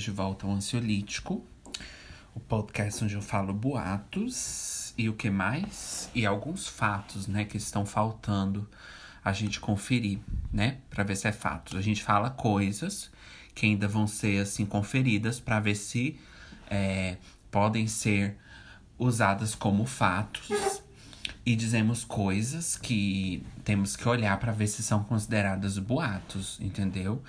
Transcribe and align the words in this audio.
Bem-vindos 0.00 0.04
de 0.04 0.10
volta 0.12 0.46
ao 0.46 0.52
Ansiolítico, 0.52 1.44
o 2.34 2.40
podcast 2.40 3.04
onde 3.04 3.14
eu 3.14 3.20
falo 3.20 3.52
boatos 3.52 4.94
e 4.96 5.10
o 5.10 5.12
que 5.12 5.28
mais? 5.28 6.08
E 6.14 6.24
alguns 6.24 6.66
fatos, 6.66 7.26
né, 7.26 7.44
que 7.44 7.58
estão 7.58 7.84
faltando 7.84 8.66
a 9.22 9.30
gente 9.32 9.60
conferir, 9.60 10.18
né, 10.50 10.78
para 10.88 11.04
ver 11.04 11.16
se 11.16 11.28
é 11.28 11.32
fatos. 11.32 11.76
A 11.76 11.82
gente 11.82 12.02
fala 12.02 12.30
coisas 12.30 13.10
que 13.54 13.66
ainda 13.66 13.86
vão 13.86 14.06
ser, 14.06 14.40
assim, 14.40 14.64
conferidas 14.64 15.38
para 15.38 15.60
ver 15.60 15.74
se 15.74 16.18
é, 16.70 17.18
podem 17.50 17.86
ser 17.86 18.38
usadas 18.98 19.54
como 19.54 19.84
fatos 19.84 20.82
e 21.44 21.56
dizemos 21.56 22.04
coisas 22.04 22.76
que 22.76 23.44
temos 23.64 23.96
que 23.96 24.08
olhar 24.08 24.38
para 24.38 24.52
ver 24.52 24.66
se 24.66 24.82
são 24.82 25.02
consideradas 25.02 25.78
boatos, 25.78 26.58
entendeu? 26.60 27.22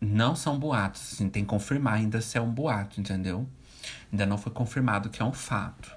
Não 0.00 0.34
são 0.34 0.58
boatos, 0.58 1.12
assim, 1.12 1.28
tem 1.28 1.42
que 1.42 1.48
confirmar 1.48 1.94
ainda 1.94 2.20
se 2.20 2.38
é 2.38 2.40
um 2.40 2.50
boato, 2.50 3.00
entendeu? 3.00 3.46
Ainda 4.10 4.24
não 4.24 4.38
foi 4.38 4.52
confirmado 4.52 5.10
que 5.10 5.20
é 5.20 5.24
um 5.24 5.32
fato. 5.32 5.90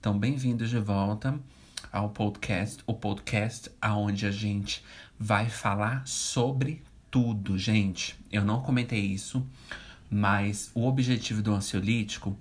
Então, 0.00 0.18
bem-vindos 0.18 0.70
de 0.70 0.78
volta 0.78 1.38
ao 1.92 2.10
podcast, 2.10 2.82
o 2.86 2.94
podcast 2.94 3.70
aonde 3.80 4.26
a 4.26 4.30
gente 4.30 4.84
vai 5.18 5.48
falar 5.48 6.06
sobre 6.06 6.82
tudo, 7.10 7.56
gente. 7.56 8.18
Eu 8.30 8.44
não 8.44 8.60
comentei 8.60 9.00
isso, 9.00 9.46
mas 10.10 10.70
o 10.74 10.86
objetivo 10.86 11.42
do 11.42 11.54
ansiolítico 11.54 12.36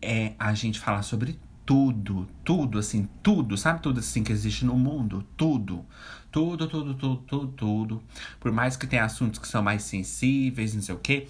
é 0.00 0.32
a 0.38 0.54
gente 0.54 0.80
falar 0.80 1.02
sobre 1.02 1.38
tudo, 1.72 2.28
tudo, 2.44 2.78
assim, 2.78 3.08
tudo, 3.22 3.56
sabe 3.56 3.80
tudo 3.80 4.00
assim 4.00 4.22
que 4.22 4.30
existe 4.30 4.62
no 4.62 4.76
mundo? 4.76 5.26
Tudo. 5.38 5.86
Tudo, 6.30 6.68
tudo, 6.68 6.92
tudo, 6.92 7.16
tudo, 7.26 7.46
tudo. 7.52 8.02
Por 8.38 8.52
mais 8.52 8.76
que 8.76 8.86
tenha 8.86 9.06
assuntos 9.06 9.38
que 9.38 9.48
são 9.48 9.62
mais 9.62 9.82
sensíveis, 9.82 10.74
não 10.74 10.82
sei 10.82 10.94
o 10.94 10.98
quê. 10.98 11.28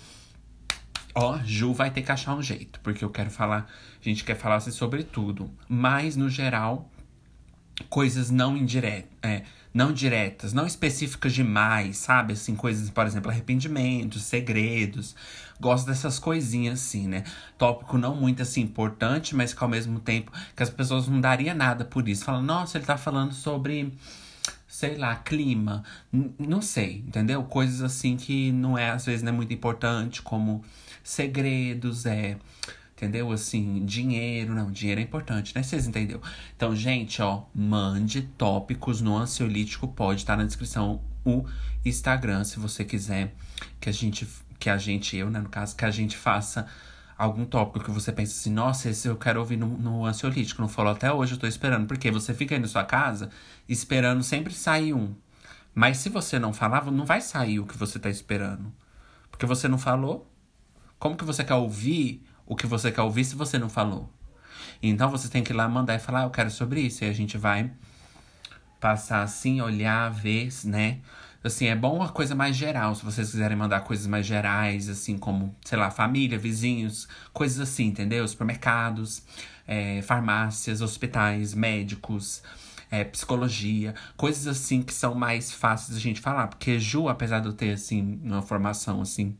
Ó, 1.14 1.38
Ju 1.44 1.72
vai 1.72 1.92
ter 1.92 2.02
que 2.02 2.10
achar 2.10 2.34
um 2.34 2.42
jeito, 2.42 2.80
porque 2.80 3.04
eu 3.04 3.10
quero 3.10 3.30
falar, 3.30 3.68
a 4.00 4.04
gente 4.04 4.24
quer 4.24 4.34
falar 4.34 4.56
assim, 4.56 4.72
sobre 4.72 5.04
tudo. 5.04 5.48
Mas, 5.68 6.16
no 6.16 6.28
geral, 6.28 6.90
coisas 7.88 8.28
não 8.28 8.56
indiretas, 8.56 9.12
é, 9.22 9.44
não 9.72 9.92
diretas, 9.92 10.52
não 10.52 10.66
específicas 10.66 11.32
demais, 11.32 11.98
sabe? 11.98 12.32
Assim, 12.32 12.56
coisas, 12.56 12.90
por 12.90 13.06
exemplo, 13.06 13.30
arrependimentos, 13.30 14.24
segredos. 14.24 15.14
Gosto 15.62 15.86
dessas 15.86 16.18
coisinhas 16.18 16.80
assim, 16.80 17.06
né? 17.06 17.22
Tópico 17.56 17.96
não 17.96 18.16
muito 18.16 18.42
assim 18.42 18.62
importante, 18.62 19.36
mas 19.36 19.54
que 19.54 19.62
ao 19.62 19.70
mesmo 19.70 20.00
tempo 20.00 20.32
que 20.56 20.62
as 20.62 20.70
pessoas 20.70 21.06
não 21.06 21.20
daria 21.20 21.54
nada 21.54 21.84
por 21.84 22.08
isso. 22.08 22.24
Falam, 22.24 22.42
nossa, 22.42 22.78
ele 22.78 22.84
tá 22.84 22.96
falando 22.98 23.32
sobre 23.32 23.96
sei 24.66 24.96
lá, 24.96 25.14
clima, 25.14 25.84
não 26.38 26.60
sei, 26.62 27.04
entendeu? 27.06 27.44
Coisas 27.44 27.82
assim 27.82 28.16
que 28.16 28.50
não 28.50 28.76
é 28.76 28.90
às 28.90 29.06
vezes 29.06 29.22
não 29.22 29.30
é 29.32 29.36
muito 29.36 29.52
importante, 29.52 30.20
como 30.22 30.64
segredos, 31.04 32.06
é 32.06 32.38
Entendeu? 33.02 33.32
Assim, 33.32 33.84
dinheiro, 33.84 34.54
não, 34.54 34.70
dinheiro 34.70 35.00
é 35.00 35.04
importante, 35.04 35.52
né? 35.56 35.62
Vocês 35.64 35.88
entenderam? 35.88 36.20
Então, 36.56 36.74
gente, 36.76 37.20
ó, 37.20 37.42
mande 37.52 38.22
tópicos 38.22 39.00
no 39.00 39.16
ansiolítico, 39.16 39.88
pode 39.88 40.20
estar 40.20 40.34
tá 40.34 40.36
na 40.36 40.46
descrição 40.46 41.00
o 41.24 41.44
Instagram, 41.84 42.44
se 42.44 42.60
você 42.60 42.84
quiser 42.84 43.34
que 43.80 43.88
a 43.88 43.92
gente, 43.92 44.24
que 44.62 44.70
a 44.70 44.78
gente, 44.78 45.16
eu, 45.16 45.28
né, 45.28 45.40
no 45.40 45.48
caso, 45.48 45.74
que 45.74 45.84
a 45.84 45.90
gente 45.90 46.16
faça 46.16 46.68
algum 47.18 47.44
tópico 47.44 47.84
que 47.84 47.90
você 47.90 48.12
pensa 48.12 48.32
assim, 48.32 48.52
nossa, 48.52 48.90
esse 48.90 49.08
eu 49.08 49.16
quero 49.16 49.40
ouvir 49.40 49.56
no, 49.56 49.66
no 49.66 50.06
ansiolítico, 50.06 50.62
não 50.62 50.68
falou 50.68 50.92
até 50.92 51.12
hoje, 51.12 51.34
eu 51.34 51.38
tô 51.38 51.48
esperando. 51.48 51.88
Porque 51.88 52.12
você 52.12 52.32
fica 52.32 52.54
aí 52.54 52.60
na 52.60 52.68
sua 52.68 52.84
casa 52.84 53.28
esperando 53.68 54.22
sempre 54.22 54.54
sair 54.54 54.94
um. 54.94 55.16
Mas 55.74 55.96
se 55.96 56.08
você 56.08 56.38
não 56.38 56.52
falava, 56.52 56.92
não 56.92 57.04
vai 57.04 57.20
sair 57.20 57.58
o 57.58 57.66
que 57.66 57.76
você 57.76 57.98
tá 57.98 58.08
esperando. 58.08 58.72
Porque 59.32 59.46
você 59.46 59.66
não 59.66 59.78
falou. 59.78 60.30
Como 60.96 61.16
que 61.16 61.24
você 61.24 61.42
quer 61.42 61.54
ouvir 61.54 62.24
o 62.46 62.54
que 62.54 62.68
você 62.68 62.92
quer 62.92 63.02
ouvir 63.02 63.24
se 63.24 63.34
você 63.34 63.58
não 63.58 63.68
falou. 63.68 64.08
Então 64.80 65.10
você 65.10 65.28
tem 65.28 65.42
que 65.42 65.52
ir 65.52 65.56
lá 65.56 65.68
mandar 65.68 65.96
e 65.96 65.98
falar, 65.98 66.20
ah, 66.20 66.24
eu 66.24 66.30
quero 66.30 66.52
sobre 66.52 66.82
isso. 66.82 67.02
E 67.02 67.08
a 67.08 67.12
gente 67.12 67.36
vai 67.36 67.72
passar 68.78 69.22
assim, 69.22 69.60
olhar, 69.60 70.08
ver, 70.08 70.50
né? 70.64 71.00
Assim, 71.44 71.66
é 71.66 71.74
bom 71.74 71.96
uma 71.96 72.08
coisa 72.08 72.34
mais 72.34 72.54
geral, 72.54 72.94
se 72.94 73.04
vocês 73.04 73.30
quiserem 73.30 73.56
mandar 73.56 73.80
coisas 73.80 74.06
mais 74.06 74.24
gerais, 74.24 74.88
assim, 74.88 75.18
como, 75.18 75.54
sei 75.64 75.76
lá, 75.76 75.90
família, 75.90 76.38
vizinhos, 76.38 77.08
coisas 77.32 77.58
assim, 77.58 77.86
entendeu? 77.86 78.26
Supermercados, 78.28 79.22
é, 79.66 80.00
farmácias, 80.02 80.80
hospitais, 80.80 81.52
médicos, 81.52 82.42
é, 82.92 83.02
psicologia, 83.04 83.94
coisas 84.16 84.46
assim 84.46 84.82
que 84.82 84.94
são 84.94 85.14
mais 85.14 85.50
fáceis 85.50 85.96
a 85.96 86.00
gente 86.00 86.20
falar. 86.20 86.46
Porque 86.46 86.78
Ju, 86.78 87.08
apesar 87.08 87.40
de 87.40 87.46
eu 87.46 87.52
ter, 87.52 87.72
assim, 87.72 88.20
uma 88.22 88.42
formação, 88.42 89.00
assim, 89.00 89.36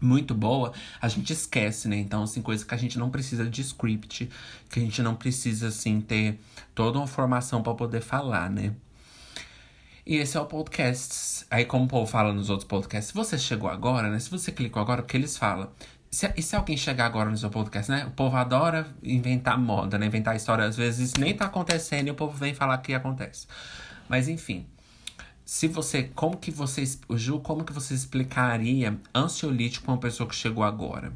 muito 0.00 0.34
boa, 0.34 0.72
a 1.00 1.08
gente 1.08 1.32
esquece, 1.32 1.88
né? 1.88 1.96
Então, 1.96 2.22
assim, 2.24 2.42
coisa 2.42 2.64
que 2.64 2.74
a 2.74 2.78
gente 2.78 2.98
não 2.98 3.10
precisa 3.10 3.48
de 3.48 3.60
script, 3.60 4.28
que 4.68 4.80
a 4.80 4.82
gente 4.82 5.02
não 5.02 5.14
precisa, 5.14 5.68
assim, 5.68 6.00
ter 6.00 6.38
toda 6.74 6.98
uma 6.98 7.06
formação 7.06 7.62
para 7.62 7.74
poder 7.74 8.00
falar, 8.00 8.50
né? 8.50 8.74
E 10.10 10.16
esse 10.16 10.36
é 10.36 10.40
o 10.40 10.44
podcast. 10.44 11.46
Aí, 11.48 11.64
como 11.64 11.84
o 11.84 11.86
povo 11.86 12.04
fala 12.04 12.32
nos 12.32 12.50
outros 12.50 12.66
podcasts, 12.66 13.12
se 13.12 13.14
você 13.14 13.38
chegou 13.38 13.70
agora, 13.70 14.10
né? 14.10 14.18
Se 14.18 14.28
você 14.28 14.50
clicou 14.50 14.82
agora, 14.82 15.02
porque 15.02 15.16
eles 15.16 15.36
falam. 15.36 15.70
Se, 16.10 16.28
e 16.36 16.42
se 16.42 16.56
alguém 16.56 16.76
chegar 16.76 17.06
agora 17.06 17.30
no 17.30 17.38
seu 17.38 17.48
podcast, 17.48 17.88
né? 17.88 18.06
O 18.06 18.10
povo 18.10 18.36
adora 18.36 18.88
inventar 19.04 19.56
moda, 19.56 19.96
né? 19.96 20.06
Inventar 20.06 20.34
história. 20.34 20.64
Às 20.64 20.76
vezes 20.76 21.14
nem 21.14 21.32
tá 21.32 21.44
acontecendo 21.44 22.08
e 22.08 22.10
o 22.10 22.16
povo 22.16 22.36
vem 22.36 22.52
falar 22.52 22.76
que 22.78 22.92
acontece. 22.92 23.46
Mas 24.08 24.26
enfim 24.26 24.66
se 25.44 25.68
você, 25.68 26.04
como 26.04 26.36
que 26.36 26.50
você, 26.50 26.84
Ju, 27.14 27.38
como 27.38 27.64
que 27.64 27.72
você 27.72 27.94
explicaria 27.94 28.96
ansiolítico 29.14 29.84
para 29.84 29.94
uma 29.94 30.00
pessoa 30.00 30.28
que 30.28 30.34
chegou 30.34 30.64
agora? 30.64 31.12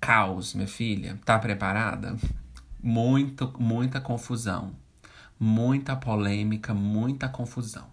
Caos, 0.00 0.54
minha 0.54 0.66
filha, 0.66 1.18
tá 1.26 1.38
preparada? 1.38 2.16
Muito, 2.82 3.54
muita 3.58 4.00
confusão, 4.02 4.74
muita 5.38 5.96
polêmica, 5.96 6.74
muita 6.74 7.28
confusão. 7.28 7.86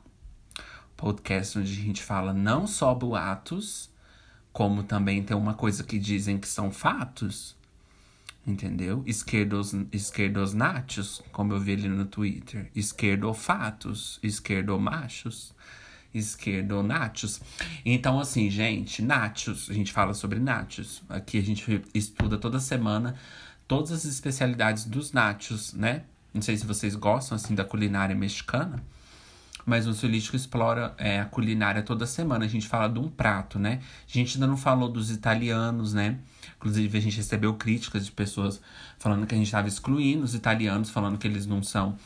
Podcast 0.97 1.59
onde 1.59 1.71
a 1.71 1.83
gente 1.83 2.03
fala 2.03 2.33
não 2.33 2.65
só 2.65 2.93
boatos, 2.93 3.89
como 4.51 4.83
também 4.83 5.23
tem 5.23 5.35
uma 5.35 5.53
coisa 5.53 5.83
que 5.83 5.99
dizem 5.99 6.37
que 6.37 6.47
são 6.47 6.71
fatos 6.71 7.55
entendeu? 8.45 9.03
Esquerdos, 9.05 9.73
esquerdos 9.91 10.53
nachos, 10.53 11.21
como 11.31 11.53
eu 11.53 11.59
vi 11.59 11.73
ali 11.73 11.87
no 11.87 12.05
Twitter. 12.05 12.69
Esquerdofatos, 12.75 14.19
esquerdomachos, 14.21 15.53
esquerdonachos. 16.13 17.41
Então, 17.83 18.19
assim, 18.19 18.49
gente, 18.49 19.01
nachos, 19.01 19.69
a 19.69 19.73
gente 19.73 19.91
fala 19.91 20.13
sobre 20.13 20.39
nachos. 20.39 21.01
Aqui 21.09 21.39
a 21.39 21.41
gente 21.41 21.81
estuda 21.93 22.37
toda 22.37 22.59
semana 22.59 23.15
todas 23.67 23.91
as 23.91 24.05
especialidades 24.05 24.85
dos 24.85 25.11
nachos, 25.11 25.73
né? 25.73 26.03
Não 26.35 26.41
sei 26.41 26.57
se 26.57 26.65
vocês 26.65 26.95
gostam, 26.95 27.37
assim, 27.37 27.55
da 27.55 27.63
culinária 27.63 28.13
mexicana. 28.13 28.83
Mas 29.65 29.87
o 29.87 29.93
Solístico 29.93 30.35
explora 30.35 30.93
é, 30.97 31.21
a 31.21 31.25
culinária 31.25 31.81
toda 31.81 32.05
semana. 32.05 32.43
A 32.43 32.47
gente 32.47 32.67
fala 32.67 32.87
de 32.87 32.99
um 32.99 33.09
prato, 33.09 33.57
né? 33.57 33.79
A 34.07 34.11
gente 34.11 34.35
ainda 34.35 34.45
não 34.45 34.57
falou 34.57 34.89
dos 34.89 35.09
italianos, 35.09 35.93
né? 35.93 36.19
Inclusive, 36.57 36.97
a 36.97 37.01
gente 37.01 37.17
recebeu 37.17 37.53
críticas 37.55 38.05
de 38.05 38.11
pessoas 38.11 38.61
falando 38.99 39.25
que 39.25 39.33
a 39.33 39.37
gente 39.37 39.47
estava 39.47 39.67
excluindo 39.67 40.23
os 40.23 40.35
italianos, 40.35 40.89
falando 40.89 41.17
que 41.17 41.25
eles 41.25 41.47
não 41.47 41.63
são 41.63 41.97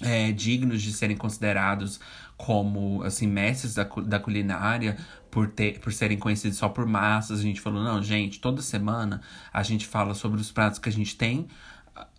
é, 0.00 0.32
dignos 0.32 0.80
de 0.80 0.92
serem 0.92 1.16
considerados 1.16 2.00
como 2.36 3.02
assim 3.02 3.26
mestres 3.26 3.74
da, 3.74 3.84
da 3.84 4.18
culinária 4.18 4.96
por 5.30 5.48
ter 5.48 5.78
por 5.78 5.92
serem 5.92 6.18
conhecidos 6.18 6.56
só 6.56 6.70
por 6.70 6.86
massas 6.86 7.40
a 7.40 7.42
gente 7.42 7.60
falou 7.60 7.84
não 7.84 8.02
gente 8.02 8.40
toda 8.40 8.62
semana 8.62 9.20
a 9.52 9.62
gente 9.62 9.86
fala 9.86 10.14
sobre 10.14 10.40
os 10.40 10.50
pratos 10.50 10.78
que 10.78 10.88
a 10.88 10.92
gente 10.92 11.16
tem 11.16 11.46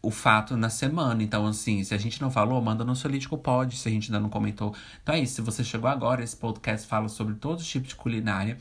o 0.01 0.11
fato 0.11 0.57
na 0.57 0.69
semana. 0.69 1.21
Então, 1.21 1.45
assim, 1.45 1.83
se 1.83 1.93
a 1.93 1.97
gente 1.97 2.21
não 2.21 2.31
falou, 2.31 2.61
manda 2.61 2.83
no 2.83 2.95
Solítico 2.95 3.37
Pode, 3.37 3.77
se 3.77 3.87
a 3.87 3.91
gente 3.91 4.09
ainda 4.09 4.19
não 4.19 4.29
comentou. 4.29 4.75
Então 5.03 5.15
é 5.15 5.19
isso, 5.19 5.35
se 5.35 5.41
você 5.41 5.63
chegou 5.63 5.89
agora, 5.89 6.23
esse 6.23 6.35
podcast 6.35 6.87
fala 6.87 7.07
sobre 7.07 7.35
todos 7.35 7.63
os 7.63 7.69
tipos 7.69 7.89
de 7.89 7.95
culinária. 7.95 8.57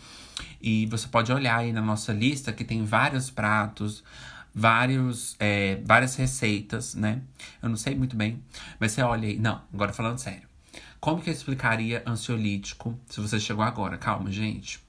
E 0.61 0.87
você 0.87 1.08
pode 1.08 1.32
olhar 1.32 1.58
aí 1.58 1.72
na 1.72 1.82
nossa 1.82 2.12
lista 2.12 2.52
que 2.52 2.64
tem 2.64 2.84
vários 2.84 3.31
pratos, 3.31 4.02
vários, 4.55 5.37
é, 5.38 5.81
várias 5.84 6.17
receitas, 6.17 6.94
né? 6.94 7.20
Eu 7.62 7.69
não 7.69 7.76
sei 7.76 7.94
muito 7.94 8.16
bem, 8.16 8.43
mas 8.78 8.93
você 8.93 9.02
olha 9.02 9.28
aí. 9.28 9.38
Não, 9.38 9.62
agora 9.73 9.93
falando 9.93 10.19
sério. 10.19 10.49
Como 11.00 11.23
que 11.23 11.31
eu 11.31 11.34
explicaria 11.34 12.02
ansiolítico 12.06 12.99
se 13.08 13.20
você 13.20 13.40
chegou 13.40 13.64
agora? 13.64 13.96
Calma, 13.96 14.31
gente. 14.31 14.81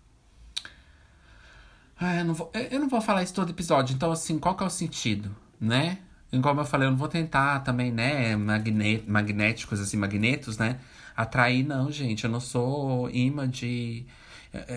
Ah, 1.97 2.15
eu 2.15 2.25
não 2.25 2.33
vou, 2.33 2.51
eu 2.53 2.79
não 2.79 2.89
vou 2.89 2.99
falar 2.99 3.23
isso 3.23 3.33
todo 3.33 3.51
episódio. 3.51 3.93
Então, 3.93 4.11
assim, 4.11 4.39
qual 4.39 4.55
que 4.55 4.63
é 4.63 4.65
o 4.65 4.69
sentido, 4.69 5.33
né? 5.59 5.99
Como 6.39 6.61
eu 6.61 6.65
falei, 6.65 6.87
eu 6.87 6.91
não 6.91 6.97
vou 6.97 7.07
tentar 7.07 7.59
também, 7.61 7.91
né, 7.91 8.35
magnet, 8.35 9.03
magnéticos, 9.09 9.79
assim, 9.79 9.97
magnetos, 9.97 10.57
né, 10.57 10.79
atrair, 11.15 11.65
não, 11.65 11.91
gente. 11.91 12.23
Eu 12.23 12.29
não 12.29 12.39
sou 12.39 13.09
imã 13.09 13.49
de 13.49 14.05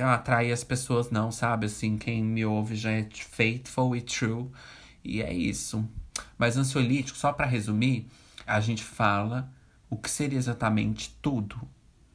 atrair 0.02 0.52
as 0.52 0.64
pessoas, 0.64 1.10
não, 1.10 1.30
sabe? 1.30 1.66
Assim, 1.66 1.98
quem 1.98 2.24
me 2.24 2.44
ouve 2.44 2.74
já 2.76 2.90
é 2.90 3.06
faithful 3.12 3.94
e 3.94 4.00
true. 4.00 4.48
E 5.04 5.22
é 5.22 5.32
isso. 5.32 5.88
Mas 6.38 6.56
ansiolítico, 6.56 7.18
só 7.18 7.32
para 7.32 7.46
resumir, 7.46 8.06
a 8.46 8.60
gente 8.60 8.82
fala 8.82 9.48
o 9.90 9.96
que 9.96 10.10
seria 10.10 10.38
exatamente 10.38 11.16
tudo. 11.22 11.56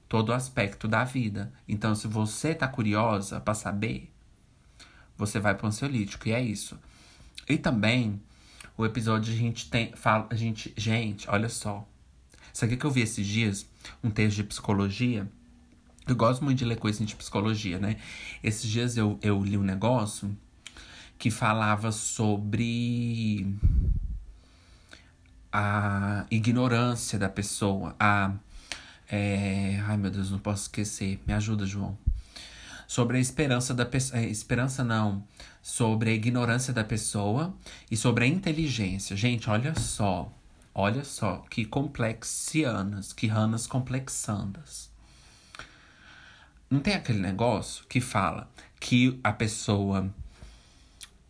todo 0.09 0.33
aspecto 0.33 0.87
da 0.87 1.03
vida. 1.03 1.53
Então, 1.67 1.93
se 1.93 2.07
você 2.07 2.55
tá 2.55 2.67
curiosa 2.67 3.39
para 3.39 3.53
saber, 3.53 4.11
você 5.15 5.39
vai 5.39 5.53
para 5.53 5.65
o 5.65 5.67
ansiolítico, 5.67 6.27
e 6.27 6.31
é 6.31 6.41
isso. 6.41 6.79
E 7.47 7.57
também, 7.57 8.19
o 8.79 8.85
episódio 8.85 9.33
a 9.33 9.35
gente 9.35 9.69
tem. 9.69 9.91
Fala, 9.93 10.25
a 10.29 10.35
gente. 10.35 10.73
Gente, 10.77 11.29
olha 11.29 11.49
só. 11.49 11.85
Isso 12.53 12.63
aqui 12.63 12.77
que 12.77 12.85
eu 12.85 12.89
vi 12.89 13.01
esses 13.01 13.27
dias, 13.27 13.67
um 14.01 14.09
texto 14.09 14.37
de 14.37 14.43
psicologia. 14.45 15.29
Eu 16.07 16.15
gosto 16.15 16.45
muito 16.45 16.59
de 16.59 16.65
ler 16.65 16.77
coisas 16.77 17.05
de 17.05 17.13
psicologia, 17.13 17.77
né? 17.77 17.97
Esses 18.41 18.69
dias 18.69 18.95
eu, 18.95 19.19
eu 19.21 19.43
li 19.43 19.57
um 19.57 19.63
negócio 19.63 20.35
que 21.17 21.29
falava 21.29 21.91
sobre 21.91 23.53
a 25.51 26.25
ignorância 26.31 27.19
da 27.19 27.27
pessoa, 27.27 27.95
a 27.99 28.33
é... 29.11 29.83
Ai, 29.85 29.97
meu 29.97 30.09
Deus, 30.09 30.31
não 30.31 30.39
posso 30.39 30.63
esquecer. 30.63 31.19
Me 31.27 31.33
ajuda, 31.33 31.65
João. 31.65 31.97
Sobre 32.89 33.17
a 33.17 33.19
esperança 33.19 33.71
da 33.71 33.85
pessoa. 33.85 34.19
É, 34.19 34.25
esperança 34.25 34.83
não. 34.83 35.23
Sobre 35.61 36.09
a 36.09 36.13
ignorância 36.13 36.73
da 36.73 36.83
pessoa 36.83 37.55
e 37.91 37.95
sobre 37.95 38.25
a 38.25 38.27
inteligência. 38.27 39.15
Gente, 39.15 39.47
olha 39.47 39.75
só. 39.75 40.33
Olha 40.73 41.03
só. 41.03 41.45
Que 41.51 41.65
complexianas. 41.65 43.13
Que 43.13 43.27
ranas 43.27 43.67
complexandas. 43.67 44.89
Não 46.67 46.79
tem 46.79 46.95
aquele 46.95 47.19
negócio 47.19 47.85
que 47.87 48.01
fala 48.01 48.49
que 48.79 49.19
a 49.23 49.33
pessoa 49.33 50.11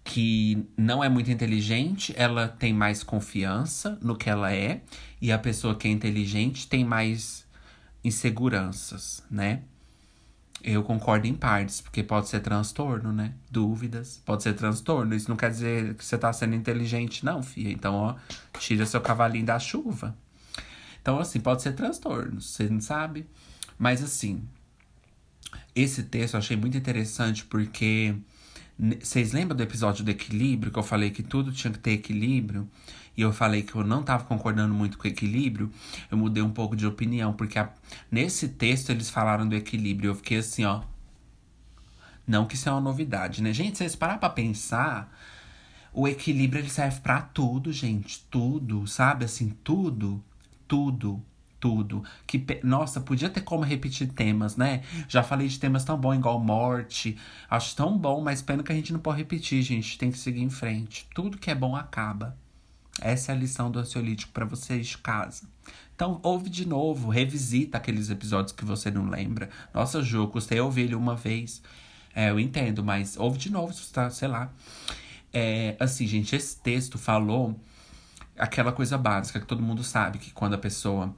que 0.06 0.66
não 0.78 1.04
é 1.04 1.10
muito 1.10 1.30
inteligente, 1.30 2.14
ela 2.16 2.48
tem 2.48 2.74
mais 2.74 3.04
confiança 3.04 4.00
no 4.02 4.16
que 4.16 4.30
ela 4.30 4.54
é, 4.54 4.82
e 5.22 5.30
a 5.30 5.38
pessoa 5.38 5.76
que 5.76 5.90
é 5.90 5.92
inteligente 5.92 6.70
tem 6.70 6.86
mais 6.86 7.46
inseguranças, 8.02 9.22
né? 9.30 9.64
Eu 10.62 10.84
concordo 10.84 11.26
em 11.26 11.34
partes, 11.34 11.80
porque 11.80 12.04
pode 12.04 12.28
ser 12.28 12.42
transtorno, 12.42 13.14
né? 13.14 13.34
Dúvidas, 13.50 14.22
pode 14.26 14.44
ser 14.44 14.54
transtorno. 14.54 15.16
Isso 15.16 15.30
não 15.30 15.38
quer 15.38 15.50
dizer 15.50 15.94
que 15.96 16.04
você 16.04 16.18
tá 16.18 16.34
sendo 16.34 16.54
inteligente, 16.56 17.24
não, 17.24 17.42
filha. 17.42 17.72
Então, 17.72 17.96
ó, 17.96 18.16
tira 18.60 18.86
seu 18.86 19.00
cavalinho 19.00 19.46
da 19.46 19.58
chuva. 19.58 20.18
Então, 21.02 21.18
assim, 21.20 21.40
pode 21.40 21.62
ser 21.62 21.74
transtorno, 21.74 22.42
você 22.42 22.68
não 22.68 22.82
sabe. 22.82 23.26
Mas, 23.78 24.04
assim, 24.04 24.44
esse 25.76 26.04
texto 26.04 26.34
eu 26.34 26.40
achei 26.40 26.58
muito 26.58 26.78
interessante 26.78 27.46
porque. 27.46 28.16
Vocês 29.02 29.34
lembram 29.34 29.58
do 29.58 29.64
episódio 29.64 30.06
do 30.06 30.12
equilíbrio, 30.12 30.72
que 30.72 30.80
eu 30.80 30.84
falei 30.84 31.10
que 31.10 31.22
tudo 31.22 31.52
tinha 31.52 31.72
que 31.72 31.80
ter 31.80 31.92
equilíbrio? 31.92 32.70
E 33.20 33.22
eu 33.22 33.34
falei 33.34 33.64
que 33.64 33.76
eu 33.76 33.84
não 33.84 34.00
estava 34.00 34.24
concordando 34.24 34.74
muito 34.74 34.98
com 34.98 35.06
o 35.06 35.12
equilíbrio, 35.12 35.70
eu 36.10 36.18
mudei 36.18 36.42
um 36.42 36.52
pouco 36.52 36.74
de 36.74 36.88
opinião, 36.88 37.34
porque 37.34 37.60
a, 37.60 37.70
nesse 38.10 38.48
texto 38.48 38.92
eles 38.92 39.10
falaram 39.10 39.46
do 39.46 39.54
equilíbrio. 39.54 40.12
Eu 40.12 40.16
fiquei 40.16 40.38
assim, 40.38 40.64
ó. 40.64 40.84
Não 42.26 42.46
que 42.46 42.56
isso 42.56 42.70
é 42.70 42.72
uma 42.72 42.80
novidade, 42.80 43.44
né? 43.44 43.52
Gente, 43.52 43.72
se 43.72 43.80
vocês 43.80 43.94
parar 43.94 44.20
pra 44.20 44.30
pensar, 44.30 45.14
o 45.92 46.08
equilíbrio 46.08 46.62
ele 46.62 46.70
serve 46.70 47.02
para 47.02 47.20
tudo, 47.22 47.74
gente. 47.74 48.26
Tudo, 48.32 48.88
sabe? 48.88 49.26
Assim, 49.26 49.50
tudo, 49.66 50.24
tudo 50.66 51.22
tudo. 51.60 52.06
Que, 52.26 52.42
nossa, 52.64 53.02
podia 53.02 53.30
ter 53.30 53.42
como 53.42 53.66
repetir 53.66 54.08
temas, 54.08 54.56
né? 54.56 54.82
Já 55.10 55.22
falei 55.22 55.46
de 55.50 55.60
temas 55.60 55.84
tão 55.84 55.98
bons, 56.00 56.16
igual 56.16 56.40
morte. 56.40 57.18
Acho 57.50 57.76
tão 57.76 57.98
bom, 57.98 58.22
mas 58.22 58.42
pena 58.42 58.64
que 58.64 58.72
a 58.72 58.76
gente 58.76 58.94
não 58.94 59.00
pode 59.02 59.18
repetir, 59.18 59.62
gente. 59.62 59.98
Tem 59.98 60.10
que 60.10 60.18
seguir 60.18 60.42
em 60.42 60.50
frente. 60.50 61.06
Tudo 61.14 61.38
que 61.38 61.52
é 61.52 61.56
bom 61.56 61.76
acaba. 61.76 62.38
Essa 63.02 63.32
é 63.32 63.36
a 63.36 63.38
lição 63.38 63.72
do 63.72 63.80
ansiolítico 63.80 64.32
para 64.32 64.46
vocês 64.46 64.88
de 64.88 64.98
casa. 64.98 65.44
Então, 65.96 66.20
ouve 66.24 66.50
de 66.50 66.66
novo, 66.66 67.10
revisita 67.10 67.78
aqueles 67.78 68.10
episódios 68.10 68.54
que 68.54 68.64
você 68.64 68.90
não 68.90 69.10
lembra. 69.10 69.50
Nossa, 69.74 70.02
Ju, 70.02 70.28
custei 70.28 70.60
ouvir 70.60 70.84
ele 70.84 70.96
uma 70.96 71.16
vez. 71.16 71.62
É, 72.16 72.30
eu 72.30 72.40
entendo, 72.40 72.84
mas 72.84 73.18
ouve 73.18 73.38
de 73.38 73.52
novo, 73.52 73.74
tá, 73.92 74.10
sei 74.10 74.28
lá. 74.28 74.52
É, 75.34 75.76
assim, 75.80 76.08
gente, 76.08 76.36
esse 76.36 76.58
texto 76.60 76.98
falou 76.98 77.60
aquela 78.38 78.72
coisa 78.72 78.98
básica 78.98 79.40
que 79.40 79.46
todo 79.46 79.62
mundo 79.62 79.84
sabe, 79.84 80.18
que 80.18 80.32
quando 80.32 80.54
a 80.54 80.58
pessoa 80.58 81.14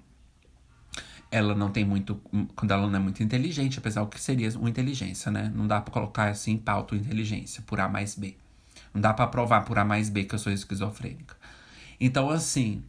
ela 1.32 1.56
não 1.56 1.72
tem 1.72 1.86
muito. 1.86 2.16
Quando 2.56 2.72
ela 2.72 2.88
não 2.88 2.96
é 2.96 3.00
muito 3.00 3.24
inteligente, 3.24 3.80
apesar 3.80 4.02
do 4.02 4.08
que 4.08 4.20
seria 4.20 4.50
uma 4.58 4.70
inteligência, 4.70 5.32
né? 5.32 5.52
Não 5.56 5.66
dá 5.66 5.80
para 5.80 5.94
colocar 5.94 6.30
assim 6.30 6.54
em 6.54 6.58
pauta 6.58 6.94
inteligência, 6.96 7.64
por 7.66 7.80
A 7.80 7.88
mais 7.88 8.16
B. 8.16 8.36
Não 8.94 9.00
dá 9.00 9.14
para 9.14 9.28
provar 9.28 9.62
por 9.62 9.80
A 9.80 9.86
mais 9.86 10.10
B 10.10 10.26
que 10.26 10.36
eu 10.36 10.40
sou 10.40 10.52
esquizofrênica. 10.52 11.36
Então, 12.04 12.32
assim, 12.32 12.84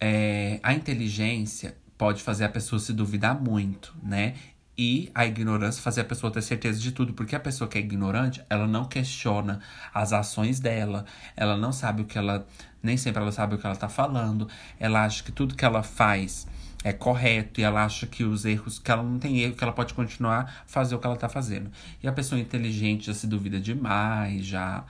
é, 0.00 0.58
a 0.62 0.72
inteligência 0.72 1.76
pode 1.98 2.22
fazer 2.22 2.44
a 2.44 2.48
pessoa 2.48 2.80
se 2.80 2.94
duvidar 2.94 3.38
muito, 3.38 3.94
né? 4.02 4.34
E 4.78 5.10
a 5.14 5.26
ignorância 5.26 5.82
fazer 5.82 6.00
a 6.00 6.04
pessoa 6.04 6.32
ter 6.32 6.40
certeza 6.40 6.80
de 6.80 6.92
tudo, 6.92 7.12
porque 7.12 7.36
a 7.36 7.40
pessoa 7.40 7.68
que 7.68 7.76
é 7.76 7.80
ignorante, 7.80 8.42
ela 8.48 8.66
não 8.66 8.86
questiona 8.86 9.60
as 9.92 10.14
ações 10.14 10.58
dela, 10.58 11.04
ela 11.36 11.58
não 11.58 11.72
sabe 11.72 12.02
o 12.02 12.04
que 12.06 12.16
ela. 12.16 12.46
Nem 12.82 12.96
sempre 12.96 13.20
ela 13.22 13.32
sabe 13.32 13.54
o 13.54 13.58
que 13.58 13.66
ela 13.66 13.76
tá 13.76 13.88
falando, 13.88 14.48
ela 14.80 15.04
acha 15.04 15.22
que 15.22 15.32
tudo 15.32 15.54
que 15.54 15.64
ela 15.64 15.82
faz 15.82 16.46
é 16.84 16.92
correto 16.92 17.60
e 17.60 17.64
ela 17.64 17.84
acha 17.84 18.06
que 18.06 18.24
os 18.24 18.44
erros, 18.44 18.78
que 18.78 18.90
ela 18.90 19.02
não 19.02 19.18
tem 19.18 19.40
erro, 19.40 19.54
que 19.54 19.64
ela 19.64 19.72
pode 19.72 19.92
continuar 19.92 20.62
fazer 20.66 20.94
o 20.94 20.98
que 20.98 21.06
ela 21.06 21.16
tá 21.16 21.28
fazendo. 21.28 21.70
E 22.02 22.08
a 22.08 22.12
pessoa 22.12 22.40
inteligente 22.40 23.06
já 23.06 23.14
se 23.14 23.26
duvida 23.26 23.60
demais, 23.60 24.44
já 24.44 24.84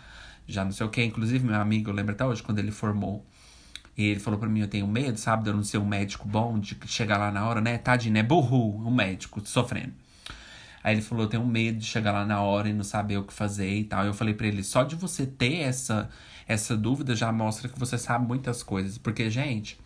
já 0.46 0.64
não 0.64 0.72
sei 0.72 0.86
o 0.86 0.90
que. 0.90 1.02
Inclusive, 1.02 1.44
meu 1.44 1.60
amigo, 1.60 1.90
eu 1.90 1.94
lembro 1.94 2.12
até 2.12 2.24
hoje, 2.24 2.42
quando 2.42 2.58
ele 2.58 2.70
formou, 2.70 3.24
e 3.96 4.04
ele 4.04 4.20
falou 4.20 4.38
pra 4.38 4.48
mim, 4.48 4.60
eu 4.60 4.68
tenho 4.68 4.86
medo, 4.86 5.18
sabe, 5.18 5.44
de 5.44 5.50
eu 5.50 5.54
não 5.54 5.62
ser 5.64 5.78
um 5.78 5.86
médico 5.86 6.28
bom, 6.28 6.58
de 6.58 6.76
chegar 6.86 7.16
lá 7.18 7.30
na 7.32 7.46
hora, 7.46 7.60
né? 7.60 7.78
Tadinho, 7.78 8.16
é 8.18 8.22
burro, 8.22 8.86
um 8.86 8.94
médico 8.94 9.40
sofrendo. 9.44 9.92
Aí 10.84 10.94
ele 10.94 11.02
falou, 11.02 11.24
eu 11.24 11.28
tenho 11.28 11.44
medo 11.44 11.78
de 11.78 11.86
chegar 11.86 12.12
lá 12.12 12.24
na 12.24 12.40
hora 12.40 12.68
e 12.68 12.72
não 12.72 12.84
saber 12.84 13.16
o 13.16 13.24
que 13.24 13.32
fazer 13.32 13.74
e 13.74 13.84
tal. 13.84 14.04
Eu 14.04 14.14
falei 14.14 14.34
para 14.34 14.46
ele, 14.46 14.62
só 14.62 14.84
de 14.84 14.94
você 14.94 15.26
ter 15.26 15.62
essa, 15.62 16.08
essa 16.46 16.76
dúvida 16.76 17.16
já 17.16 17.32
mostra 17.32 17.68
que 17.68 17.78
você 17.78 17.98
sabe 17.98 18.26
muitas 18.26 18.62
coisas. 18.62 18.96
Porque, 18.98 19.28
gente, 19.28 19.80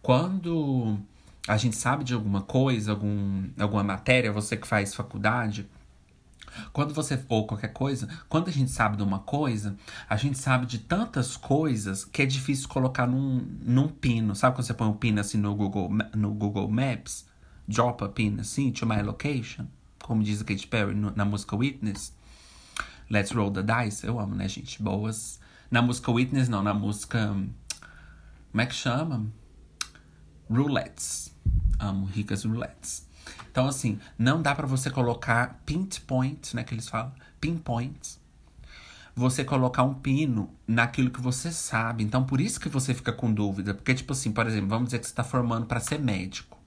quando 0.00 0.98
a 1.46 1.56
gente 1.56 1.76
sabe 1.76 2.04
de 2.04 2.14
alguma 2.14 2.40
coisa, 2.40 2.92
algum, 2.92 3.44
alguma 3.58 3.82
matéria, 3.82 4.32
você 4.32 4.56
que 4.56 4.66
faz 4.66 4.94
faculdade, 4.94 5.68
quando 6.72 6.94
você, 6.94 7.22
ou 7.28 7.46
qualquer 7.46 7.72
coisa, 7.72 8.08
quando 8.28 8.48
a 8.48 8.52
gente 8.52 8.70
sabe 8.70 8.96
de 8.96 9.02
uma 9.02 9.18
coisa, 9.20 9.76
a 10.08 10.16
gente 10.16 10.38
sabe 10.38 10.66
de 10.66 10.78
tantas 10.78 11.36
coisas 11.36 12.04
que 12.04 12.22
é 12.22 12.26
difícil 12.26 12.68
colocar 12.68 13.06
num, 13.06 13.46
num 13.62 13.88
pino. 13.88 14.34
Sabe 14.34 14.56
quando 14.56 14.66
você 14.66 14.74
põe 14.74 14.88
um 14.88 14.94
pino 14.94 15.20
assim 15.20 15.38
no 15.38 15.54
Google, 15.54 15.90
no 16.14 16.32
Google 16.32 16.68
Maps? 16.68 17.26
Drop 17.66 18.04
a 18.04 18.08
pin 18.08 18.36
assim, 18.40 18.70
to 18.70 18.86
my 18.86 19.00
location. 19.02 19.66
Como 20.02 20.22
diz 20.22 20.42
a 20.42 20.44
Katy 20.44 20.66
Perry 20.66 20.94
no, 20.94 21.12
na 21.16 21.24
música 21.24 21.56
Witness. 21.56 22.12
Let's 23.10 23.32
roll 23.32 23.50
the 23.50 23.62
dice. 23.62 24.06
Eu 24.06 24.20
amo, 24.20 24.34
né, 24.34 24.48
gente? 24.48 24.82
Boas. 24.82 25.40
Na 25.70 25.80
música 25.80 26.10
Witness, 26.10 26.48
não, 26.48 26.62
na 26.62 26.74
música. 26.74 27.34
Como 28.50 28.60
é 28.60 28.66
que 28.66 28.74
chama? 28.74 29.26
Roulettes. 30.50 31.34
Amo 31.78 32.06
ricas 32.06 32.44
roulettes. 32.44 33.06
Então, 33.54 33.68
assim, 33.68 34.00
não 34.18 34.42
dá 34.42 34.52
para 34.52 34.66
você 34.66 34.90
colocar 34.90 35.62
pinpoint, 35.64 36.56
né? 36.56 36.64
Que 36.64 36.74
eles 36.74 36.88
falam, 36.88 37.12
pinpoints. 37.40 38.18
Você 39.14 39.44
colocar 39.44 39.84
um 39.84 39.94
pino 39.94 40.52
naquilo 40.66 41.08
que 41.08 41.20
você 41.20 41.52
sabe. 41.52 42.02
Então, 42.02 42.24
por 42.24 42.40
isso 42.40 42.58
que 42.58 42.68
você 42.68 42.92
fica 42.92 43.12
com 43.12 43.32
dúvida. 43.32 43.72
Porque, 43.72 43.94
tipo 43.94 44.12
assim, 44.12 44.32
por 44.32 44.44
exemplo, 44.48 44.70
vamos 44.70 44.86
dizer 44.86 44.98
que 44.98 45.06
você 45.06 45.12
está 45.12 45.22
formando 45.22 45.66
para 45.66 45.78
ser 45.78 46.00
médico. 46.00 46.58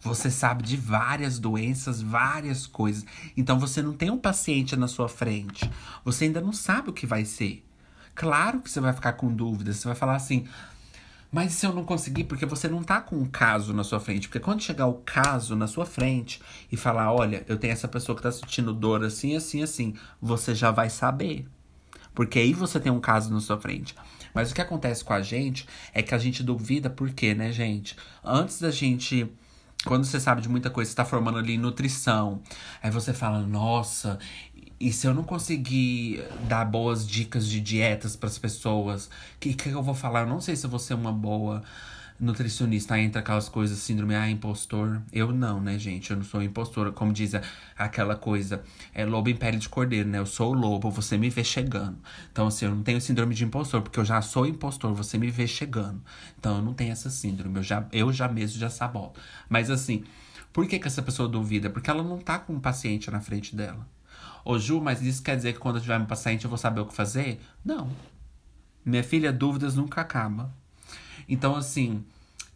Você 0.00 0.30
sabe 0.30 0.62
de 0.62 0.74
várias 0.74 1.38
doenças, 1.38 2.00
várias 2.00 2.66
coisas. 2.66 3.04
Então, 3.36 3.58
você 3.58 3.82
não 3.82 3.92
tem 3.92 4.10
um 4.10 4.16
paciente 4.16 4.74
na 4.74 4.88
sua 4.88 5.10
frente. 5.10 5.70
Você 6.02 6.24
ainda 6.24 6.40
não 6.40 6.54
sabe 6.54 6.88
o 6.88 6.94
que 6.94 7.06
vai 7.06 7.26
ser. 7.26 7.62
Claro 8.14 8.60
que 8.62 8.70
você 8.70 8.80
vai 8.80 8.94
ficar 8.94 9.12
com 9.12 9.30
dúvidas. 9.30 9.76
Você 9.76 9.86
vai 9.86 9.94
falar 9.94 10.16
assim: 10.16 10.48
mas 11.32 11.54
se 11.54 11.64
eu 11.64 11.72
não 11.72 11.82
conseguir, 11.82 12.24
porque 12.24 12.44
você 12.44 12.68
não 12.68 12.82
tá 12.82 13.00
com 13.00 13.16
um 13.16 13.24
caso 13.24 13.72
na 13.72 13.82
sua 13.82 13.98
frente. 13.98 14.28
Porque 14.28 14.38
quando 14.38 14.62
chegar 14.62 14.86
o 14.86 15.00
caso 15.04 15.56
na 15.56 15.66
sua 15.66 15.86
frente 15.86 16.42
e 16.70 16.76
falar, 16.76 17.10
olha, 17.10 17.42
eu 17.48 17.56
tenho 17.56 17.72
essa 17.72 17.88
pessoa 17.88 18.14
que 18.14 18.22
tá 18.22 18.30
sentindo 18.30 18.70
dor 18.70 19.02
assim, 19.02 19.34
assim, 19.34 19.62
assim, 19.62 19.94
você 20.20 20.54
já 20.54 20.70
vai 20.70 20.90
saber. 20.90 21.46
Porque 22.14 22.38
aí 22.38 22.52
você 22.52 22.78
tem 22.78 22.92
um 22.92 23.00
caso 23.00 23.32
na 23.32 23.40
sua 23.40 23.58
frente. 23.58 23.94
Mas 24.34 24.50
o 24.50 24.54
que 24.54 24.60
acontece 24.60 25.02
com 25.02 25.14
a 25.14 25.22
gente 25.22 25.66
é 25.94 26.02
que 26.02 26.14
a 26.14 26.18
gente 26.18 26.42
duvida 26.42 26.90
por 26.90 27.10
quê, 27.10 27.34
né, 27.34 27.50
gente? 27.50 27.96
Antes 28.22 28.60
da 28.60 28.70
gente 28.70 29.26
quando 29.84 30.04
você 30.04 30.20
sabe 30.20 30.40
de 30.40 30.48
muita 30.48 30.70
coisa, 30.70 30.90
você 30.90 30.96
tá 30.96 31.04
formando 31.04 31.38
ali 31.38 31.58
nutrição. 31.58 32.40
Aí 32.80 32.90
você 32.90 33.12
fala, 33.12 33.40
nossa, 33.40 34.18
e 34.88 34.92
se 34.92 35.06
eu 35.06 35.14
não 35.14 35.22
conseguir 35.22 36.24
dar 36.48 36.64
boas 36.64 37.06
dicas 37.06 37.46
de 37.48 37.60
dietas 37.60 38.16
para 38.16 38.28
as 38.28 38.38
pessoas, 38.38 39.06
o 39.06 39.10
que, 39.40 39.54
que 39.54 39.70
eu 39.70 39.82
vou 39.82 39.94
falar? 39.94 40.20
Eu 40.20 40.26
não 40.26 40.40
sei 40.40 40.56
se 40.56 40.66
eu 40.66 40.70
vou 40.70 40.78
ser 40.78 40.94
uma 40.94 41.12
boa 41.12 41.62
nutricionista. 42.18 42.98
Entra 42.98 43.20
aquelas 43.20 43.48
coisas, 43.48 43.78
síndrome, 43.78 44.14
ah, 44.14 44.28
impostor. 44.28 45.02
Eu 45.12 45.32
não, 45.32 45.60
né, 45.60 45.78
gente? 45.78 46.10
Eu 46.10 46.16
não 46.16 46.24
sou 46.24 46.42
impostora. 46.42 46.92
Como 46.92 47.12
diz 47.12 47.32
aquela 47.76 48.16
coisa, 48.16 48.62
é 48.94 49.04
lobo 49.04 49.28
em 49.28 49.36
pele 49.36 49.56
de 49.56 49.68
cordeiro, 49.68 50.08
né? 50.08 50.18
Eu 50.18 50.26
sou 50.26 50.52
o 50.52 50.54
lobo, 50.54 50.90
você 50.90 51.16
me 51.18 51.30
vê 51.30 51.44
chegando. 51.44 51.98
Então, 52.30 52.46
assim, 52.46 52.64
eu 52.66 52.74
não 52.74 52.82
tenho 52.82 53.00
síndrome 53.00 53.34
de 53.34 53.44
impostor, 53.44 53.82
porque 53.82 53.98
eu 53.98 54.04
já 54.04 54.20
sou 54.22 54.46
impostor, 54.46 54.94
você 54.94 55.18
me 55.18 55.30
vê 55.30 55.46
chegando. 55.46 56.00
Então, 56.38 56.56
eu 56.56 56.62
não 56.62 56.74
tenho 56.74 56.92
essa 56.92 57.10
síndrome. 57.10 57.56
Eu 57.58 57.62
já, 57.62 57.86
eu 57.92 58.12
já 58.12 58.28
mesmo 58.28 58.58
já 58.58 58.70
saboto. 58.70 59.20
Mas, 59.48 59.70
assim, 59.70 60.04
Por 60.52 60.66
que, 60.66 60.78
que 60.78 60.86
essa 60.86 61.02
pessoa 61.02 61.28
duvida? 61.28 61.70
Porque 61.70 61.88
ela 61.90 62.02
não 62.02 62.18
tá 62.18 62.38
com 62.38 62.52
um 62.52 62.60
paciente 62.60 63.10
na 63.10 63.20
frente 63.20 63.56
dela. 63.56 63.86
Ô 64.44 64.58
Ju, 64.58 64.80
mas 64.80 65.02
isso 65.02 65.22
quer 65.22 65.36
dizer 65.36 65.52
que 65.52 65.58
quando 65.58 65.76
eu 65.76 65.82
tiver 65.82 65.98
um 65.98 66.06
paciente 66.06 66.44
eu 66.44 66.50
vou 66.50 66.58
saber 66.58 66.80
o 66.80 66.86
que 66.86 66.94
fazer? 66.94 67.40
Não. 67.64 67.90
Minha 68.84 69.04
filha, 69.04 69.32
dúvidas 69.32 69.76
nunca 69.76 70.00
acabam. 70.00 70.50
Então, 71.28 71.54
assim, 71.54 72.04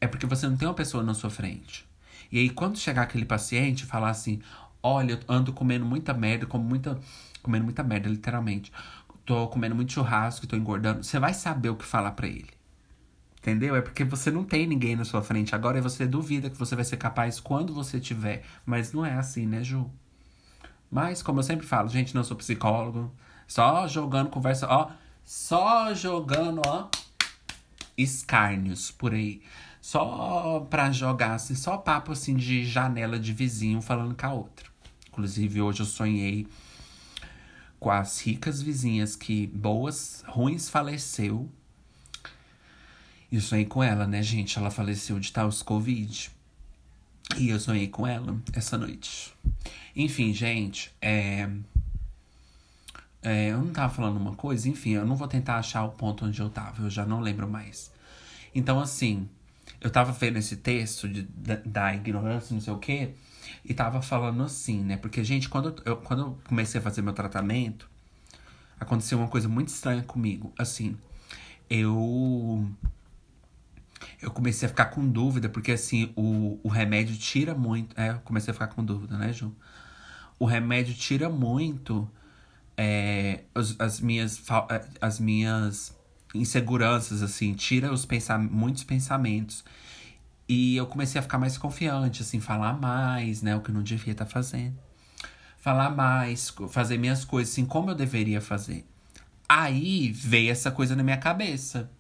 é 0.01 0.07
porque 0.07 0.27
você 0.27 0.49
não 0.49 0.57
tem 0.57 0.67
uma 0.67 0.75
pessoa 0.75 1.03
na 1.03 1.15
sua 1.15 1.31
frente. 1.31 1.87
E 2.31 2.39
aí, 2.39 2.51
quando 2.51 2.79
chegar 2.79 3.03
aquele 3.03 3.25
paciente 3.25 3.83
e 3.83 3.87
falar 3.87 4.11
assim: 4.11 4.41
Olha, 4.83 5.13
eu 5.13 5.21
ando 5.29 5.53
comendo 5.53 5.85
muita 5.85 6.13
merda, 6.13 6.47
como 6.47 6.65
muita. 6.65 6.99
Comendo 7.43 7.65
muita 7.65 7.83
merda, 7.83 8.09
literalmente. 8.09 8.73
Tô 9.25 9.49
comendo 9.49 9.75
muito 9.75 9.93
churrasco, 9.93 10.47
tô 10.47 10.57
engordando. 10.57 11.03
Você 11.05 11.19
vai 11.19 11.35
saber 11.35 11.71
o 11.71 11.77
que 11.77 11.85
falar 11.85 12.13
para 12.13 12.27
ele. 12.29 12.51
Entendeu? 13.39 13.77
É 13.77 13.81
porque 13.81 14.05
você 14.05 14.31
não 14.31 14.45
tem 14.45 14.67
ninguém 14.67 14.97
na 14.97 15.05
sua 15.05 15.23
frente. 15.23 15.55
Agora 15.55 15.81
você 15.81 16.07
duvida 16.07 16.51
que 16.51 16.57
você 16.57 16.75
vai 16.75 16.85
ser 16.85 16.97
capaz 16.97 17.39
quando 17.39 17.73
você 17.73 18.01
tiver. 18.01 18.45
Mas 18.65 18.93
não 18.93 19.05
é 19.05 19.15
assim, 19.15 19.47
né, 19.47 19.63
Ju? 19.63 19.91
Mas, 20.91 21.23
como 21.23 21.41
eu 21.41 21.43
sempre 21.43 21.67
falo, 21.67 21.89
gente, 21.89 22.15
não 22.15 22.25
sou 22.25 22.37
psicólogo. 22.37 23.13
Só 23.47 23.87
jogando 23.87 24.31
conversa, 24.31 24.67
ó. 24.69 24.91
Só 25.25 25.95
jogando, 25.95 26.63
ó. 26.67 26.89
Escárnios 27.97 28.91
por 28.91 29.13
aí. 29.15 29.43
Só 29.81 30.67
pra 30.69 30.91
jogar, 30.91 31.35
assim, 31.35 31.55
só 31.55 31.77
papo 31.77 32.13
assim 32.13 32.35
de 32.35 32.65
janela 32.65 33.19
de 33.19 33.33
vizinho 33.33 33.81
falando 33.81 34.15
com 34.15 34.27
a 34.27 34.33
outra. 34.33 34.67
Inclusive, 35.09 35.63
hoje 35.63 35.81
eu 35.81 35.87
sonhei 35.87 36.47
com 37.79 37.91
as 37.91 38.21
ricas 38.21 38.61
vizinhas 38.61 39.15
que 39.15 39.47
boas, 39.47 40.25
ruins 40.27 40.69
faleceu 40.69 41.49
eu 43.37 43.43
sonhei 43.43 43.67
com 43.67 43.83
ela, 43.83 44.07
né, 44.07 44.23
gente? 44.23 44.59
Ela 44.59 44.71
faleceu 44.71 45.19
de 45.21 45.33
tal 45.33 45.51
Covid. 45.65 46.31
E 47.35 47.51
eu 47.51 47.59
sonhei 47.59 47.89
com 47.89 48.07
ela 48.07 48.39
essa 48.53 48.79
noite. 48.79 49.35
Enfim, 49.95 50.33
gente, 50.33 50.93
é... 51.01 51.49
é... 53.23 53.51
Eu 53.51 53.59
não 53.59 53.73
tava 53.73 53.93
falando 53.93 54.17
uma 54.17 54.35
coisa, 54.35 54.69
enfim, 54.69 54.91
eu 54.91 55.05
não 55.05 55.17
vou 55.17 55.27
tentar 55.27 55.57
achar 55.57 55.85
o 55.85 55.91
ponto 55.91 56.25
onde 56.25 56.41
eu 56.41 56.49
tava, 56.49 56.83
eu 56.83 56.91
já 56.91 57.05
não 57.05 57.21
lembro 57.21 57.49
mais. 57.49 57.91
Então, 58.55 58.79
assim, 58.81 59.29
eu 59.81 59.91
tava 59.91 60.13
vendo 60.13 60.39
esse 60.39 60.57
texto 60.57 61.09
de, 61.09 61.23
da, 61.23 61.57
da 61.57 61.95
ignorância, 61.95 62.55
não 62.55 62.61
sei 62.61 62.73
o 62.73 62.79
quê, 62.79 63.11
e 63.65 63.75
tava 63.75 64.01
falando 64.01 64.43
assim, 64.43 64.83
né? 64.83 64.97
Porque, 64.97 65.23
gente, 65.25 65.49
quando 65.49 65.75
eu, 65.85 65.97
quando 65.97 66.23
eu 66.23 66.39
comecei 66.45 66.81
a 66.81 66.83
fazer 66.83 67.03
meu 67.03 67.13
tratamento, 67.13 67.89
aconteceu 68.79 69.19
uma 69.19 69.29
coisa 69.29 69.49
muito 69.49 69.69
estranha 69.69 70.03
comigo. 70.03 70.53
Assim, 70.59 70.97
eu 71.69 72.69
eu 74.21 74.31
comecei 74.31 74.67
a 74.67 74.69
ficar 74.69 74.87
com 74.87 75.07
dúvida, 75.07 75.49
porque 75.49 75.73
assim, 75.73 76.13
o, 76.17 76.59
o 76.63 76.69
remédio 76.69 77.17
tira 77.17 77.55
muito. 77.55 77.99
É, 77.99 78.11
eu 78.11 78.19
comecei 78.21 78.51
a 78.51 78.55
ficar 78.55 78.69
com 78.69 78.85
dúvida, 78.85 79.17
né, 79.17 79.33
Ju? 79.33 79.55
O 80.39 80.45
remédio 80.45 80.95
tira 80.95 81.29
muito 81.29 82.09
é, 82.77 83.45
as, 83.55 83.75
as, 83.79 84.01
minhas, 84.01 84.43
é, 84.71 84.85
as 85.01 85.19
minhas 85.19 85.97
inseguranças, 86.35 87.23
assim, 87.23 87.55
tira 87.55 87.93
os 87.93 88.05
pensam, 88.05 88.43
muitos 88.43 88.85
pensamentos. 88.85 89.65
E 90.49 90.77
eu 90.77 90.87
comecei 90.87 91.19
a 91.19 91.23
ficar 91.23 91.39
mais 91.39 91.59
confiante, 91.59 92.23
assim, 92.23 92.41
falar 92.41 92.75
mais, 92.75 93.43
né? 93.43 93.57
O 93.57 93.61
que 93.61 93.73
não 93.73 93.83
devia 93.83 94.13
estar 94.13 94.25
tá 94.25 94.31
fazendo. 94.31 94.77
Falar 95.59 95.91
mais, 95.91 96.55
fazer 96.69 96.99
minhas 96.99 97.25
coisas, 97.25 97.53
assim, 97.53 97.67
como 97.67 97.91
eu 97.91 97.95
deveria 97.95 98.41
fazer. 98.41 98.85
Aí 99.49 100.13
veio 100.13 100.51
essa 100.51 100.71
coisa 100.71 100.95
na 100.95 101.03
minha 101.03 101.17
cabeça 101.17 101.91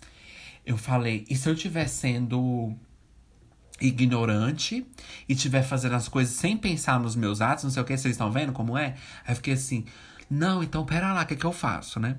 eu 0.67 0.77
falei, 0.77 1.25
e 1.31 1.37
se 1.37 1.49
eu 1.49 1.55
estiver 1.55 1.87
sendo 1.87 2.75
ignorante 3.81 4.87
e 5.29 5.33
estiver 5.33 5.63
fazendo 5.63 5.95
as 5.95 6.09
coisas 6.09 6.35
sem 6.35 6.57
pensar 6.57 6.99
nos 6.99 7.15
meus 7.15 7.41
atos, 7.41 7.65
não 7.65 7.71
sei 7.71 7.83
o 7.83 7.87
que, 7.87 7.97
vocês 7.97 8.15
estão 8.15 8.33
vendo 8.33 8.53
como 8.53 8.77
é? 8.77 8.97
Aí 9.25 9.33
eu 9.33 9.37
fiquei 9.37 9.55
assim, 9.55 9.85
não, 10.29 10.63
então 10.63 10.85
pera 10.85 11.13
lá, 11.13 11.23
o 11.23 11.27
que, 11.27 11.35
é 11.35 11.37
que 11.37 11.45
eu 11.45 11.53
faço, 11.53 12.01
né? 12.01 12.17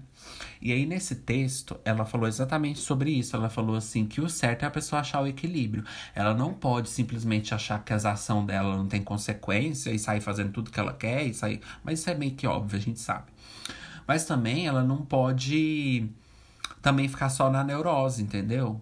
E 0.62 0.72
aí, 0.72 0.86
nesse 0.86 1.16
texto, 1.16 1.80
ela 1.84 2.06
falou 2.06 2.28
exatamente 2.28 2.80
sobre 2.80 3.12
isso. 3.12 3.36
Ela 3.36 3.50
falou 3.50 3.76
assim: 3.76 4.06
que 4.06 4.20
o 4.20 4.30
certo 4.30 4.64
é 4.64 4.66
a 4.66 4.72
pessoa 4.72 5.02
achar 5.02 5.22
o 5.22 5.28
equilíbrio. 5.28 5.84
Ela 6.16 6.34
não 6.34 6.54
pode 6.54 6.90
simplesmente 6.90 7.54
achar 7.54 7.84
que 7.84 7.94
as 7.94 8.06
ações 8.06 8.46
dela 8.46 8.76
não 8.76 8.88
tem 8.88 9.04
consequência 9.04 9.92
e 9.92 10.00
sair 10.00 10.22
fazendo 10.22 10.52
tudo 10.52 10.72
que 10.72 10.80
ela 10.80 10.94
quer 10.94 11.26
e 11.26 11.34
sair. 11.34 11.62
Mas 11.84 12.00
isso 12.00 12.10
é 12.10 12.16
meio 12.16 12.34
que 12.34 12.48
óbvio, 12.48 12.78
a 12.78 12.82
gente 12.82 13.00
sabe. 13.00 13.26
Mas 14.08 14.26
também 14.26 14.68
ela 14.68 14.84
não 14.84 15.06
pode 15.06 16.10
também 16.88 17.10
ficar 17.10 17.28
só 17.28 17.50
na 17.50 17.66
neurose, 17.66 18.24
entendeu? 18.24 18.80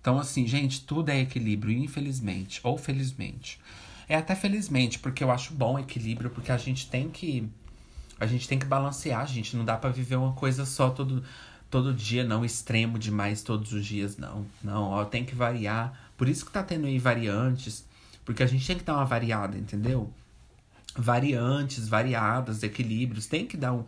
Então, 0.00 0.18
assim, 0.18 0.46
gente, 0.46 0.86
tudo 0.86 1.10
é 1.10 1.20
equilíbrio, 1.20 1.76
infelizmente, 1.76 2.58
ou 2.64 2.78
felizmente. 2.78 3.60
É 4.08 4.16
até 4.16 4.34
felizmente, 4.34 4.98
porque 4.98 5.22
eu 5.22 5.30
acho 5.30 5.52
bom 5.52 5.78
equilíbrio, 5.78 6.30
porque 6.30 6.50
a 6.50 6.56
gente 6.56 6.88
tem 6.88 7.10
que. 7.10 7.46
A 8.18 8.26
gente 8.26 8.48
tem 8.48 8.58
que 8.58 8.64
balancear, 8.64 9.26
gente. 9.26 9.54
Não 9.58 9.64
dá 9.64 9.76
para 9.76 9.90
viver 9.90 10.16
uma 10.16 10.32
coisa 10.32 10.64
só 10.64 10.88
todo, 10.88 11.22
todo 11.70 11.92
dia, 11.92 12.24
não. 12.24 12.46
Extremo 12.46 12.98
demais 12.98 13.42
todos 13.42 13.74
os 13.74 13.84
dias, 13.84 14.16
não. 14.16 14.46
Não, 14.64 14.84
ó, 14.84 15.04
tem 15.04 15.22
que 15.22 15.34
variar. 15.34 16.10
Por 16.16 16.30
isso 16.30 16.46
que 16.46 16.50
tá 16.52 16.62
tendo 16.62 16.86
aí 16.86 16.98
variantes. 16.98 17.84
Porque 18.24 18.42
a 18.42 18.46
gente 18.46 18.66
tem 18.66 18.78
que 18.78 18.84
dar 18.84 18.94
uma 18.94 19.04
variada, 19.04 19.58
entendeu? 19.58 20.10
Variantes, 20.96 21.86
variadas, 21.88 22.62
equilíbrios. 22.62 23.26
Tem 23.26 23.44
que 23.44 23.56
dar 23.58 23.74
um, 23.74 23.84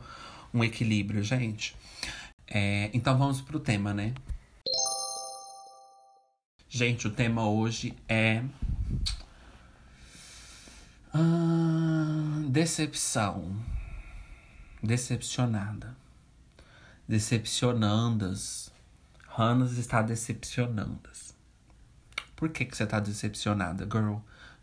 um 0.52 0.62
equilíbrio, 0.62 1.22
gente. 1.22 1.74
É, 2.52 2.90
então 2.92 3.16
vamos 3.16 3.40
pro 3.40 3.60
tema, 3.60 3.94
né? 3.94 4.12
Gente, 6.68 7.06
o 7.06 7.10
tema 7.10 7.48
hoje 7.48 7.94
é. 8.08 8.42
Ah, 11.14 12.42
decepção. 12.48 13.56
Decepcionada. 14.82 15.96
Decepcionandas. 17.08 18.72
Hannas 19.38 19.78
está 19.78 20.02
decepcionandas. 20.02 21.34
Por 22.34 22.48
que, 22.48 22.64
que 22.64 22.76
você 22.76 22.82
está 22.82 22.98
decepcionada, 22.98 23.84
girl? 23.84 24.16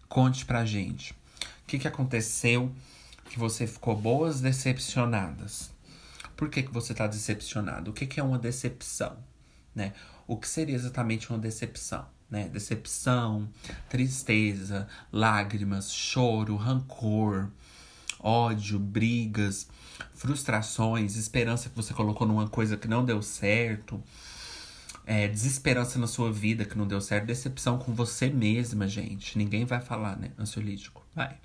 Conte 0.09 0.45
pra 0.45 0.65
gente. 0.65 1.13
O 1.13 1.67
que, 1.67 1.79
que 1.79 1.87
aconteceu 1.87 2.73
que 3.29 3.39
você 3.39 3.65
ficou 3.65 3.95
boas 3.95 4.41
decepcionadas? 4.41 5.71
Por 6.37 6.49
que, 6.49 6.61
que 6.61 6.71
você 6.71 6.91
está 6.91 7.07
decepcionado? 7.07 7.89
O 7.89 7.93
que, 7.93 8.05
que 8.05 8.19
é 8.19 8.23
uma 8.23 8.37
decepção? 8.37 9.17
Né? 9.73 9.93
O 10.27 10.37
que 10.37 10.47
seria 10.47 10.75
exatamente 10.75 11.29
uma 11.31 11.39
decepção? 11.39 12.05
Né? 12.29 12.47
Decepção, 12.47 13.49
tristeza, 13.89 14.87
lágrimas, 15.11 15.91
choro, 15.91 16.55
rancor, 16.55 17.49
ódio, 18.19 18.77
brigas, 18.77 19.67
frustrações, 20.13 21.15
esperança 21.15 21.69
que 21.69 21.75
você 21.75 21.91
colocou 21.91 22.27
numa 22.27 22.47
coisa 22.47 22.77
que 22.77 22.87
não 22.87 23.03
deu 23.03 23.21
certo, 23.23 24.01
é, 25.07 25.27
desesperança 25.27 25.97
na 25.97 26.05
sua 26.05 26.31
vida 26.31 26.65
que 26.65 26.77
não 26.77 26.85
deu 26.85 27.01
certo, 27.01 27.25
decepção 27.25 27.79
com 27.79 27.93
você 27.95 28.29
mesma, 28.29 28.87
gente. 28.87 29.37
Ninguém 29.39 29.65
vai 29.65 29.81
falar, 29.81 30.17
né? 30.17 30.31
Ansiolítico. 30.37 31.03
Vai. 31.15 31.35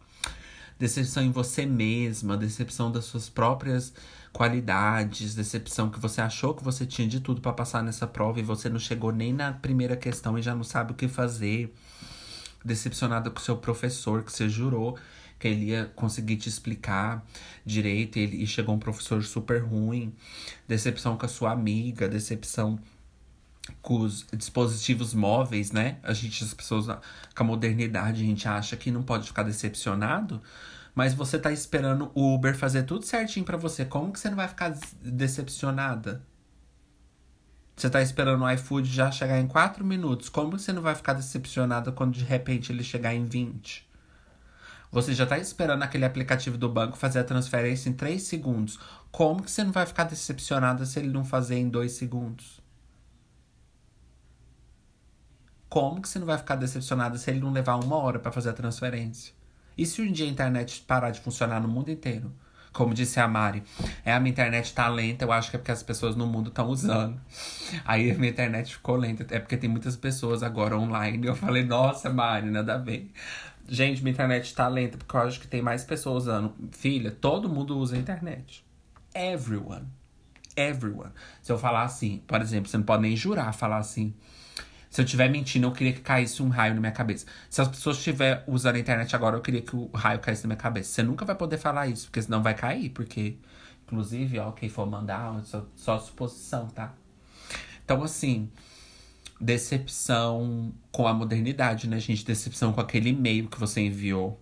Decepção 0.79 1.23
em 1.23 1.31
você 1.31 1.65
mesma, 1.65 2.37
decepção 2.37 2.91
das 2.91 3.05
suas 3.05 3.29
próprias 3.29 3.95
qualidades, 4.33 5.35
decepção 5.35 5.91
que 5.91 6.01
você 6.01 6.21
achou 6.21 6.55
que 6.55 6.65
você 6.65 6.87
tinha 6.87 7.07
de 7.07 7.21
tudo 7.21 7.41
para 7.41 7.53
passar 7.53 7.83
nessa 7.83 8.07
prova 8.07 8.41
e 8.41 8.43
você 8.43 8.69
não 8.69 8.79
chegou 8.79 9.13
nem 9.13 9.33
na 9.33 9.53
primeira 9.53 9.97
questão 9.97 10.39
e 10.39 10.43
já 10.43 10.55
não 10.55 10.65
sabe 10.65 10.93
o 10.93 10.95
que 10.95 11.07
fazer. 11.07 11.73
Decepcionada 12.65 13.31
com 13.31 13.41
seu 13.41 13.57
professor 13.57 14.23
que 14.23 14.33
você 14.33 14.49
jurou 14.49 14.97
que 15.39 15.49
ele 15.49 15.67
ia 15.71 15.87
conseguir 15.97 16.37
te 16.37 16.49
explicar 16.49 17.27
direito 17.67 18.17
e, 18.17 18.23
ele, 18.23 18.43
e 18.45 18.47
chegou 18.47 18.77
um 18.77 18.79
professor 18.79 19.25
super 19.25 19.61
ruim. 19.61 20.15
Decepção 20.69 21.17
com 21.17 21.27
a 21.27 21.29
sua 21.29 21.51
amiga, 21.51 22.09
decepção 22.09 22.79
com 23.81 24.01
os 24.01 24.25
dispositivos 24.33 25.13
móveis, 25.13 25.73
né? 25.73 25.99
A 26.05 26.13
gente, 26.13 26.45
as 26.45 26.55
pessoas, 26.55 26.87
com 26.87 27.43
a 27.43 27.45
modernidade, 27.45 28.23
a 28.23 28.27
gente 28.27 28.47
acha 28.47 28.77
que 28.77 28.91
não 28.93 29.03
pode 29.03 29.27
ficar 29.27 29.43
decepcionado 29.43 30.41
mas 30.95 31.15
você 31.15 31.39
tá 31.39 31.51
esperando 31.51 32.11
o 32.15 32.35
Uber 32.35 32.57
fazer 32.57 32.83
tudo 32.83 33.05
certinho 33.05 33.45
para 33.45 33.57
você. 33.57 33.85
Como 33.85 34.13
que 34.13 34.21
você 34.21 34.29
não 34.29 34.37
vai 34.37 34.49
ficar 34.49 34.77
decepcionada? 35.01 36.23
Você 37.75 37.89
tá 37.89 38.03
esperando 38.03 38.45
o 38.45 38.51
iFood 38.51 38.89
já 38.89 39.11
chegar 39.11 39.41
em 39.41 39.47
4 39.47 39.85
minutos. 39.85 40.29
Como 40.29 40.57
que 40.57 40.63
você 40.63 40.73
não 40.73 40.83
vai 40.83 40.95
ficar 40.95 41.15
decepcionada 41.15 41.91
quando 41.91 42.15
de 42.15 42.25
repente 42.25 42.71
ele 42.71 42.85
chegar 42.85 43.15
em 43.15 43.25
20? 43.25 43.91
Você 44.91 45.15
já 45.15 45.25
tá 45.25 45.39
esperando 45.39 45.83
aquele 45.83 46.05
aplicativo 46.05 46.59
do 46.59 46.69
banco 46.69 46.99
fazer 46.99 47.21
a 47.21 47.25
transferência 47.25 47.89
em 47.89 47.95
3 47.95 48.23
segundos. 48.23 48.79
Como 49.11 49.43
que 49.43 49.51
você 49.51 49.65
não 49.65 49.73
vai 49.73 49.87
ficar 49.87 50.05
decepcionada 50.05 50.85
se 50.85 50.99
ele 50.99 51.09
não 51.09 51.25
fazer 51.25 51.57
em 51.57 51.71
2 51.71 51.93
segundos? 51.93 52.61
Como 55.67 56.03
que 56.03 56.09
você 56.09 56.19
não 56.19 56.27
vai 56.27 56.37
ficar 56.37 56.57
decepcionada 56.57 57.17
se 57.17 57.31
ele 57.31 57.41
não 57.41 57.51
levar 57.51 57.77
uma 57.77 57.97
hora 57.97 58.19
para 58.19 58.31
fazer 58.31 58.51
a 58.51 58.53
transferência? 58.53 59.33
E 59.77 59.87
se 59.87 60.03
um 60.03 60.11
dia 60.11 60.27
a 60.27 60.29
internet 60.29 60.83
parar 60.87 61.11
de 61.11 61.21
funcionar 61.21 61.61
no 61.61 61.69
mundo 61.69 61.91
inteiro? 61.91 62.33
Como 62.73 62.95
disse 62.95 63.21
a 63.21 63.29
Mari, 63.29 63.63
é 64.03 64.15
a 64.15 64.19
minha 64.19 64.31
internet 64.31 64.73
tá 64.73 64.89
lenta, 64.89 65.27
eu 65.27 65.33
acho 65.33 65.51
que 65.51 65.57
é 65.57 65.59
porque 65.59 65.73
as 65.73 65.83
pessoas 65.83 66.17
no 66.17 66.27
mundo 66.27 66.49
estão 66.49 66.69
usando. 66.69 67.21
Aí 67.85 68.11
a 68.11 68.15
minha 68.15 68.31
internet 68.31 68.75
ficou 68.75 68.97
lenta, 68.97 69.27
é 69.35 69.39
porque 69.39 69.59
tem 69.59 69.69
muitas 69.69 69.95
pessoas 69.95 70.43
agora 70.43 70.79
online. 70.79 71.27
Eu 71.27 71.37
falei, 71.37 71.65
nossa, 71.65 72.09
Mari, 72.09 72.51
nada 72.51 72.79
ver. 72.79 73.13
Gente, 73.69 74.03
minha 74.03 74.13
internet 74.13 74.55
tá 74.55 74.67
lenta, 74.69 74.97
porque 74.97 75.15
eu 75.15 75.21
acho 75.21 75.39
que 75.39 75.47
tem 75.47 75.61
mais 75.61 75.85
pessoas 75.85 76.25
usando. 76.25 76.55
Filha, 76.73 77.11
todo 77.11 77.49
mundo 77.49 77.77
usa 77.79 77.95
a 77.95 77.99
internet. 77.99 78.65
Everyone. 79.15 79.87
Everyone. 80.57 81.11
Se 81.43 81.53
eu 81.53 81.59
falar 81.59 81.85
assim, 81.85 82.23
por 82.27 82.41
exemplo, 82.41 82.71
você 82.71 82.77
não 82.77 82.85
pode 82.85 83.03
nem 83.03 83.17
jurar 83.17 83.53
falar 83.53 83.79
assim. 83.79 84.15
Se 84.93 85.01
eu 85.01 85.07
estiver 85.07 85.31
mentindo, 85.31 85.67
eu 85.67 85.73
queria 85.73 85.95
que 85.95 86.03
caísse 86.03 86.43
um 86.43 86.51
raio 86.51 86.75
na 86.75 86.81
minha 86.81 86.93
cabeça. 86.93 87.25
Se 87.49 87.63
as 87.63 87.67
pessoas 87.67 87.97
estiverem 87.97 88.43
usando 88.47 88.77
a 88.77 88.79
internet 88.79 89.17
agora, 89.17 89.35
eu 89.35 89.41
queria 89.41 89.63
que 89.63 89.75
o 89.75 89.87
raio 89.95 90.21
caísse 90.21 90.43
na 90.43 90.49
minha 90.49 90.59
cabeça. 90.59 90.93
Você 90.93 91.03
nunca 91.03 91.25
vai 91.25 91.35
poder 91.35 91.57
falar 91.57 91.87
isso, 91.87 92.09
porque 92.09 92.21
senão 92.21 92.43
vai 92.43 92.53
cair. 92.53 92.91
Porque, 92.91 93.39
inclusive, 93.87 94.39
ó, 94.39 94.53
quem 94.53 94.69
for 94.69 94.85
mandar, 94.85 95.43
só, 95.45 95.67
só 95.75 95.99
suposição, 95.99 96.67
tá? 96.69 96.93
Então, 97.83 98.03
assim, 98.03 98.51
decepção 99.41 100.75
com 100.91 101.07
a 101.07 101.15
modernidade, 101.15 101.89
né, 101.89 101.99
gente? 101.99 102.23
Decepção 102.23 102.71
com 102.75 102.83
aquele 102.83 103.09
e-mail 103.09 103.49
que 103.49 103.59
você 103.59 103.81
enviou 103.81 104.39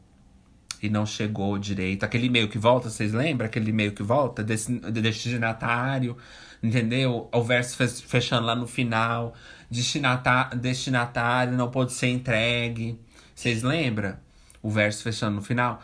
e 0.83 0.88
não 0.88 1.07
chegou 1.07 1.59
direito. 1.59 2.02
Aquele 2.02 2.26
e-mail 2.26 2.49
que 2.49 2.59
volta, 2.59 2.90
vocês 2.90 3.12
lembram? 3.12 3.47
Aquele 3.47 3.71
e-mail 3.71 3.92
que 3.92 4.02
volta, 4.02 4.42
destinatário, 4.42 6.16
entendeu? 6.61 7.28
O 7.33 7.42
verso 7.45 7.76
fechando 8.09 8.47
lá 8.47 8.57
no 8.57 8.66
final 8.66 9.33
destinatário 9.70 11.56
não 11.56 11.70
pode 11.70 11.92
ser 11.92 12.08
entregue. 12.08 12.98
Vocês 13.34 13.62
lembram? 13.62 14.16
O 14.62 14.70
verso 14.70 15.02
fechando 15.02 15.36
no 15.36 15.42
final. 15.42 15.80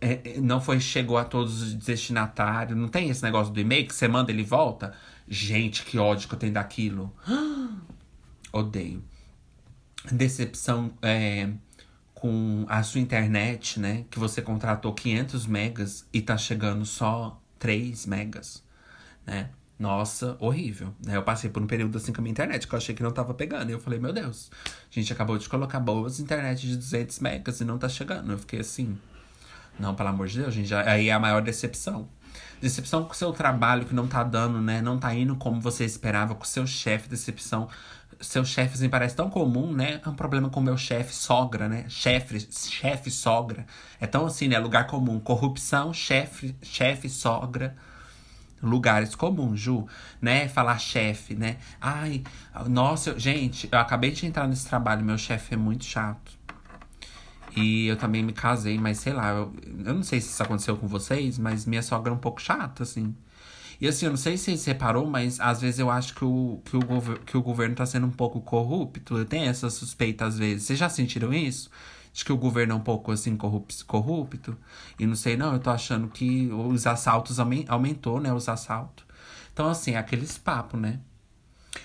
É, 0.00 0.20
é, 0.24 0.40
não 0.40 0.60
foi 0.60 0.78
chegou 0.78 1.16
a 1.16 1.24
todos 1.24 1.62
os 1.62 1.74
destinatários. 1.74 2.76
Não 2.76 2.88
tem 2.88 3.08
esse 3.08 3.22
negócio 3.22 3.52
do 3.52 3.58
e-mail 3.58 3.86
que 3.86 3.94
você 3.94 4.06
manda 4.06 4.30
ele 4.30 4.44
volta? 4.44 4.94
Gente, 5.26 5.84
que 5.84 5.98
ódio 5.98 6.28
que 6.28 6.34
eu 6.34 6.38
tenho 6.38 6.52
daquilo. 6.52 7.12
Odeio. 8.52 9.02
Decepção 10.10 10.92
é, 11.02 11.50
com 12.14 12.66
a 12.68 12.82
sua 12.82 13.00
internet, 13.00 13.80
né? 13.80 14.04
Que 14.10 14.18
você 14.18 14.42
contratou 14.42 14.92
500 14.92 15.46
megas 15.46 16.06
e 16.12 16.20
tá 16.20 16.36
chegando 16.36 16.84
só 16.84 17.40
3 17.58 18.06
megas, 18.06 18.62
né? 19.26 19.50
Nossa, 19.80 20.36
horrível. 20.38 20.94
Né? 21.02 21.16
Eu 21.16 21.22
passei 21.22 21.48
por 21.48 21.62
um 21.62 21.66
período 21.66 21.96
assim 21.96 22.12
com 22.12 22.20
a 22.20 22.22
minha 22.22 22.32
internet, 22.32 22.68
que 22.68 22.74
eu 22.74 22.76
achei 22.76 22.94
que 22.94 23.02
não 23.02 23.10
tava 23.10 23.32
pegando. 23.32 23.70
E 23.70 23.72
eu 23.72 23.80
falei, 23.80 23.98
meu 23.98 24.12
Deus, 24.12 24.50
a 24.62 24.68
gente 24.90 25.10
acabou 25.10 25.38
de 25.38 25.48
colocar 25.48 25.80
boas 25.80 26.20
internet 26.20 26.68
de 26.68 26.76
200 26.76 27.18
megas 27.20 27.62
e 27.62 27.64
não 27.64 27.78
tá 27.78 27.88
chegando. 27.88 28.30
Eu 28.30 28.36
fiquei 28.36 28.60
assim, 28.60 28.98
não, 29.78 29.94
pelo 29.94 30.10
amor 30.10 30.26
de 30.26 30.38
Deus, 30.38 30.52
gente, 30.52 30.74
aí 30.74 31.08
é 31.08 31.12
a 31.12 31.18
maior 31.18 31.40
decepção. 31.40 32.06
Decepção 32.60 33.04
com 33.04 33.12
o 33.12 33.16
seu 33.16 33.32
trabalho 33.32 33.86
que 33.86 33.94
não 33.94 34.06
tá 34.06 34.22
dando, 34.22 34.60
né? 34.60 34.82
Não 34.82 34.98
tá 34.98 35.14
indo 35.14 35.34
como 35.34 35.62
você 35.62 35.86
esperava, 35.86 36.34
com 36.34 36.44
o 36.44 36.46
seu 36.46 36.66
chefe, 36.66 37.08
decepção. 37.08 37.66
Seu 38.20 38.44
chefe, 38.44 38.74
assim, 38.74 38.90
parece 38.90 39.16
tão 39.16 39.30
comum, 39.30 39.72
né? 39.72 39.98
É 40.04 40.08
um 40.10 40.14
problema 40.14 40.50
com 40.50 40.60
o 40.60 40.62
meu 40.62 40.76
chefe, 40.76 41.14
sogra, 41.14 41.70
né? 41.70 41.86
Chefe, 41.88 42.38
chefe, 42.52 43.10
sogra. 43.10 43.64
É 43.98 44.06
tão 44.06 44.26
assim, 44.26 44.46
né? 44.46 44.58
Lugar 44.58 44.86
comum. 44.86 45.18
Corrupção, 45.18 45.94
chefe, 45.94 46.54
chefe, 46.60 47.08
sogra 47.08 47.74
lugares 48.62 49.14
comuns, 49.14 49.60
Ju, 49.60 49.86
né? 50.20 50.48
Falar 50.48 50.78
chefe, 50.78 51.34
né? 51.34 51.56
Ai, 51.80 52.22
nossa, 52.68 53.18
gente, 53.18 53.68
eu 53.70 53.78
acabei 53.78 54.10
de 54.10 54.26
entrar 54.26 54.46
nesse 54.46 54.66
trabalho, 54.68 55.04
meu 55.04 55.18
chefe 55.18 55.54
é 55.54 55.56
muito 55.56 55.84
chato. 55.84 56.38
E 57.56 57.86
eu 57.86 57.96
também 57.96 58.22
me 58.22 58.32
casei, 58.32 58.78
mas 58.78 58.98
sei 58.98 59.12
lá, 59.12 59.30
eu, 59.30 59.52
eu 59.84 59.94
não 59.94 60.02
sei 60.02 60.20
se 60.20 60.28
isso 60.28 60.42
aconteceu 60.42 60.76
com 60.76 60.86
vocês, 60.86 61.38
mas 61.38 61.66
minha 61.66 61.82
sogra 61.82 62.12
é 62.12 62.14
um 62.14 62.18
pouco 62.18 62.40
chata, 62.40 62.82
assim. 62.82 63.14
E 63.80 63.88
assim, 63.88 64.06
eu 64.06 64.10
não 64.10 64.18
sei 64.18 64.36
se 64.36 64.56
você 64.56 64.72
reparou, 64.72 65.06
mas 65.06 65.40
às 65.40 65.60
vezes 65.60 65.80
eu 65.80 65.90
acho 65.90 66.14
que 66.14 66.24
o, 66.24 66.60
que 66.64 66.76
o, 66.76 66.82
que 67.24 67.36
o 67.36 67.42
governo 67.42 67.74
tá 67.74 67.86
sendo 67.86 68.06
um 68.06 68.10
pouco 68.10 68.40
corrupto. 68.40 69.16
Eu 69.16 69.24
tenho 69.24 69.48
essa 69.48 69.70
suspeita 69.70 70.26
às 70.26 70.38
vezes. 70.38 70.64
Vocês 70.64 70.78
já 70.78 70.88
sentiram 70.90 71.32
isso? 71.32 71.70
De 72.12 72.24
que 72.24 72.32
o 72.32 72.36
governo 72.36 72.72
é 72.72 72.76
um 72.76 72.80
pouco 72.80 73.12
assim 73.12 73.36
corrupto. 73.36 74.56
E 74.98 75.06
não 75.06 75.14
sei, 75.14 75.36
não, 75.36 75.52
eu 75.52 75.58
tô 75.58 75.70
achando 75.70 76.08
que 76.08 76.50
os 76.52 76.86
assaltos 76.86 77.38
aumentou, 77.38 78.20
né? 78.20 78.32
Os 78.32 78.48
assaltos. 78.48 79.04
Então, 79.52 79.68
assim, 79.68 79.94
aqueles 79.94 80.38
papos, 80.38 80.80
né? 80.80 81.00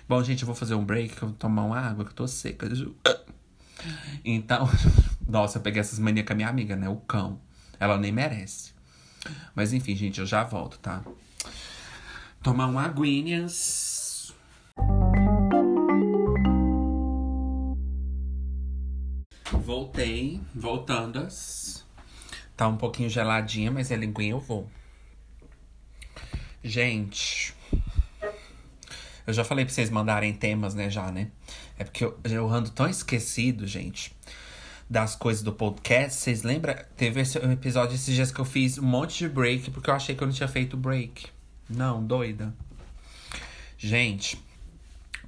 Bom, 0.07 0.23
gente, 0.23 0.41
eu 0.41 0.45
vou 0.45 0.55
fazer 0.55 0.75
um 0.75 0.83
break, 0.83 1.15
que 1.15 1.21
eu 1.21 1.29
vou 1.29 1.37
tomar 1.37 1.63
uma 1.63 1.79
água, 1.79 2.05
que 2.05 2.11
eu 2.11 2.15
tô 2.15 2.27
seca. 2.27 2.67
Então, 4.23 4.67
nossa, 5.27 5.59
eu 5.59 5.61
peguei 5.61 5.79
essas 5.79 5.99
manias 5.99 6.25
com 6.25 6.33
a 6.33 6.35
minha 6.35 6.49
amiga, 6.49 6.75
né? 6.75 6.89
O 6.89 6.95
cão. 6.95 7.39
Ela 7.79 7.97
nem 7.99 8.11
merece. 8.11 8.73
Mas 9.53 9.73
enfim, 9.73 9.95
gente, 9.95 10.19
eu 10.19 10.25
já 10.25 10.43
volto, 10.43 10.79
tá? 10.79 11.03
Tomar 12.41 12.67
um 12.67 12.79
aguinhas. 12.79 14.33
Voltei, 19.51 20.41
voltandas. 20.53 21.85
Tá 22.57 22.67
um 22.67 22.77
pouquinho 22.77 23.09
geladinha, 23.09 23.71
mas 23.71 23.91
a 23.91 23.95
linguinha 23.95 24.31
eu 24.31 24.39
vou. 24.39 24.69
Gente, 26.63 27.53
eu 29.27 29.33
já 29.33 29.43
falei 29.43 29.65
pra 29.65 29.73
vocês 29.73 29.89
mandarem 29.89 30.33
temas, 30.33 30.73
né, 30.73 30.89
já, 30.89 31.11
né? 31.11 31.29
É 31.77 31.83
porque 31.83 32.03
eu, 32.03 32.19
eu 32.23 32.49
ando 32.49 32.69
tão 32.71 32.87
esquecido, 32.87 33.67
gente, 33.67 34.15
das 34.89 35.15
coisas 35.15 35.43
do 35.43 35.51
podcast. 35.51 36.19
Vocês 36.19 36.43
lembram? 36.43 36.75
Teve 36.95 37.21
esse 37.21 37.37
um 37.39 37.51
episódio 37.51 37.95
esses 37.95 38.13
dias 38.13 38.31
que 38.31 38.39
eu 38.39 38.45
fiz 38.45 38.77
um 38.77 38.85
monte 38.85 39.19
de 39.19 39.29
break, 39.29 39.69
porque 39.71 39.89
eu 39.89 39.93
achei 39.93 40.15
que 40.15 40.23
eu 40.23 40.27
não 40.27 40.33
tinha 40.33 40.47
feito 40.47 40.77
break. 40.77 41.27
Não, 41.69 42.03
doida. 42.03 42.53
Gente, 43.77 44.43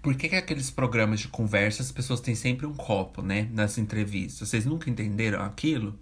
por 0.07 0.15
que, 0.15 0.29
que 0.29 0.37
aqueles 0.37 0.71
programas 0.71 1.19
de 1.19 1.27
conversa 1.27 1.83
as 1.83 1.91
pessoas 1.91 2.21
têm 2.21 2.33
sempre 2.33 2.65
um 2.65 2.73
copo, 2.73 3.21
né? 3.21 3.49
Nas 3.51 3.77
entrevistas? 3.77 4.47
Vocês 4.47 4.65
nunca 4.65 4.89
entenderam 4.89 5.43
aquilo? 5.43 5.99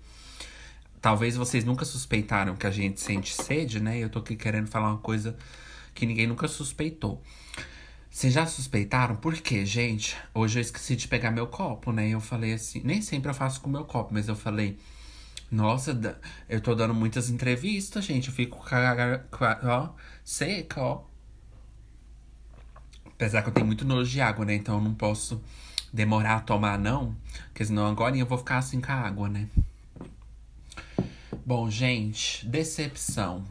Talvez 1.01 1.35
vocês 1.35 1.65
nunca 1.65 1.83
suspeitaram 1.85 2.55
que 2.55 2.67
a 2.67 2.69
gente 2.69 3.01
sente 3.01 3.33
sede, 3.33 3.79
né? 3.79 3.97
Eu 3.97 4.07
tô 4.07 4.19
aqui 4.19 4.35
querendo 4.35 4.67
falar 4.67 4.89
uma 4.91 4.99
coisa 4.99 5.35
que 5.95 6.05
ninguém 6.05 6.27
nunca 6.27 6.47
suspeitou. 6.47 7.19
Vocês 8.07 8.31
já 8.31 8.45
suspeitaram? 8.45 9.15
Por 9.15 9.33
quê, 9.37 9.65
gente? 9.65 10.15
Hoje 10.35 10.59
eu 10.59 10.61
esqueci 10.61 10.95
de 10.95 11.07
pegar 11.07 11.31
meu 11.31 11.47
copo, 11.47 11.91
né? 11.91 12.07
Eu 12.07 12.21
falei 12.21 12.53
assim, 12.53 12.83
nem 12.85 13.01
sempre 13.01 13.31
eu 13.31 13.33
faço 13.33 13.59
com 13.59 13.71
meu 13.71 13.85
copo, 13.85 14.13
mas 14.13 14.27
eu 14.27 14.35
falei, 14.35 14.77
nossa, 15.49 15.99
eu 16.47 16.61
tô 16.61 16.75
dando 16.75 16.93
muitas 16.93 17.31
entrevistas, 17.31 18.05
gente. 18.05 18.27
Eu 18.27 18.35
fico 18.35 18.63
ó, 19.63 19.89
seca, 20.23 20.79
ó. 20.79 21.14
Apesar 23.15 23.41
que 23.41 23.49
eu 23.49 23.53
tenho 23.53 23.65
muito 23.65 23.85
nojo 23.85 24.11
de 24.11 24.19
água, 24.19 24.45
né? 24.45 24.55
Então 24.55 24.75
eu 24.75 24.81
não 24.81 24.93
posso 24.93 25.41
demorar 25.91 26.35
a 26.35 26.41
tomar, 26.41 26.77
não. 26.77 27.15
Porque 27.47 27.65
senão 27.65 27.87
agora 27.87 28.17
eu 28.17 28.25
vou 28.25 28.37
ficar 28.37 28.57
assim 28.57 28.81
com 28.81 28.91
a 28.91 28.95
água, 28.95 29.29
né? 29.29 29.47
Bom, 31.45 31.69
gente, 31.69 32.45
decepção. 32.45 33.45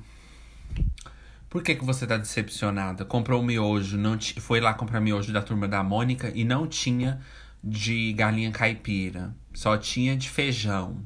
Por 1.48 1.62
que, 1.62 1.76
que 1.76 1.84
você 1.84 2.06
tá 2.06 2.16
decepcionada? 2.16 3.04
Comprou 3.04 3.42
miojo, 3.42 3.96
não 3.96 4.18
foi 4.40 4.60
lá 4.60 4.74
comprar 4.74 5.00
miojo 5.00 5.32
da 5.32 5.40
turma 5.40 5.68
da 5.68 5.82
Mônica 5.82 6.30
e 6.34 6.44
não 6.44 6.66
tinha 6.66 7.20
de 7.62 8.12
galinha 8.12 8.50
caipira. 8.50 9.34
Só 9.54 9.78
tinha 9.78 10.16
de 10.16 10.28
feijão. 10.28 10.98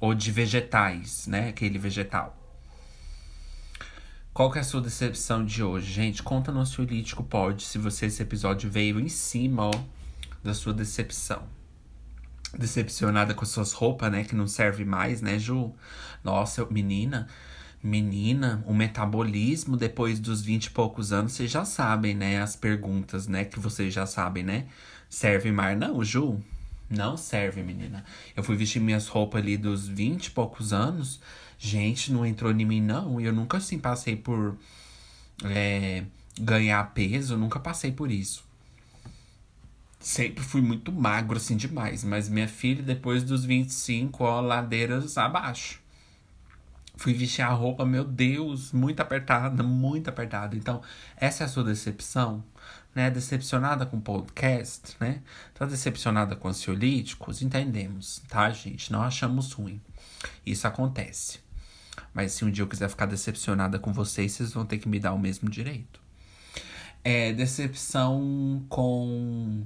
Ou 0.00 0.14
de 0.14 0.32
vegetais, 0.32 1.26
né? 1.26 1.50
Aquele 1.50 1.78
vegetal. 1.78 2.39
Qual 4.32 4.48
que 4.50 4.58
é 4.58 4.60
a 4.60 4.64
sua 4.64 4.80
decepção 4.80 5.44
de 5.44 5.60
hoje? 5.60 5.92
Gente, 5.92 6.22
conta 6.22 6.52
no 6.52 6.60
Ansiolítico 6.60 7.24
Pode 7.24 7.64
se 7.64 7.78
você 7.78 8.06
esse 8.06 8.22
episódio 8.22 8.70
veio 8.70 9.00
em 9.00 9.08
cima, 9.08 9.66
ó, 9.66 9.70
da 10.42 10.54
sua 10.54 10.72
decepção. 10.72 11.42
Decepcionada 12.56 13.34
com 13.34 13.42
as 13.42 13.50
suas 13.50 13.72
roupas, 13.72 14.10
né? 14.10 14.22
Que 14.22 14.36
não 14.36 14.46
serve 14.46 14.84
mais, 14.84 15.20
né, 15.20 15.36
Ju? 15.36 15.74
Nossa, 16.22 16.64
menina, 16.66 17.26
menina, 17.82 18.62
o 18.66 18.72
metabolismo 18.72 19.76
depois 19.76 20.20
dos 20.20 20.42
20 20.42 20.66
e 20.66 20.70
poucos 20.70 21.12
anos, 21.12 21.32
vocês 21.32 21.50
já 21.50 21.64
sabem, 21.64 22.14
né? 22.14 22.40
As 22.40 22.54
perguntas, 22.54 23.26
né? 23.26 23.44
Que 23.44 23.58
vocês 23.58 23.92
já 23.92 24.06
sabem, 24.06 24.44
né? 24.44 24.66
Serve 25.08 25.50
mais? 25.50 25.76
Não, 25.76 26.04
Ju. 26.04 26.40
Não 26.88 27.16
serve, 27.16 27.62
menina. 27.62 28.04
Eu 28.36 28.44
fui 28.44 28.56
vestir 28.56 28.80
minhas 28.80 29.08
roupas 29.08 29.42
ali 29.42 29.56
dos 29.56 29.88
20 29.88 30.26
e 30.26 30.30
poucos 30.30 30.72
anos. 30.72 31.20
Gente, 31.62 32.10
não 32.10 32.24
entrou 32.24 32.50
em 32.50 32.64
mim, 32.64 32.80
não. 32.80 33.20
Eu 33.20 33.34
nunca, 33.34 33.58
assim, 33.58 33.78
passei 33.78 34.16
por 34.16 34.56
é, 35.44 36.04
ganhar 36.40 36.82
peso. 36.94 37.36
Nunca 37.36 37.60
passei 37.60 37.92
por 37.92 38.10
isso. 38.10 38.42
Sempre 40.00 40.42
fui 40.42 40.62
muito 40.62 40.90
magro, 40.90 41.36
assim, 41.36 41.58
demais. 41.58 42.02
Mas 42.02 42.30
minha 42.30 42.48
filha, 42.48 42.82
depois 42.82 43.22
dos 43.22 43.44
25, 43.44 44.24
ó, 44.24 44.40
ladeiras 44.40 45.18
abaixo. 45.18 45.82
Fui 46.96 47.12
vestir 47.12 47.42
a 47.42 47.50
roupa, 47.50 47.84
meu 47.84 48.04
Deus, 48.04 48.72
muito 48.72 49.00
apertada, 49.00 49.62
muito 49.62 50.08
apertada. 50.08 50.56
Então, 50.56 50.80
essa 51.14 51.44
é 51.44 51.46
a 51.46 51.48
sua 51.48 51.64
decepção? 51.64 52.42
Né? 52.94 53.10
Decepcionada 53.10 53.84
com 53.84 53.98
o 53.98 54.00
podcast, 54.00 54.96
né? 54.98 55.20
Tá 55.52 55.66
decepcionada 55.66 56.34
com 56.36 56.48
ansiolíticos? 56.48 57.42
Entendemos, 57.42 58.22
tá, 58.28 58.48
gente? 58.50 58.90
Não 58.90 59.02
achamos 59.02 59.52
ruim. 59.52 59.78
Isso 60.44 60.66
acontece. 60.66 61.49
Mas 62.12 62.32
se 62.32 62.44
um 62.44 62.50
dia 62.50 62.62
eu 62.62 62.68
quiser 62.68 62.88
ficar 62.88 63.06
decepcionada 63.06 63.78
com 63.78 63.92
vocês, 63.92 64.32
vocês 64.32 64.52
vão 64.52 64.66
ter 64.66 64.78
que 64.78 64.88
me 64.88 64.98
dar 64.98 65.12
o 65.12 65.18
mesmo 65.18 65.48
direito. 65.48 66.00
É 67.02 67.32
decepção 67.32 68.64
com 68.68 69.64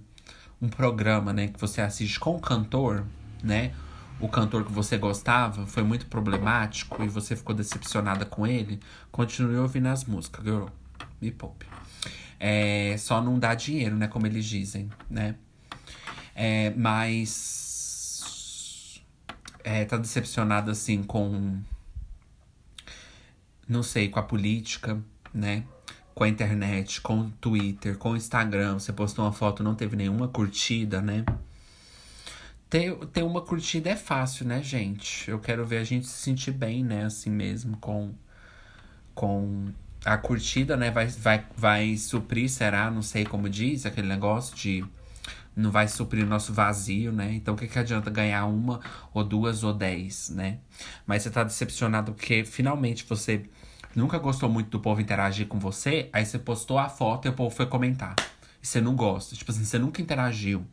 um 0.60 0.68
programa, 0.68 1.32
né, 1.32 1.48
que 1.48 1.60
você 1.60 1.80
assiste 1.80 2.20
com 2.20 2.36
o 2.36 2.40
cantor, 2.40 3.04
né? 3.42 3.72
O 4.20 4.28
cantor 4.28 4.64
que 4.64 4.72
você 4.72 4.96
gostava 4.96 5.66
foi 5.66 5.82
muito 5.82 6.06
problemático 6.06 7.02
e 7.02 7.08
você 7.08 7.34
ficou 7.34 7.54
decepcionada 7.54 8.24
com 8.24 8.46
ele. 8.46 8.78
Continue 9.10 9.56
ouvindo 9.56 9.88
as 9.88 10.04
músicas, 10.04 10.44
girl. 10.44 10.66
Me 11.20 11.32
poupe. 11.32 11.66
É, 12.38 12.96
só 12.98 13.20
não 13.20 13.38
dá 13.38 13.54
dinheiro, 13.54 13.96
né? 13.96 14.06
Como 14.06 14.26
eles 14.26 14.44
dizem, 14.44 14.88
né? 15.10 15.34
É, 16.34 16.70
mas. 16.76 17.42
É, 19.62 19.84
tá 19.84 19.96
decepcionada, 19.96 20.72
assim, 20.72 21.02
com. 21.02 21.60
Não 23.68 23.82
sei, 23.82 24.08
com 24.08 24.18
a 24.18 24.22
política, 24.22 25.02
né? 25.32 25.64
Com 26.14 26.24
a 26.24 26.28
internet, 26.28 27.00
com 27.00 27.20
o 27.20 27.30
Twitter, 27.40 27.96
com 27.98 28.12
o 28.12 28.16
Instagram. 28.16 28.74
Você 28.74 28.92
postou 28.92 29.24
uma 29.24 29.32
foto 29.32 29.62
não 29.62 29.74
teve 29.74 29.96
nenhuma 29.96 30.28
curtida, 30.28 31.00
né? 31.00 31.24
Ter, 32.68 32.94
ter 33.06 33.22
uma 33.22 33.40
curtida 33.40 33.90
é 33.90 33.96
fácil, 33.96 34.46
né, 34.46 34.62
gente? 34.62 35.30
Eu 35.30 35.38
quero 35.38 35.64
ver 35.64 35.78
a 35.78 35.84
gente 35.84 36.06
se 36.06 36.18
sentir 36.22 36.52
bem, 36.52 36.84
né? 36.84 37.04
Assim 37.04 37.30
mesmo, 37.30 37.76
com. 37.78 38.12
Com 39.14 39.72
a 40.04 40.18
curtida, 40.18 40.76
né, 40.76 40.90
vai, 40.90 41.06
vai, 41.06 41.46
vai 41.56 41.96
suprir, 41.96 42.48
será? 42.50 42.90
Não 42.90 43.00
sei 43.00 43.24
como 43.24 43.48
diz, 43.48 43.86
aquele 43.86 44.06
negócio 44.06 44.54
de 44.54 44.84
não 45.56 45.70
vai 45.70 45.86
suprir 45.86 46.24
o 46.24 46.28
nosso 46.28 46.52
vazio, 46.52 47.12
né? 47.12 47.32
Então 47.34 47.54
o 47.54 47.56
que, 47.56 47.68
que 47.68 47.78
adianta 47.78 48.10
ganhar 48.10 48.44
uma, 48.46 48.80
ou 49.12 49.22
duas, 49.22 49.62
ou 49.62 49.72
dez, 49.72 50.30
né? 50.30 50.58
Mas 51.06 51.22
você 51.22 51.30
tá 51.30 51.44
decepcionado 51.44 52.12
porque 52.12 52.44
finalmente 52.44 53.04
você 53.04 53.44
nunca 53.94 54.18
gostou 54.18 54.48
muito 54.48 54.70
do 54.70 54.80
povo 54.80 55.00
interagir 55.00 55.46
com 55.46 55.58
você, 55.58 56.08
aí 56.12 56.26
você 56.26 56.38
postou 56.38 56.78
a 56.78 56.88
foto 56.88 57.26
e 57.26 57.28
o 57.28 57.32
povo 57.32 57.54
foi 57.54 57.66
comentar. 57.66 58.16
E 58.62 58.66
você 58.66 58.80
não 58.80 58.96
gosta. 58.96 59.36
Tipo 59.36 59.52
assim, 59.52 59.64
você 59.64 59.78
nunca 59.78 60.02
interagiu. 60.02 60.66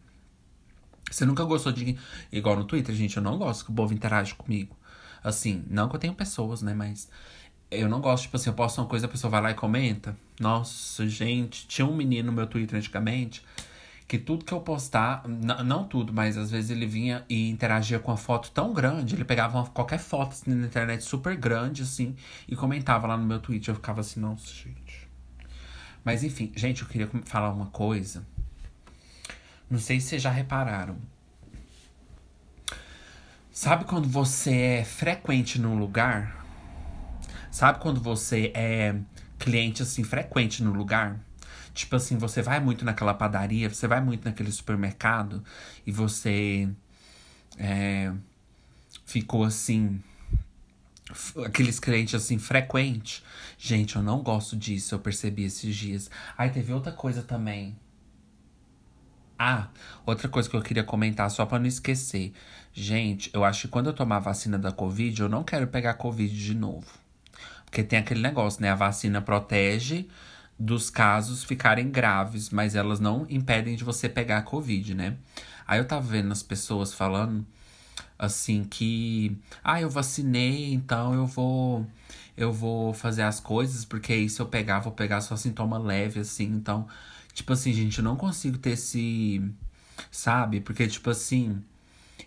Você 1.10 1.26
nunca 1.26 1.44
gostou 1.44 1.72
de. 1.72 1.98
Igual 2.32 2.56
no 2.56 2.63
Twitter, 2.63 2.96
gente, 2.96 3.17
eu 3.17 3.24
não 3.24 3.38
gosto 3.38 3.65
que 3.65 3.72
o 3.72 3.74
povo 3.74 3.94
interage 3.94 4.34
comigo. 4.34 4.76
Assim, 5.24 5.63
não 5.70 5.88
que 5.89 5.96
eu 5.96 6.00
tenha 6.00 6.13
pessoas, 6.13 6.62
né? 6.62 6.74
Mas 6.74 7.10
eu 7.70 7.88
não 7.88 8.02
gosto, 8.02 8.24
tipo 8.24 8.38
assim, 8.38 8.50
eu 8.50 8.54
posto 8.54 8.80
uma 8.82 8.88
coisa, 8.88 9.06
a 9.06 9.10
pessoa 9.10 9.30
vai 9.30 9.41
lá 9.41 9.52
e 9.52 9.54
comenta. 9.54 10.17
Nossa, 10.39 11.08
gente, 11.08 11.67
tinha 11.67 11.86
um 11.86 11.96
menino 11.96 12.28
no 12.28 12.34
meu 12.34 12.48
Twitter 12.48 12.80
antigamente 12.80 13.44
que 14.12 14.19
tudo 14.19 14.43
que 14.43 14.54
eu 14.54 14.60
postar, 14.60 15.24
não 15.26 15.86
tudo, 15.86 16.12
mas 16.12 16.38
às 16.38 16.52
vezes 16.52 16.69
ele 16.69 16.86
vinha 16.86 17.24
e 17.30 17.50
interagia 17.50 17.97
com 17.97 18.12
a 18.12 18.17
foto 18.17 18.52
tão 18.52 18.74
grande, 18.74 19.15
ele 19.15 19.24
pegava 19.24 19.58
uma, 19.58 19.65
qualquer 19.67 20.00
foto 20.00 20.34
assim, 20.34 20.54
na 20.54 20.67
internet 20.67 21.02
super 21.02 21.34
grande, 21.38 21.84
assim, 21.84 22.13
e 22.45 22.54
comentava 22.54 23.08
lá 23.08 23.15
no 23.15 23.24
meu 23.26 23.39
Twitter. 23.39 23.71
Eu 23.71 23.76
ficava 23.76 24.02
assim, 24.02 24.19
nossa, 24.19 24.54
gente. 24.54 25.08
Mas 26.04 26.26
enfim, 26.26 26.52
gente, 26.58 26.82
eu 26.82 26.89
queria 26.89 27.10
falar 27.24 27.54
uma 27.54 27.67
coisa. 27.67 28.28
Não 29.69 29.80
sei 29.80 30.02
se 30.02 30.08
vocês 30.08 30.21
já 30.21 30.30
repararam. 30.30 30.97
Sabe 33.50 33.86
quando 33.86 34.10
você 34.10 34.54
é 34.54 34.84
frequente 34.84 35.58
num 35.58 35.80
lugar 35.80 36.41
Sabe 37.50 37.80
quando 37.80 38.02
você 38.02 38.52
é 38.54 38.93
cliente 39.39 39.82
assim 39.82 40.04
frequente 40.04 40.62
no 40.62 40.74
lugar? 40.74 41.17
Tipo 41.73 41.95
assim, 41.95 42.17
você 42.17 42.41
vai 42.41 42.60
muito 42.60 42.84
naquela 42.84 43.13
padaria, 43.13 43.69
você 43.69 43.88
vai 43.88 44.01
muito 44.01 44.25
naquele 44.25 44.51
supermercado 44.51 45.43
e 45.86 45.91
você 45.91 46.69
é, 47.57 48.12
ficou 49.05 49.43
assim. 49.43 50.01
Aqueles 51.45 51.79
clientes 51.79 52.15
assim, 52.15 52.38
frequente. 52.38 53.23
Gente, 53.57 53.95
eu 53.95 54.03
não 54.03 54.21
gosto 54.21 54.55
disso, 54.55 54.95
eu 54.95 54.99
percebi 54.99 55.43
esses 55.43 55.75
dias. 55.75 56.10
Aí 56.38 56.49
teve 56.49 56.73
outra 56.73 56.91
coisa 56.91 57.21
também. 57.21 57.77
Ah, 59.38 59.69
outra 60.05 60.29
coisa 60.29 60.49
que 60.49 60.55
eu 60.55 60.62
queria 60.62 60.84
comentar, 60.84 61.29
só 61.31 61.45
para 61.45 61.60
não 61.60 61.65
esquecer. 61.65 62.31
Gente, 62.73 63.29
eu 63.34 63.43
acho 63.43 63.63
que 63.63 63.67
quando 63.69 63.88
eu 63.88 63.93
tomar 63.93 64.17
a 64.17 64.19
vacina 64.19 64.57
da 64.57 64.71
Covid, 64.71 65.19
eu 65.19 65.27
não 65.27 65.43
quero 65.43 65.67
pegar 65.67 65.95
Covid 65.95 66.34
de 66.34 66.53
novo. 66.53 66.88
Porque 67.65 67.84
tem 67.84 67.99
aquele 67.99 68.21
negócio, 68.21 68.62
né? 68.62 68.69
A 68.69 68.75
vacina 68.75 69.21
protege 69.21 70.07
dos 70.62 70.91
casos 70.91 71.43
ficarem 71.43 71.89
graves, 71.89 72.52
mas 72.52 72.76
elas 72.76 73.00
não 73.00 73.26
impedem 73.28 73.76
de 73.76 73.84
você 73.84 74.08
pegar 74.08 74.38
a 74.38 74.41
Covid, 74.43 74.93
né? 74.93 75.17
Aí 75.67 75.80
eu 75.80 75.88
tava 75.88 76.06
vendo 76.06 76.32
as 76.32 76.43
pessoas 76.43 76.93
falando 76.93 77.45
assim 78.17 78.63
que, 78.63 79.36
ah, 79.63 79.82
eu 79.82 79.89
vacinei, 79.89 80.71
então 80.71 81.15
eu 81.15 81.26
vou 81.26 81.88
eu 82.38 82.54
vou 82.54 82.93
fazer 82.93 83.24
as 83.24 83.39
coisas, 83.39 83.84
porque 83.86 84.13
aí 84.13 84.30
se 84.30 84.39
eu 84.39 84.45
pegar, 84.45 84.80
vou 84.80 84.93
pegar 84.93 85.21
só 85.21 85.36
sintoma 85.36 85.80
leve 85.80 86.19
assim, 86.19 86.45
então, 86.45 86.88
tipo 87.34 87.54
assim, 87.54 87.74
gente, 87.74 87.97
eu 87.97 88.04
não 88.04 88.15
consigo 88.15 88.58
ter 88.60 88.71
esse, 88.71 89.41
sabe? 90.12 90.62
Porque 90.62 90.88
tipo 90.88 91.10
assim, 91.10 91.62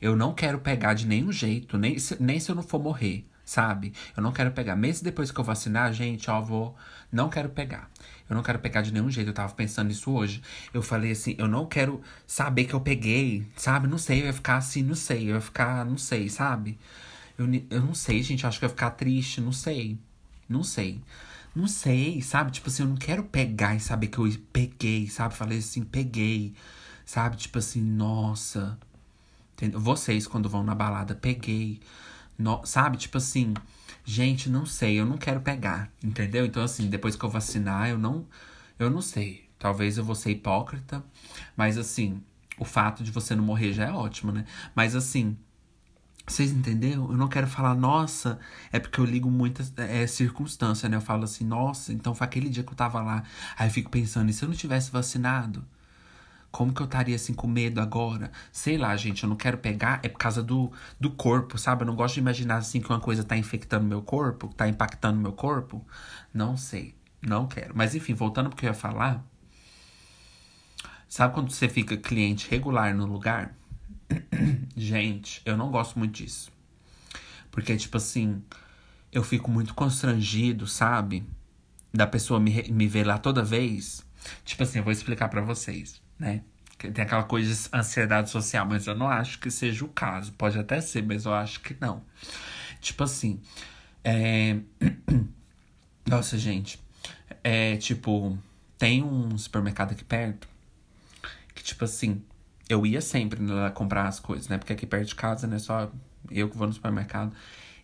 eu 0.01 0.17
não 0.17 0.35
quero 0.35 0.59
pegar 0.61 0.95
de 0.95 1.07
nenhum 1.07 1.31
jeito, 1.33 1.79
nem 1.79 1.99
se, 1.99 2.21
nem 2.23 2.41
se 2.41 2.51
eu 2.51 2.57
não 2.57 2.63
for 2.65 2.83
morrer 2.83 3.27
sabe? 3.45 3.93
Eu 4.17 4.23
não 4.23 4.33
quero 4.33 4.51
pegar. 4.53 4.75
Mesmo 4.75 5.05
depois 5.05 5.31
que 5.31 5.39
eu 5.39 5.45
vacinar, 5.45 5.93
gente, 5.93 6.31
ó, 6.31 6.41
vou. 6.41 6.75
Não 7.13 7.29
quero 7.29 7.51
pegar. 7.51 7.91
Eu 8.29 8.35
não 8.35 8.43
quero 8.43 8.59
pegar 8.59 8.83
de 8.83 8.93
nenhum 8.93 9.11
jeito. 9.11 9.29
Eu 9.29 9.35
tava 9.35 9.53
pensando 9.55 9.89
nisso 9.89 10.11
hoje. 10.11 10.43
Eu 10.73 10.83
falei 10.83 11.13
assim, 11.13 11.35
eu 11.39 11.47
não 11.47 11.67
quero 11.67 12.01
saber 12.27 12.65
que 12.65 12.75
eu 12.75 12.81
peguei, 12.81 13.47
sabe? 13.57 13.87
Não 13.87 13.99
sei, 13.99 14.23
eu 14.23 14.27
ia 14.27 14.33
ficar 14.33 14.57
assim, 14.57 14.83
não 14.83 14.95
sei. 14.95 15.31
Eu 15.31 15.35
ia 15.35 15.41
ficar, 15.41 15.85
não 15.85 15.99
sei, 15.99 16.29
sabe? 16.29 16.79
Eu, 17.39 17.47
eu 17.71 17.81
não 17.83 17.95
sei, 17.95 18.23
gente. 18.23 18.47
Acho 18.47 18.59
que 18.59 18.65
eu 18.65 18.69
ia 18.69 18.75
ficar 18.75 18.91
triste, 18.93 19.41
não 19.41 19.53
sei. 19.53 19.99
Não 20.49 20.63
sei. 20.63 21.01
Não 21.55 21.67
sei, 21.69 22.21
sabe? 22.23 22.51
Tipo 22.51 22.69
assim, 22.69 22.83
eu 22.83 22.89
não 22.89 22.97
quero 22.97 23.25
pegar 23.25 23.75
e 23.77 23.81
saber 23.81 24.09
que 24.09 24.19
eu 24.19 24.29
peguei, 24.53 25.09
sabe? 25.09 25.35
Falei 25.35 25.59
assim, 25.59 25.85
peguei. 25.85 26.55
Sabe? 27.05 27.37
Tipo 27.37 27.59
assim, 27.59 27.81
nossa. 27.83 28.79
Vocês, 29.75 30.27
quando 30.27 30.49
vão 30.49 30.65
na 30.65 30.75
balada, 30.75 31.15
peguei. 31.15 31.81
No, 32.39 32.65
sabe? 32.65 32.97
Tipo 32.97 33.19
assim, 33.19 33.55
gente, 34.05 34.49
não 34.51 34.67
sei, 34.67 35.01
eu 35.01 35.07
não 35.07 35.17
quero 35.17 35.41
pegar, 35.41 35.91
entendeu? 36.03 36.45
Então, 36.47 36.63
assim, 36.63 36.89
depois 36.89 37.17
que 37.17 37.25
eu 37.25 37.31
vacinar, 37.31 37.89
eu 37.89 37.99
não. 37.99 38.27
Eu 38.79 38.91
não 38.91 39.01
sei. 39.01 39.49
Talvez 39.59 39.97
eu 39.97 40.05
vou 40.05 40.15
ser 40.15 40.31
hipócrita, 40.33 41.03
mas 41.57 41.79
assim, 41.79 42.23
o 42.59 42.65
fato 42.65 43.03
de 43.03 43.11
você 43.11 43.35
não 43.35 43.45
morrer 43.45 43.73
já 43.73 43.87
é 43.87 43.93
ótimo, 43.93 44.31
né? 44.33 44.45
Mas 44.75 44.95
assim, 44.95 45.37
vocês 46.27 46.53
entenderam? 46.53 47.11
Eu 47.11 47.17
não 47.17 47.29
quero 47.29 47.47
falar, 47.47 47.75
nossa, 47.75 48.39
é 48.73 48.79
porque 48.79 49.01
eu 49.01 49.05
ligo 49.05 49.31
muitas 49.31 49.73
é, 49.77 50.07
circunstâncias, 50.07 50.91
né? 50.91 50.97
Eu 50.97 51.01
falo 51.01 51.25
assim, 51.25 51.45
nossa, 51.45 51.93
então 51.93 52.15
foi 52.15 52.27
aquele 52.27 52.49
dia 52.49 52.63
que 52.63 52.71
eu 52.73 52.77
tava 52.77 53.01
lá. 53.03 53.23
Aí 53.59 53.69
eu 53.69 53.73
fico 53.73 53.91
pensando, 53.91 54.31
e 54.31 54.33
se 54.33 54.45
eu 54.45 54.49
não 54.49 54.57
tivesse 54.57 54.91
vacinado? 54.91 55.65
Como 56.55 56.73
que 56.73 56.81
eu 56.81 56.85
estaria 56.85 57.17
assim 57.17 57.35
com 57.35 57.49
medo 57.49 57.81
agora? 57.81 58.31
Sei 58.53 58.79
lá, 58.79 58.97
gente, 58.97 59.25
eu 59.25 59.29
não 59.29 59.35
quero 59.35 59.59
pegar, 59.59 59.99
é 60.05 60.09
por 60.09 60.19
causa 60.19 60.41
do, 60.41 60.71
do 61.01 61.11
corpo, 61.11 61.59
sabe? 61.59 61.83
Eu 61.83 61.87
não 61.87 61.97
gosto 61.97 62.15
de 62.15 62.21
imaginar 62.21 62.59
assim 62.59 62.81
que 62.81 62.89
uma 62.89 63.01
coisa 63.01 63.25
tá 63.25 63.37
infectando 63.37 63.85
meu 63.85 64.01
corpo, 64.01 64.47
tá 64.55 64.69
impactando 64.69 65.19
meu 65.19 65.33
corpo. 65.33 65.85
Não 66.33 66.57
sei, 66.57 66.95
não 67.21 67.49
quero. 67.49 67.77
Mas 67.77 67.97
enfim, 67.97 68.15
voltando 68.15 68.51
pro 68.51 68.57
que 68.57 68.67
eu 68.67 68.69
ia 68.69 68.75
falar. 68.75 69.27
Sabe 71.09 71.35
quando 71.35 71.51
você 71.51 71.69
fica 71.69 71.97
cliente 71.97 72.49
regular 72.49 72.95
no 72.95 73.05
lugar? 73.05 73.53
gente, 74.77 75.43
eu 75.45 75.57
não 75.57 75.73
gosto 75.73 75.99
muito 75.99 76.13
disso. 76.13 76.53
Porque, 77.51 77.77
tipo 77.77 77.97
assim, 77.97 78.41
eu 79.11 79.25
fico 79.25 79.51
muito 79.51 79.75
constrangido, 79.75 80.69
sabe? 80.69 81.27
Da 81.93 82.07
pessoa 82.07 82.39
me, 82.39 82.63
me 82.71 82.87
ver 82.87 83.05
lá 83.05 83.19
toda 83.19 83.43
vez. 83.43 84.07
Tipo 84.45 84.63
assim, 84.63 84.79
eu 84.79 84.85
vou 84.85 84.93
explicar 84.93 85.29
para 85.29 85.41
vocês 85.41 86.04
né? 86.19 86.43
Tem 86.79 87.05
aquela 87.05 87.23
coisa 87.25 87.53
de 87.53 87.77
ansiedade 87.77 88.31
social, 88.31 88.67
mas 88.67 88.87
eu 88.87 88.95
não 88.95 89.09
acho 89.09 89.39
que 89.39 89.51
seja 89.51 89.85
o 89.85 89.89
caso. 89.89 90.33
Pode 90.33 90.59
até 90.59 90.81
ser, 90.81 91.03
mas 91.03 91.25
eu 91.25 91.33
acho 91.33 91.61
que 91.61 91.77
não. 91.81 92.03
Tipo 92.81 93.05
assim, 93.05 93.41
é... 94.03 94.59
Nossa, 96.07 96.37
gente. 96.37 96.79
É 97.43 97.77
tipo, 97.77 98.39
tem 98.79 99.03
um 99.03 99.37
supermercado 99.39 99.93
aqui 99.93 100.05
perto 100.05 100.49
que, 101.55 101.63
tipo 101.63 101.85
assim, 101.85 102.23
eu 102.69 102.85
ia 102.85 103.01
sempre 103.01 103.41
lá 103.45 103.71
comprar 103.71 104.09
as 104.09 104.21
coisas, 104.21 104.49
né? 104.49 104.59
Porque 104.59 104.73
aqui 104.73 104.87
perto 104.87 105.09
de 105.09 105.15
casa, 105.15 105.47
né? 105.47 105.59
Só 105.59 105.91
eu 106.31 106.51
que 106.51 106.57
vou 106.57 106.67
no 106.67 106.73
supermercado. 106.73 107.33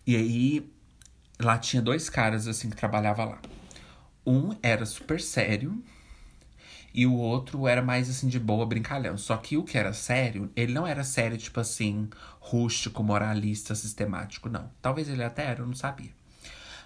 E 0.05 0.15
aí, 0.15 0.71
lá 1.39 1.57
tinha 1.57 1.81
dois 1.81 2.09
caras, 2.09 2.47
assim, 2.47 2.69
que 2.69 2.75
trabalhavam 2.75 3.29
lá. 3.29 3.39
Um 4.25 4.55
era 4.61 4.85
super 4.85 5.19
sério, 5.19 5.83
e 6.93 7.05
o 7.05 7.13
outro 7.13 7.67
era 7.67 7.81
mais 7.81 8.09
assim 8.09 8.27
de 8.27 8.39
boa, 8.39 8.65
brincalhão. 8.65 9.17
Só 9.17 9.37
que 9.37 9.57
o 9.57 9.63
que 9.63 9.77
era 9.77 9.93
sério, 9.93 10.51
ele 10.55 10.73
não 10.73 10.85
era 10.85 11.03
sério, 11.03 11.37
tipo 11.37 11.59
assim, 11.59 12.09
rústico, 12.39 13.03
moralista, 13.03 13.73
sistemático, 13.75 14.49
não. 14.49 14.69
Talvez 14.81 15.07
ele 15.07 15.23
até 15.23 15.45
era, 15.45 15.61
eu 15.61 15.67
não 15.67 15.75
sabia. 15.75 16.11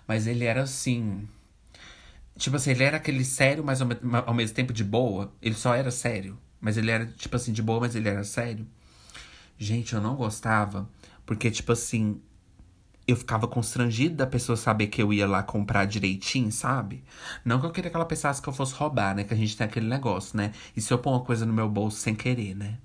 Mas 0.08 0.28
ele 0.28 0.46
era 0.46 0.62
assim. 0.63 1.28
Tipo 2.38 2.58
assim, 2.58 2.72
ele 2.72 2.84
era 2.84 2.98
aquele 2.98 3.26
sério, 3.26 3.63
mas 3.63 3.82
ao, 3.82 3.88
ao 4.26 4.34
mesmo 4.34 4.56
tempo 4.56 4.74
de 4.74 4.84
boa. 4.84 5.34
Ele 5.41 5.56
só 5.56 5.74
era 5.74 5.89
sério. 5.89 6.38
Mas 6.62 6.78
ele 6.78 6.91
era, 6.91 7.06
tipo 7.06 7.36
assim, 7.36 7.52
de 7.54 7.62
boa, 7.62 7.80
mas 7.80 7.96
ele 7.96 8.10
era 8.10 8.24
sério. 8.24 8.68
Gente, 9.58 9.94
eu 9.94 10.02
não 10.02 10.15
gostava. 10.15 10.88
Porque, 11.26 11.50
tipo 11.50 11.72
assim, 11.72 12.22
eu 13.08 13.15
ficava 13.15 13.48
constrangido 13.48 14.15
da 14.15 14.26
pessoa 14.26 14.58
saber 14.58 14.88
que 14.88 15.02
eu 15.02 15.13
ia 15.13 15.28
lá 15.28 15.44
comprar 15.44 15.86
direitinho, 15.86 16.52
sabe? 16.52 17.04
Não 17.44 17.60
que 17.60 17.65
eu 17.65 17.72
queria 17.72 17.89
que 17.91 17.96
ela 17.96 18.06
pensasse 18.06 18.41
que 18.41 18.50
eu 18.50 18.54
fosse 18.54 18.74
roubar, 18.74 19.15
né? 19.15 19.24
Que 19.24 19.34
a 19.34 19.38
gente 19.38 19.56
tem 19.56 19.65
aquele 19.65 19.88
negócio, 19.88 20.36
né? 20.36 20.52
E 20.76 20.82
se 20.82 20.91
eu 20.91 20.98
pôr 20.98 21.12
uma 21.12 21.22
coisa 21.22 21.46
no 21.46 21.54
meu 21.54 21.70
bolso 21.70 21.98
sem 21.98 22.15
querer, 22.15 22.56
né? 22.56 22.78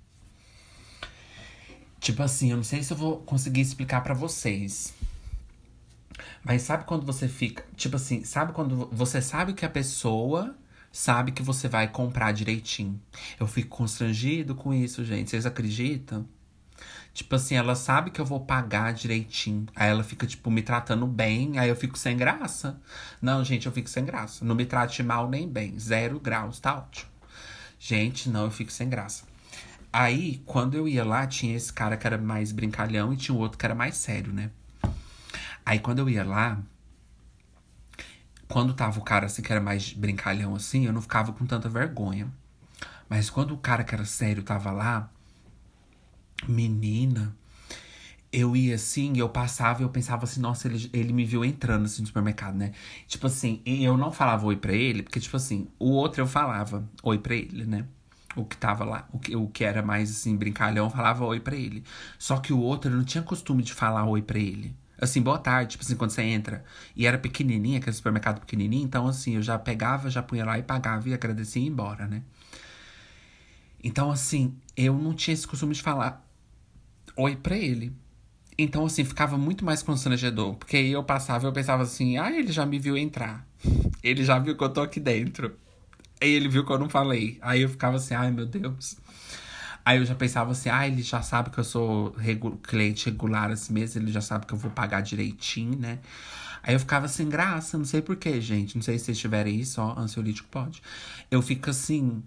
Tipo 1.98 2.22
assim, 2.22 2.50
eu 2.50 2.56
não 2.56 2.64
sei 2.64 2.82
se 2.82 2.92
eu 2.92 2.96
vou 2.96 3.18
conseguir 3.18 3.60
explicar 3.60 4.02
para 4.02 4.14
vocês. 4.14 4.94
Mas 6.42 6.62
sabe 6.62 6.84
quando 6.84 7.04
você 7.04 7.28
fica. 7.28 7.64
Tipo 7.76 7.96
assim, 7.96 8.24
sabe 8.24 8.52
quando 8.52 8.88
você 8.92 9.22
sabe 9.22 9.54
que 9.54 9.64
a 9.64 9.70
pessoa 9.70 10.54
sabe 10.92 11.32
que 11.32 11.42
você 11.42 11.68
vai 11.68 11.88
comprar 11.88 12.32
direitinho? 12.32 13.00
Eu 13.38 13.46
fico 13.46 13.76
constrangido 13.76 14.54
com 14.54 14.72
isso, 14.72 15.04
gente. 15.04 15.30
Vocês 15.30 15.46
acreditam? 15.46 16.26
Tipo 17.12 17.34
assim, 17.36 17.56
ela 17.56 17.74
sabe 17.74 18.10
que 18.10 18.20
eu 18.20 18.24
vou 18.24 18.40
pagar 18.40 18.92
direitinho. 18.92 19.66
Aí 19.74 19.90
ela 19.90 20.04
fica, 20.04 20.26
tipo, 20.26 20.50
me 20.50 20.62
tratando 20.62 21.06
bem. 21.06 21.58
Aí 21.58 21.68
eu 21.68 21.76
fico 21.76 21.98
sem 21.98 22.16
graça. 22.16 22.80
Não, 23.20 23.44
gente, 23.44 23.66
eu 23.66 23.72
fico 23.72 23.88
sem 23.88 24.04
graça. 24.04 24.44
Não 24.44 24.54
me 24.54 24.64
trate 24.64 25.02
mal 25.02 25.28
nem 25.28 25.48
bem. 25.48 25.78
Zero 25.78 26.20
graus, 26.20 26.60
tá 26.60 26.76
ótimo. 26.78 27.10
Gente, 27.78 28.28
não, 28.28 28.44
eu 28.44 28.50
fico 28.50 28.70
sem 28.70 28.88
graça. 28.88 29.24
Aí, 29.92 30.40
quando 30.46 30.76
eu 30.76 30.86
ia 30.86 31.04
lá, 31.04 31.26
tinha 31.26 31.56
esse 31.56 31.72
cara 31.72 31.96
que 31.96 32.06
era 32.06 32.16
mais 32.16 32.52
brincalhão 32.52 33.12
e 33.12 33.16
tinha 33.16 33.34
o 33.34 33.38
outro 33.38 33.58
que 33.58 33.66
era 33.66 33.74
mais 33.74 33.96
sério, 33.96 34.32
né? 34.32 34.50
Aí, 35.66 35.80
quando 35.80 35.98
eu 35.98 36.08
ia 36.08 36.24
lá, 36.24 36.58
quando 38.48 38.74
tava 38.74 38.98
o 38.98 39.02
cara 39.02 39.26
assim 39.26 39.42
que 39.42 39.50
era 39.52 39.60
mais 39.60 39.92
brincalhão 39.92 40.54
assim, 40.54 40.86
eu 40.86 40.92
não 40.92 41.02
ficava 41.02 41.32
com 41.32 41.44
tanta 41.46 41.68
vergonha. 41.68 42.28
Mas 43.08 43.30
quando 43.30 43.52
o 43.52 43.58
cara 43.58 43.82
que 43.82 43.94
era 43.94 44.04
sério 44.04 44.42
tava 44.42 44.70
lá, 44.70 45.10
menina, 46.48 47.34
eu 48.32 48.56
ia 48.56 48.76
assim, 48.76 49.16
eu 49.16 49.28
passava 49.28 49.82
e 49.82 49.84
eu 49.84 49.88
pensava 49.88 50.24
assim, 50.24 50.40
nossa, 50.40 50.68
ele, 50.68 50.88
ele 50.92 51.12
me 51.12 51.24
viu 51.24 51.44
entrando 51.44 51.86
assim 51.86 52.02
no 52.02 52.06
supermercado, 52.08 52.54
né? 52.56 52.72
Tipo 53.08 53.26
assim, 53.26 53.60
eu 53.66 53.96
não 53.96 54.12
falava 54.12 54.46
oi 54.46 54.56
pra 54.56 54.72
ele, 54.72 55.02
porque, 55.02 55.18
tipo 55.20 55.36
assim, 55.36 55.68
o 55.78 55.90
outro 55.90 56.22
eu 56.22 56.26
falava 56.26 56.88
oi 57.02 57.18
pra 57.18 57.34
ele, 57.34 57.64
né? 57.64 57.84
O 58.36 58.44
que 58.44 58.56
tava 58.56 58.84
lá, 58.84 59.08
o 59.12 59.18
que, 59.18 59.34
o 59.34 59.48
que 59.48 59.64
era 59.64 59.82
mais 59.82 60.10
assim, 60.10 60.36
brincalhão, 60.36 60.88
falava 60.88 61.24
oi 61.24 61.40
pra 61.40 61.56
ele. 61.56 61.82
Só 62.18 62.36
que 62.38 62.52
o 62.52 62.60
outro 62.60 62.90
eu 62.90 62.96
não 62.96 63.04
tinha 63.04 63.22
costume 63.22 63.62
de 63.62 63.74
falar 63.74 64.04
oi 64.04 64.22
pra 64.22 64.38
ele. 64.38 64.76
Assim, 65.00 65.20
boa 65.20 65.38
tarde, 65.38 65.72
tipo 65.72 65.82
assim, 65.84 65.96
quando 65.96 66.10
você 66.10 66.22
entra. 66.22 66.64
E 66.94 67.06
era 67.06 67.18
pequenininha, 67.18 67.78
aquele 67.78 67.96
supermercado 67.96 68.40
pequenininho, 68.40 68.84
então 68.84 69.08
assim, 69.08 69.34
eu 69.34 69.42
já 69.42 69.58
pegava, 69.58 70.08
já 70.10 70.22
punha 70.22 70.44
lá 70.44 70.58
e 70.58 70.62
pagava 70.62 71.08
e 71.08 71.14
agradecia 71.14 71.60
e 71.60 71.64
ia 71.64 71.70
embora, 71.70 72.06
né? 72.06 72.22
Então, 73.82 74.10
assim, 74.10 74.54
eu 74.76 74.94
não 74.96 75.14
tinha 75.14 75.34
esse 75.34 75.46
costume 75.46 75.74
de 75.74 75.82
falar 75.82 76.29
oi 77.16 77.36
pra 77.36 77.56
ele. 77.56 77.92
Então, 78.58 78.84
assim, 78.84 79.04
ficava 79.04 79.38
muito 79.38 79.64
mais 79.64 79.82
constrangedor. 79.82 80.54
Porque 80.54 80.76
aí 80.76 80.92
eu 80.92 81.02
passava 81.02 81.44
e 81.44 81.48
eu 81.48 81.52
pensava 81.52 81.82
assim, 81.82 82.18
ah, 82.18 82.30
ele 82.30 82.52
já 82.52 82.66
me 82.66 82.78
viu 82.78 82.96
entrar. 82.96 83.46
Ele 84.02 84.24
já 84.24 84.38
viu 84.38 84.56
que 84.56 84.64
eu 84.64 84.68
tô 84.70 84.80
aqui 84.80 84.98
dentro. 84.98 85.54
Aí 86.22 86.30
ele 86.30 86.48
viu 86.48 86.64
que 86.64 86.72
eu 86.72 86.78
não 86.78 86.88
falei. 86.88 87.38
Aí 87.42 87.60
eu 87.60 87.68
ficava 87.68 87.96
assim, 87.96 88.14
ai 88.14 88.30
meu 88.30 88.46
Deus. 88.46 88.96
Aí 89.84 89.98
eu 89.98 90.04
já 90.04 90.14
pensava 90.14 90.52
assim, 90.52 90.68
ah, 90.68 90.86
ele 90.86 91.02
já 91.02 91.22
sabe 91.22 91.50
que 91.50 91.58
eu 91.58 91.64
sou 91.64 92.12
regu 92.12 92.58
cliente 92.62 93.06
regular 93.06 93.50
assim 93.50 93.72
mesmo, 93.72 94.00
ele 94.00 94.12
já 94.12 94.20
sabe 94.20 94.46
que 94.46 94.52
eu 94.52 94.58
vou 94.58 94.70
pagar 94.70 95.00
direitinho, 95.00 95.78
né? 95.78 95.98
Aí 96.62 96.74
eu 96.74 96.80
ficava 96.80 97.08
sem 97.08 97.28
graça, 97.28 97.78
não 97.78 97.86
sei 97.86 98.02
porquê, 98.02 98.40
gente. 98.40 98.76
Não 98.76 98.82
sei 98.82 98.98
se 98.98 99.06
vocês 99.06 99.18
tiverem 99.18 99.58
isso, 99.58 99.80
ó, 99.80 99.98
ansiolítico 99.98 100.48
pode. 100.50 100.82
Eu 101.30 101.40
fico 101.40 101.70
assim, 101.70 102.22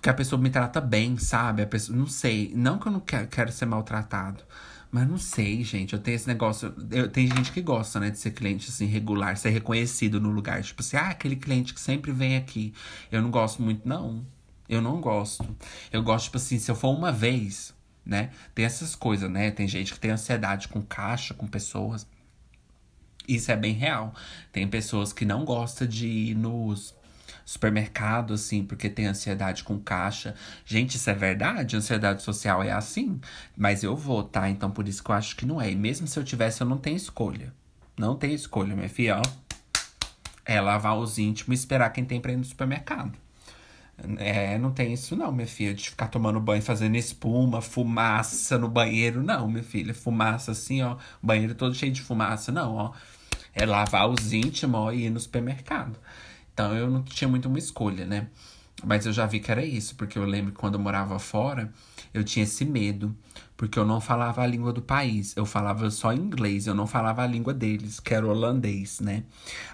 porque 0.00 0.08
a 0.08 0.14
pessoa 0.14 0.40
me 0.40 0.48
trata 0.48 0.80
bem, 0.80 1.18
sabe? 1.18 1.60
A 1.60 1.66
pessoa, 1.66 1.96
não 1.96 2.06
sei. 2.06 2.50
Não 2.56 2.78
que 2.78 2.88
eu 2.88 2.92
não 2.92 3.00
quero, 3.00 3.28
quero 3.28 3.52
ser 3.52 3.66
maltratado. 3.66 4.42
Mas 4.90 5.06
não 5.06 5.18
sei, 5.18 5.62
gente. 5.62 5.92
Eu 5.92 5.98
tenho 5.98 6.14
esse 6.14 6.26
negócio. 6.26 6.74
Eu, 6.90 7.10
tem 7.10 7.26
gente 7.26 7.52
que 7.52 7.60
gosta, 7.60 8.00
né, 8.00 8.08
de 8.08 8.18
ser 8.18 8.30
cliente 8.30 8.70
assim, 8.70 8.86
regular, 8.86 9.36
ser 9.36 9.50
reconhecido 9.50 10.18
no 10.18 10.30
lugar. 10.30 10.62
Tipo 10.62 10.80
assim, 10.80 10.96
ah, 10.96 11.10
aquele 11.10 11.36
cliente 11.36 11.74
que 11.74 11.80
sempre 11.80 12.12
vem 12.12 12.34
aqui. 12.34 12.72
Eu 13.12 13.20
não 13.20 13.30
gosto 13.30 13.60
muito, 13.60 13.86
não. 13.86 14.24
Eu 14.66 14.80
não 14.80 15.02
gosto. 15.02 15.46
Eu 15.92 16.02
gosto, 16.02 16.24
tipo 16.24 16.38
assim, 16.38 16.58
se 16.58 16.70
eu 16.70 16.74
for 16.74 16.96
uma 16.96 17.12
vez, 17.12 17.74
né? 18.02 18.30
Tem 18.54 18.64
essas 18.64 18.94
coisas, 18.94 19.30
né? 19.30 19.50
Tem 19.50 19.68
gente 19.68 19.92
que 19.92 20.00
tem 20.00 20.12
ansiedade 20.12 20.66
com 20.68 20.80
caixa, 20.80 21.34
com 21.34 21.46
pessoas. 21.46 22.06
Isso 23.28 23.52
é 23.52 23.56
bem 23.56 23.74
real. 23.74 24.14
Tem 24.50 24.66
pessoas 24.66 25.12
que 25.12 25.26
não 25.26 25.44
gostam 25.44 25.86
de 25.86 26.08
ir 26.08 26.34
nos 26.34 26.94
supermercado, 27.44 28.34
assim, 28.34 28.64
porque 28.64 28.88
tem 28.88 29.06
ansiedade 29.06 29.64
com 29.64 29.78
caixa. 29.78 30.34
Gente, 30.64 30.96
isso 30.96 31.10
é 31.10 31.14
verdade? 31.14 31.76
Ansiedade 31.76 32.22
social 32.22 32.62
é 32.62 32.72
assim? 32.72 33.20
Mas 33.56 33.82
eu 33.82 33.96
vou, 33.96 34.22
tá? 34.22 34.48
Então 34.48 34.70
por 34.70 34.86
isso 34.88 35.02
que 35.02 35.10
eu 35.10 35.14
acho 35.14 35.36
que 35.36 35.46
não 35.46 35.60
é. 35.60 35.70
E 35.70 35.76
mesmo 35.76 36.06
se 36.06 36.18
eu 36.18 36.24
tivesse, 36.24 36.60
eu 36.60 36.66
não 36.66 36.78
tenho 36.78 36.96
escolha. 36.96 37.52
Não 37.98 38.16
tenho 38.16 38.34
escolha, 38.34 38.74
minha 38.74 38.88
filha, 38.88 39.18
ó. 39.18 39.22
É 40.44 40.60
lavar 40.60 40.96
os 40.98 41.18
íntimos 41.18 41.58
e 41.58 41.60
esperar 41.60 41.90
quem 41.90 42.04
tem 42.04 42.20
pra 42.20 42.32
ir 42.32 42.36
no 42.36 42.44
supermercado. 42.44 43.12
É, 44.18 44.56
não 44.58 44.72
tem 44.72 44.92
isso 44.92 45.14
não, 45.14 45.30
minha 45.30 45.46
filha, 45.46 45.74
de 45.74 45.90
ficar 45.90 46.08
tomando 46.08 46.40
banho, 46.40 46.62
fazendo 46.62 46.96
espuma, 46.96 47.60
fumaça 47.60 48.58
no 48.58 48.68
banheiro. 48.68 49.22
Não, 49.22 49.48
minha 49.48 49.62
filha, 49.62 49.92
fumaça 49.92 50.52
assim, 50.52 50.82
ó. 50.82 50.96
Banheiro 51.22 51.54
todo 51.54 51.74
cheio 51.74 51.92
de 51.92 52.00
fumaça, 52.00 52.50
não, 52.50 52.74
ó. 52.74 52.92
É 53.54 53.66
lavar 53.66 54.08
os 54.08 54.32
íntimos 54.32 54.80
ó, 54.80 54.92
e 54.92 55.06
ir 55.06 55.10
no 55.10 55.20
supermercado. 55.20 55.98
Então 56.60 56.76
eu 56.76 56.90
não 56.90 57.02
tinha 57.02 57.26
muito 57.26 57.48
uma 57.48 57.58
escolha, 57.58 58.04
né? 58.04 58.26
Mas 58.84 59.06
eu 59.06 59.14
já 59.14 59.24
vi 59.24 59.40
que 59.40 59.50
era 59.50 59.64
isso, 59.64 59.94
porque 59.94 60.18
eu 60.18 60.26
lembro 60.26 60.52
que 60.52 60.58
quando 60.58 60.74
eu 60.74 60.80
morava 60.80 61.18
fora, 61.18 61.72
eu 62.12 62.22
tinha 62.22 62.42
esse 62.44 62.66
medo, 62.66 63.16
porque 63.56 63.78
eu 63.78 63.84
não 63.86 63.98
falava 63.98 64.42
a 64.42 64.46
língua 64.46 64.70
do 64.70 64.82
país, 64.82 65.34
eu 65.38 65.46
falava 65.46 65.90
só 65.90 66.12
inglês, 66.12 66.66
eu 66.66 66.74
não 66.74 66.86
falava 66.86 67.22
a 67.22 67.26
língua 67.26 67.54
deles, 67.54 67.98
que 67.98 68.12
era 68.12 68.26
holandês, 68.26 69.00
né? 69.00 69.24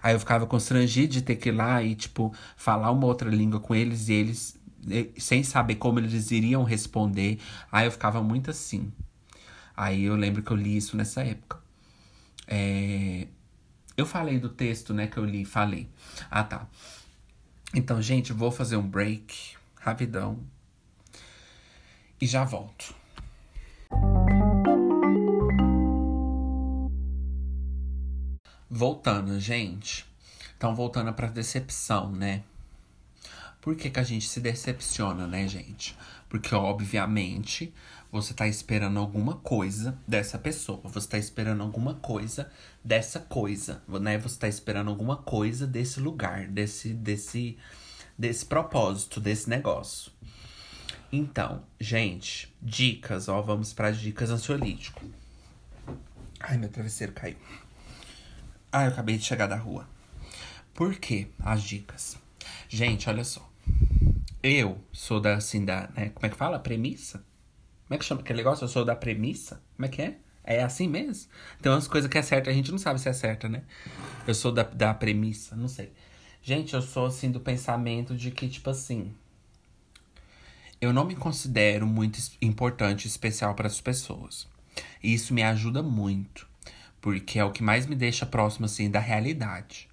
Aí 0.01 0.15
eu 0.15 0.21
ficava 0.21 0.47
constrangido 0.47 1.13
de 1.13 1.23
ter 1.23 1.35
que 1.35 1.49
ir 1.49 1.53
lá 1.53 1.83
e, 1.83 1.97
tipo, 1.97 2.33
falar 2.57 2.93
uma 2.93 3.07
outra 3.07 3.31
língua 3.31 3.59
com 3.59 3.75
eles 3.75 4.09
e 4.09 4.13
eles, 4.13 4.57
sem 5.19 5.43
saber 5.43 5.75
como 5.75 5.99
eles 5.99 6.31
iriam 6.31 6.63
responder. 6.63 7.41
Aí 7.71 7.87
eu 7.87 7.91
ficava 7.91 8.23
muito 8.23 8.49
assim. 8.49 8.93
Aí 9.77 10.05
eu 10.05 10.15
lembro 10.15 10.41
que 10.41 10.53
eu 10.53 10.57
li 10.57 10.77
isso 10.77 10.97
nessa 10.97 11.23
época. 11.23 11.59
É, 12.47 13.27
eu 13.97 14.05
falei 14.05 14.39
do 14.39 14.49
texto, 14.49 14.93
né, 14.93 15.07
que 15.07 15.17
eu 15.17 15.25
li, 15.25 15.45
falei. 15.45 15.89
Ah, 16.31 16.45
tá. 16.45 16.67
Então, 17.75 18.01
gente, 18.03 18.33
vou 18.33 18.51
fazer 18.51 18.77
um 18.77 18.87
break 18.87 19.57
rapidão 19.81 20.39
e 22.21 22.27
já 22.27 22.45
volto. 22.45 22.95
Voltando, 28.69 29.39
gente. 29.41 30.05
Então, 30.57 30.75
voltando 30.75 31.13
para 31.13 31.29
decepção, 31.29 32.11
né? 32.13 32.43
Por 33.61 33.75
que, 33.75 33.91
que 33.91 33.99
a 33.99 34.03
gente 34.03 34.29
se 34.29 34.41
decepciona, 34.41 35.27
né, 35.27 35.49
gente? 35.49 35.97
Porque, 36.29 36.55
obviamente, 36.55 37.73
você 38.17 38.33
tá 38.33 38.49
esperando 38.49 38.99
alguma 38.99 39.35
coisa 39.37 39.99
dessa 40.09 40.39
pessoa. 40.39 40.81
Você 40.85 41.07
tá 41.07 41.19
esperando 41.19 41.63
alguma 41.63 41.95
coisa 41.95 42.51
dessa 42.83 43.21
coisa, 43.21 43.83
né? 44.01 44.17
Você 44.19 44.39
tá 44.39 44.49
esperando 44.49 44.89
alguma 44.89 45.19
coisa 45.19 45.67
desse 45.67 46.01
lugar, 46.01 46.49
desse 46.49 46.95
desse 46.95 47.59
desse 48.19 48.47
propósito, 48.47 49.21
desse 49.21 49.51
negócio. 49.51 50.11
Então, 51.13 51.63
gente, 51.79 52.55
dicas, 52.63 53.29
ó, 53.29 53.43
vamos 53.43 53.75
para 53.75 53.91
dicas 53.91 54.31
ansiolítico. 54.31 55.05
Ai, 56.41 56.57
meu 56.57 56.71
travesseiro 56.71 57.13
caiu. 57.13 57.37
Ai, 58.73 58.87
eu 58.87 58.93
acabei 58.93 59.19
de 59.19 59.25
chegar 59.25 59.47
da 59.47 59.57
rua. 59.57 59.87
Por 60.73 60.95
que 60.97 61.29
as 61.39 61.63
dicas? 61.63 62.17
Gente, 62.67 63.11
olha 63.11 63.25
só. 63.25 63.47
Eu 64.43 64.81
sou 64.91 65.21
da 65.21 65.35
assim 65.35 65.65
da, 65.65 65.91
né, 65.95 66.11
como 66.11 66.25
é 66.25 66.29
que 66.31 66.37
fala? 66.37 66.59
Premissa? 66.59 67.23
Como 67.87 67.95
é 67.95 67.99
que 67.99 68.05
chama 68.05 68.21
aquele 68.21 68.39
negócio? 68.39 68.65
Eu 68.65 68.69
sou 68.69 68.85
da 68.85 68.97
premissa? 68.97 69.61
Como 69.77 69.87
é 69.87 69.89
que 69.89 70.03
é? 70.03 70.17
É 70.43 70.63
assim 70.63 70.89
mesmo? 70.89 71.29
Tem 71.61 71.71
umas 71.71 71.89
coisas 71.89 72.11
que 72.11 72.19
é 72.19 72.23
certa, 72.23 72.51
a 72.51 72.53
gente 72.53 72.71
não 72.71 72.79
sabe 72.79 73.01
se 73.01 73.09
é 73.09 73.13
certa, 73.13 73.49
né? 73.49 73.63
Eu 74.27 74.35
sou 74.35 74.53
da, 74.53 74.63
da 74.63 74.95
premissa, 74.95 75.57
não 75.57 75.69
sei. 75.69 75.93
Gente, 76.43 76.75
eu 76.75 76.83
sou 76.83 77.07
assim 77.07 77.31
do 77.31 77.41
pensamento 77.41 78.17
de 78.17 78.31
que, 78.31 78.49
tipo 78.49 78.71
assim. 78.71 79.13
Eu 80.81 80.93
não 80.93 81.05
me 81.05 81.17
considero 81.17 81.87
muito 81.87 82.21
importante, 82.41 83.09
especial 83.09 83.55
para 83.55 83.67
as 83.67 83.81
pessoas. 83.81 84.47
E 85.03 85.13
isso 85.13 85.35
me 85.35 85.43
ajuda 85.43 85.83
muito. 85.83 86.47
Porque 87.01 87.39
é 87.39 87.45
o 87.45 87.51
que 87.51 87.63
mais 87.63 87.87
me 87.87 87.97
deixa 87.97 88.25
próximo, 88.25 88.67
assim, 88.67 88.89
da 88.91 89.01
realidade. 89.01 89.89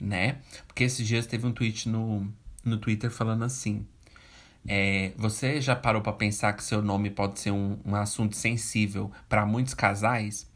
Né? 0.00 0.38
Porque 0.66 0.84
esses 0.84 1.06
dias 1.06 1.26
teve 1.26 1.46
um 1.46 1.52
tweet 1.52 1.88
no, 1.88 2.32
no 2.64 2.78
Twitter 2.78 3.10
falando 3.10 3.44
assim. 3.44 3.84
É, 4.66 5.12
você 5.16 5.60
já 5.60 5.76
parou 5.76 6.00
para 6.00 6.12
pensar 6.12 6.52
que 6.54 6.64
seu 6.64 6.80
nome 6.82 7.10
pode 7.10 7.38
ser 7.38 7.50
um, 7.50 7.78
um 7.84 7.94
assunto 7.94 8.34
sensível 8.36 9.10
para 9.28 9.44
muitos 9.44 9.74
casais? 9.74 10.50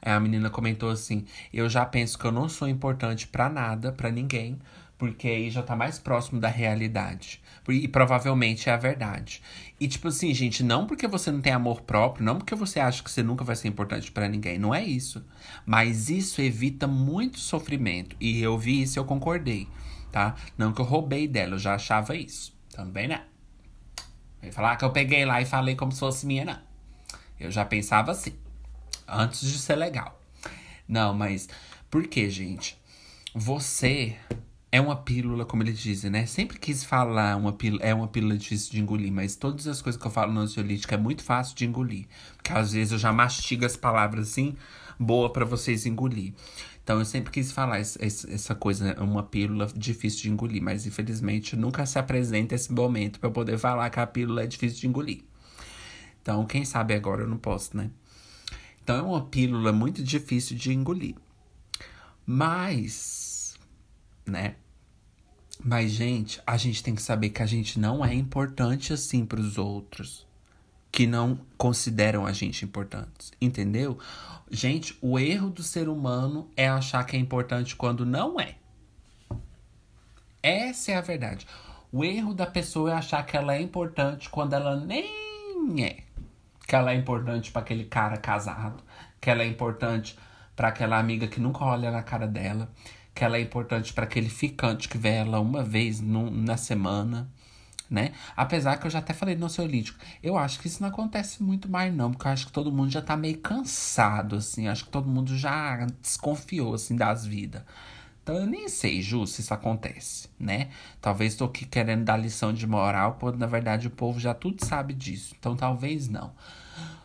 A 0.00 0.18
menina 0.18 0.50
comentou 0.50 0.90
assim: 0.90 1.24
Eu 1.52 1.68
já 1.68 1.84
penso 1.86 2.18
que 2.18 2.24
eu 2.24 2.32
não 2.32 2.48
sou 2.48 2.68
importante 2.68 3.26
para 3.28 3.48
nada, 3.48 3.92
para 3.92 4.10
ninguém, 4.10 4.58
Porque 4.98 5.26
aí 5.28 5.50
já 5.50 5.62
tá 5.62 5.74
mais 5.76 5.98
próximo 5.98 6.40
da 6.40 6.48
realidade. 6.48 7.40
E 7.68 7.88
provavelmente 7.88 8.68
é 8.68 8.72
a 8.72 8.76
verdade. 8.76 9.42
E 9.80 9.88
tipo 9.88 10.08
assim, 10.08 10.32
gente, 10.34 10.62
não 10.62 10.86
porque 10.86 11.08
você 11.08 11.30
não 11.30 11.40
tem 11.40 11.52
amor 11.52 11.82
próprio, 11.82 12.24
não 12.24 12.36
porque 12.38 12.54
você 12.54 12.78
acha 12.80 13.02
que 13.02 13.10
você 13.10 13.22
nunca 13.22 13.44
vai 13.44 13.56
ser 13.56 13.68
importante 13.68 14.10
para 14.12 14.28
ninguém. 14.28 14.58
Não 14.58 14.74
é 14.74 14.82
isso. 14.84 15.24
Mas 15.66 16.08
isso 16.10 16.40
evita 16.42 16.86
muito 16.86 17.38
sofrimento. 17.38 18.16
E 18.20 18.40
eu 18.42 18.56
vi 18.58 18.82
isso 18.82 18.98
e 18.98 19.00
eu 19.00 19.04
concordei, 19.04 19.68
tá? 20.10 20.36
Não 20.56 20.72
que 20.72 20.80
eu 20.80 20.84
roubei 20.84 21.26
dela, 21.28 21.54
eu 21.54 21.58
já 21.58 21.74
achava 21.74 22.16
isso. 22.16 22.56
Também 22.72 23.08
não. 23.08 23.31
Vai 24.42 24.50
falar 24.50 24.76
que 24.76 24.84
eu 24.84 24.90
peguei 24.90 25.24
lá 25.24 25.40
e 25.40 25.46
falei 25.46 25.76
como 25.76 25.92
se 25.92 26.00
fosse 26.00 26.26
minha, 26.26 26.44
não. 26.44 26.58
Eu 27.38 27.50
já 27.50 27.64
pensava 27.64 28.10
assim. 28.10 28.34
Antes 29.06 29.40
de 29.40 29.58
ser 29.58 29.76
legal. 29.76 30.20
Não, 30.88 31.14
mas 31.14 31.48
por 31.88 32.06
que, 32.06 32.28
gente? 32.28 32.76
Você 33.34 34.16
é 34.70 34.80
uma 34.80 34.96
pílula, 34.96 35.44
como 35.44 35.62
eles 35.62 35.78
dizem, 35.78 36.10
né? 36.10 36.26
Sempre 36.26 36.58
quis 36.58 36.82
falar 36.82 37.36
uma 37.36 37.52
pílula, 37.52 37.82
é 37.84 37.94
uma 37.94 38.08
pílula 38.08 38.36
difícil 38.36 38.72
de 38.72 38.80
engolir, 38.80 39.12
mas 39.12 39.36
todas 39.36 39.66
as 39.66 39.80
coisas 39.80 40.00
que 40.00 40.06
eu 40.06 40.10
falo 40.10 40.32
no 40.32 40.40
ansiolítico 40.40 40.92
é 40.94 40.96
muito 40.96 41.22
fácil 41.22 41.54
de 41.54 41.66
engolir. 41.66 42.06
Porque 42.36 42.52
às 42.52 42.72
vezes 42.72 42.92
eu 42.92 42.98
já 42.98 43.12
mastigo 43.12 43.64
as 43.64 43.76
palavras 43.76 44.30
assim, 44.30 44.56
boa 44.98 45.30
para 45.30 45.44
vocês 45.44 45.86
engolir. 45.86 46.32
Então 46.82 46.98
eu 46.98 47.04
sempre 47.04 47.30
quis 47.30 47.52
falar 47.52 47.78
essa 47.78 48.54
coisa, 48.56 48.86
né? 48.86 48.94
uma 49.00 49.22
pílula 49.22 49.68
difícil 49.74 50.22
de 50.22 50.30
engolir, 50.30 50.60
mas 50.60 50.84
infelizmente 50.84 51.54
nunca 51.54 51.86
se 51.86 51.98
apresenta 51.98 52.56
esse 52.56 52.72
momento 52.72 53.20
para 53.20 53.28
eu 53.28 53.32
poder 53.32 53.56
falar 53.56 53.88
que 53.88 54.00
a 54.00 54.06
pílula 54.06 54.42
é 54.42 54.46
difícil 54.46 54.80
de 54.80 54.86
engolir. 54.88 55.22
Então, 56.20 56.44
quem 56.44 56.64
sabe 56.64 56.94
agora 56.94 57.22
eu 57.22 57.28
não 57.28 57.38
posso, 57.38 57.76
né? 57.76 57.90
Então 58.82 58.96
é 58.96 59.02
uma 59.02 59.24
pílula 59.26 59.72
muito 59.72 60.02
difícil 60.02 60.56
de 60.56 60.72
engolir. 60.72 61.14
Mas, 62.26 63.56
né? 64.26 64.56
Mas, 65.64 65.92
gente, 65.92 66.40
a 66.44 66.56
gente 66.56 66.82
tem 66.82 66.94
que 66.94 67.02
saber 67.02 67.30
que 67.30 67.42
a 67.42 67.46
gente 67.46 67.78
não 67.78 68.04
é 68.04 68.12
importante 68.12 68.92
assim 68.92 69.24
para 69.24 69.40
os 69.40 69.56
outros 69.56 70.26
que 70.92 71.06
não 71.06 71.40
consideram 71.56 72.26
a 72.26 72.32
gente 72.32 72.66
importantes, 72.66 73.32
entendeu? 73.40 73.98
Gente, 74.50 74.94
o 75.00 75.18
erro 75.18 75.48
do 75.48 75.62
ser 75.62 75.88
humano 75.88 76.50
é 76.54 76.68
achar 76.68 77.02
que 77.04 77.16
é 77.16 77.18
importante 77.18 77.74
quando 77.74 78.04
não 78.04 78.38
é. 78.38 78.56
Essa 80.42 80.92
é 80.92 80.96
a 80.96 81.00
verdade. 81.00 81.46
O 81.90 82.04
erro 82.04 82.34
da 82.34 82.46
pessoa 82.46 82.90
é 82.90 82.94
achar 82.94 83.24
que 83.24 83.34
ela 83.36 83.54
é 83.54 83.62
importante 83.62 84.28
quando 84.28 84.52
ela 84.52 84.76
nem 84.76 85.82
é. 85.82 86.02
Que 86.68 86.76
ela 86.76 86.92
é 86.92 86.94
importante 86.94 87.50
para 87.50 87.62
aquele 87.62 87.84
cara 87.84 88.18
casado, 88.18 88.82
que 89.18 89.30
ela 89.30 89.42
é 89.42 89.46
importante 89.46 90.18
para 90.54 90.68
aquela 90.68 90.98
amiga 90.98 91.26
que 91.26 91.40
nunca 91.40 91.64
olha 91.64 91.90
na 91.90 92.02
cara 92.02 92.26
dela, 92.26 92.70
que 93.14 93.24
ela 93.24 93.38
é 93.38 93.40
importante 93.40 93.94
para 93.94 94.04
aquele 94.04 94.28
ficante 94.28 94.88
que 94.88 94.98
vê 94.98 95.14
ela 95.14 95.40
uma 95.40 95.62
vez 95.62 96.00
no, 96.00 96.30
na 96.30 96.58
semana, 96.58 97.30
né? 97.92 98.12
Apesar 98.34 98.78
que 98.78 98.86
eu 98.86 98.90
já 98.90 99.00
até 99.00 99.12
falei 99.12 99.36
no 99.36 99.44
ansiolítico, 99.44 99.98
eu 100.22 100.38
acho 100.38 100.58
que 100.58 100.66
isso 100.66 100.80
não 100.80 100.88
acontece 100.88 101.42
muito 101.42 101.70
mais 101.70 101.94
não, 101.94 102.10
porque 102.10 102.26
eu 102.26 102.32
acho 102.32 102.46
que 102.46 102.52
todo 102.52 102.72
mundo 102.72 102.90
já 102.90 103.02
tá 103.02 103.16
meio 103.18 103.36
cansado, 103.38 104.36
assim, 104.36 104.66
acho 104.66 104.86
que 104.86 104.90
todo 104.90 105.06
mundo 105.06 105.36
já 105.36 105.84
desconfiou, 106.00 106.74
assim, 106.74 106.96
das 106.96 107.26
vidas. 107.26 107.62
Então 108.22 108.36
eu 108.36 108.46
nem 108.46 108.66
sei, 108.68 109.02
Ju, 109.02 109.26
se 109.26 109.42
isso 109.42 109.52
acontece, 109.52 110.30
né? 110.38 110.70
Talvez 111.02 111.34
estou 111.34 111.48
aqui 111.48 111.66
querendo 111.66 112.04
dar 112.04 112.16
lição 112.16 112.52
de 112.52 112.66
moral, 112.66 113.18
quando 113.20 113.36
na 113.36 113.46
verdade 113.46 113.88
o 113.88 113.90
povo 113.90 114.18
já 114.18 114.32
tudo 114.32 114.64
sabe 114.64 114.94
disso. 114.94 115.34
Então 115.38 115.54
talvez 115.54 116.08
não. 116.08 116.32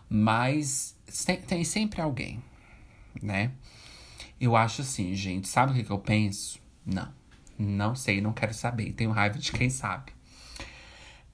Mas 0.10 0.96
tem, 1.26 1.42
tem 1.42 1.64
sempre 1.66 2.00
alguém, 2.02 2.42
né? 3.22 3.52
Eu 4.40 4.56
acho 4.56 4.84
assim, 4.84 5.14
gente, 5.16 5.48
sabe 5.48 5.72
o 5.74 5.76
que, 5.76 5.84
que 5.84 5.92
eu 5.92 6.00
penso? 6.00 6.60
Não. 6.86 7.12
Não 7.58 7.96
sei, 7.96 8.22
não 8.22 8.32
quero 8.32 8.54
saber. 8.54 8.94
Tenho 8.94 9.12
raiva 9.12 9.40
de 9.40 9.52
quem 9.52 9.70
sabe. 9.70 10.17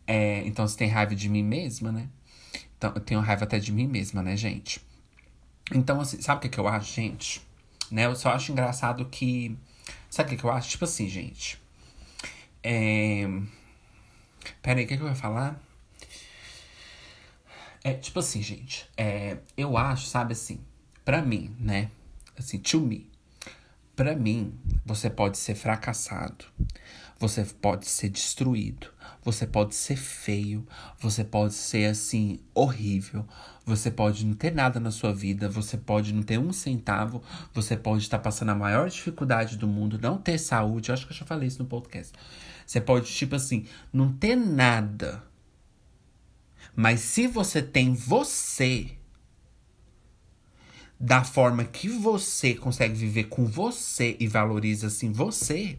É, 0.05 0.45
então, 0.45 0.67
você 0.67 0.77
tem 0.77 0.89
raiva 0.89 1.15
de 1.15 1.29
mim 1.29 1.43
mesma, 1.43 1.91
né? 1.91 2.09
Então, 2.77 2.91
eu 2.95 3.01
tenho 3.01 3.19
raiva 3.21 3.45
até 3.45 3.59
de 3.59 3.71
mim 3.71 3.87
mesma, 3.87 4.21
né, 4.21 4.35
gente? 4.35 4.81
Então, 5.73 6.01
assim, 6.01 6.21
sabe 6.21 6.39
o 6.39 6.41
que, 6.41 6.49
que 6.49 6.59
eu 6.59 6.67
acho, 6.67 6.93
gente? 6.93 7.41
Né? 7.89 8.05
Eu 8.05 8.15
só 8.15 8.29
acho 8.31 8.51
engraçado 8.51 9.05
que. 9.05 9.57
Sabe 10.09 10.27
o 10.27 10.29
que, 10.31 10.37
que 10.37 10.43
eu 10.43 10.51
acho? 10.51 10.69
Tipo 10.69 10.85
assim, 10.85 11.07
gente. 11.07 11.61
É. 12.61 13.27
Pera 14.61 14.79
aí, 14.79 14.85
o 14.85 14.87
que, 14.87 14.97
que 14.97 15.03
eu 15.03 15.07
ia 15.07 15.15
falar? 15.15 15.61
É, 17.83 17.93
tipo 17.93 18.19
assim, 18.19 18.41
gente. 18.41 18.89
É, 18.95 19.37
eu 19.57 19.77
acho, 19.77 20.05
sabe 20.05 20.33
assim, 20.33 20.59
pra 21.03 21.21
mim, 21.21 21.55
né? 21.59 21.91
Assim, 22.37 22.57
to 22.57 22.79
me. 22.79 23.11
Pra 23.95 24.15
mim, 24.15 24.57
você 24.85 25.09
pode 25.09 25.37
ser 25.37 25.55
fracassado. 25.55 26.45
Você 27.19 27.43
pode 27.45 27.87
ser 27.87 28.09
destruído. 28.09 28.92
Você 29.23 29.47
pode 29.47 29.75
ser 29.75 29.95
feio. 29.95 30.67
Você 30.99 31.23
pode 31.23 31.53
ser, 31.53 31.85
assim, 31.85 32.39
horrível. 32.53 33.25
Você 33.65 33.89
pode 33.89 34.25
não 34.25 34.33
ter 34.33 34.53
nada 34.53 34.79
na 34.79 34.91
sua 34.91 35.13
vida. 35.13 35.47
Você 35.49 35.77
pode 35.77 36.13
não 36.13 36.23
ter 36.23 36.37
um 36.37 36.51
centavo. 36.51 37.23
Você 37.53 37.77
pode 37.77 38.03
estar 38.03 38.19
passando 38.19 38.49
a 38.49 38.55
maior 38.55 38.89
dificuldade 38.89 39.57
do 39.57 39.67
mundo. 39.67 39.99
Não 40.01 40.17
ter 40.17 40.37
saúde. 40.37 40.89
Eu 40.89 40.93
acho 40.93 41.05
que 41.07 41.13
eu 41.13 41.17
já 41.17 41.25
falei 41.25 41.47
isso 41.47 41.61
no 41.61 41.69
podcast. 41.69 42.13
Você 42.65 42.81
pode, 42.81 43.11
tipo 43.11 43.35
assim, 43.35 43.65
não 43.91 44.11
ter 44.11 44.35
nada 44.35 45.23
mas 46.75 47.01
se 47.01 47.27
você 47.27 47.61
tem 47.61 47.93
você, 47.93 48.91
da 50.99 51.23
forma 51.23 51.63
que 51.63 51.87
você 51.87 52.55
consegue 52.55 52.95
viver 52.95 53.25
com 53.25 53.45
você 53.45 54.15
e 54.19 54.27
valoriza 54.27 54.87
assim 54.87 55.11
você, 55.11 55.77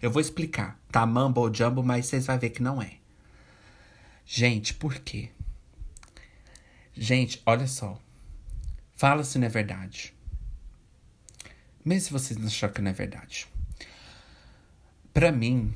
eu 0.00 0.10
vou 0.10 0.20
explicar. 0.20 0.78
Tá 0.90 1.06
mumble 1.06 1.52
jumbo, 1.52 1.82
mas 1.82 2.06
vocês 2.06 2.26
vão 2.26 2.38
ver 2.38 2.50
que 2.50 2.62
não 2.62 2.80
é. 2.80 2.98
Gente, 4.24 4.74
por 4.74 4.94
quê? 4.94 5.30
Gente, 6.94 7.42
olha 7.44 7.66
só. 7.66 8.00
Fala 8.94 9.24
se 9.24 9.38
não 9.38 9.46
é 9.46 9.50
verdade. 9.50 10.14
Mesmo 11.84 12.06
se 12.06 12.12
vocês 12.12 12.38
não 12.38 12.46
acharem 12.46 12.74
que 12.74 12.82
não 12.82 12.90
é 12.90 12.94
verdade. 12.94 13.46
Pra 15.12 15.30
mim, 15.30 15.74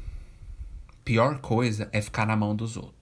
pior 1.05 1.41
coisa 1.41 1.89
é 1.93 2.01
ficar 2.01 2.27
na 2.27 2.37
mão 2.37 2.57
dos 2.57 2.77
outros 2.77 2.99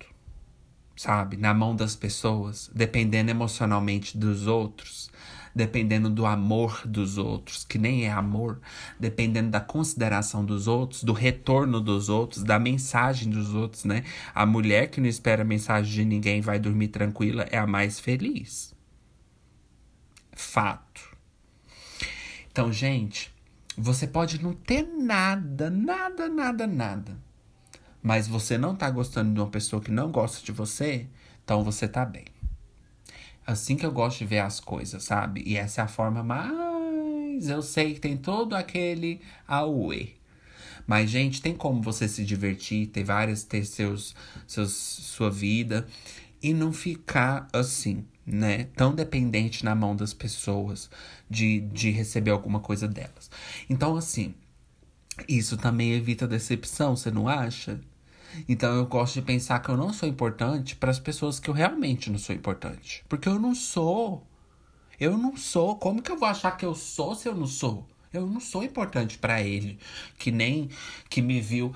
sabe, 0.96 1.36
na 1.36 1.52
mão 1.52 1.76
das 1.76 1.94
pessoas, 1.94 2.70
dependendo 2.74 3.30
emocionalmente 3.30 4.16
dos 4.16 4.46
outros, 4.46 5.10
dependendo 5.56 6.10
do 6.10 6.26
amor 6.26 6.82
dos 6.84 7.16
outros, 7.16 7.64
que 7.64 7.78
nem 7.78 8.04
é 8.04 8.12
amor, 8.12 8.60
dependendo 9.00 9.50
da 9.50 9.60
consideração 9.60 10.44
dos 10.44 10.68
outros, 10.68 11.02
do 11.02 11.14
retorno 11.14 11.80
dos 11.80 12.10
outros, 12.10 12.44
da 12.44 12.58
mensagem 12.58 13.30
dos 13.30 13.54
outros, 13.54 13.84
né? 13.84 14.04
A 14.34 14.44
mulher 14.44 14.90
que 14.90 15.00
não 15.00 15.08
espera 15.08 15.42
mensagem 15.42 15.90
de 15.90 16.04
ninguém 16.04 16.42
vai 16.42 16.58
dormir 16.58 16.88
tranquila 16.88 17.46
é 17.50 17.56
a 17.56 17.66
mais 17.66 17.98
feliz. 17.98 18.74
Fato. 20.32 21.16
Então, 22.52 22.70
gente, 22.70 23.34
você 23.78 24.06
pode 24.06 24.42
não 24.42 24.52
ter 24.52 24.82
nada, 24.82 25.70
nada, 25.70 26.28
nada, 26.28 26.66
nada 26.66 27.26
mas 28.02 28.28
você 28.28 28.56
não 28.56 28.76
tá 28.76 28.88
gostando 28.88 29.34
de 29.34 29.40
uma 29.40 29.48
pessoa 29.48 29.82
que 29.82 29.90
não 29.90 30.12
gosta 30.12 30.44
de 30.44 30.52
você, 30.52 31.08
então 31.42 31.64
você 31.64 31.88
tá 31.88 32.04
bem. 32.04 32.26
Assim 33.46 33.76
que 33.76 33.86
eu 33.86 33.92
gosto 33.92 34.18
de 34.18 34.26
ver 34.26 34.40
as 34.40 34.58
coisas, 34.58 35.04
sabe? 35.04 35.42
E 35.46 35.56
essa 35.56 35.80
é 35.80 35.84
a 35.84 35.88
forma 35.88 36.22
mais. 36.22 37.48
Eu 37.48 37.62
sei 37.62 37.94
que 37.94 38.00
tem 38.00 38.16
todo 38.16 38.54
aquele 38.54 39.20
auê. 39.46 40.10
Mas, 40.86 41.10
gente, 41.10 41.42
tem 41.42 41.54
como 41.54 41.82
você 41.82 42.08
se 42.08 42.24
divertir, 42.24 42.86
ter 42.88 43.04
várias, 43.04 43.42
ter 43.42 43.64
seus, 43.64 44.14
seus, 44.46 44.72
sua 44.72 45.30
vida 45.30 45.86
e 46.42 46.54
não 46.54 46.72
ficar 46.72 47.48
assim, 47.52 48.04
né? 48.24 48.64
Tão 48.76 48.94
dependente 48.94 49.64
na 49.64 49.74
mão 49.74 49.96
das 49.96 50.14
pessoas 50.14 50.88
de, 51.28 51.60
de 51.60 51.90
receber 51.90 52.30
alguma 52.30 52.60
coisa 52.60 52.86
delas. 52.86 53.30
Então, 53.68 53.96
assim, 53.96 54.34
isso 55.28 55.56
também 55.56 55.92
evita 55.92 56.26
decepção, 56.26 56.96
você 56.96 57.10
não 57.10 57.28
acha? 57.28 57.80
Então 58.48 58.74
eu 58.76 58.86
gosto 58.86 59.14
de 59.14 59.22
pensar 59.22 59.60
que 59.60 59.68
eu 59.68 59.76
não 59.76 59.92
sou 59.92 60.08
importante 60.08 60.76
para 60.76 60.90
as 60.90 60.98
pessoas 60.98 61.38
que 61.40 61.48
eu 61.48 61.54
realmente 61.54 62.10
não 62.10 62.18
sou 62.18 62.34
importante. 62.34 63.04
Porque 63.08 63.28
eu 63.28 63.38
não 63.38 63.54
sou. 63.54 64.26
Eu 64.98 65.16
não 65.16 65.36
sou. 65.36 65.76
Como 65.76 66.02
que 66.02 66.10
eu 66.10 66.18
vou 66.18 66.28
achar 66.28 66.52
que 66.56 66.64
eu 66.64 66.74
sou 66.74 67.14
se 67.14 67.28
eu 67.28 67.34
não 67.34 67.46
sou? 67.46 67.86
Eu 68.12 68.26
não 68.26 68.40
sou 68.40 68.62
importante 68.62 69.18
para 69.18 69.42
ele, 69.42 69.78
que 70.18 70.30
nem 70.30 70.70
que 71.10 71.20
me 71.20 71.40
viu 71.40 71.74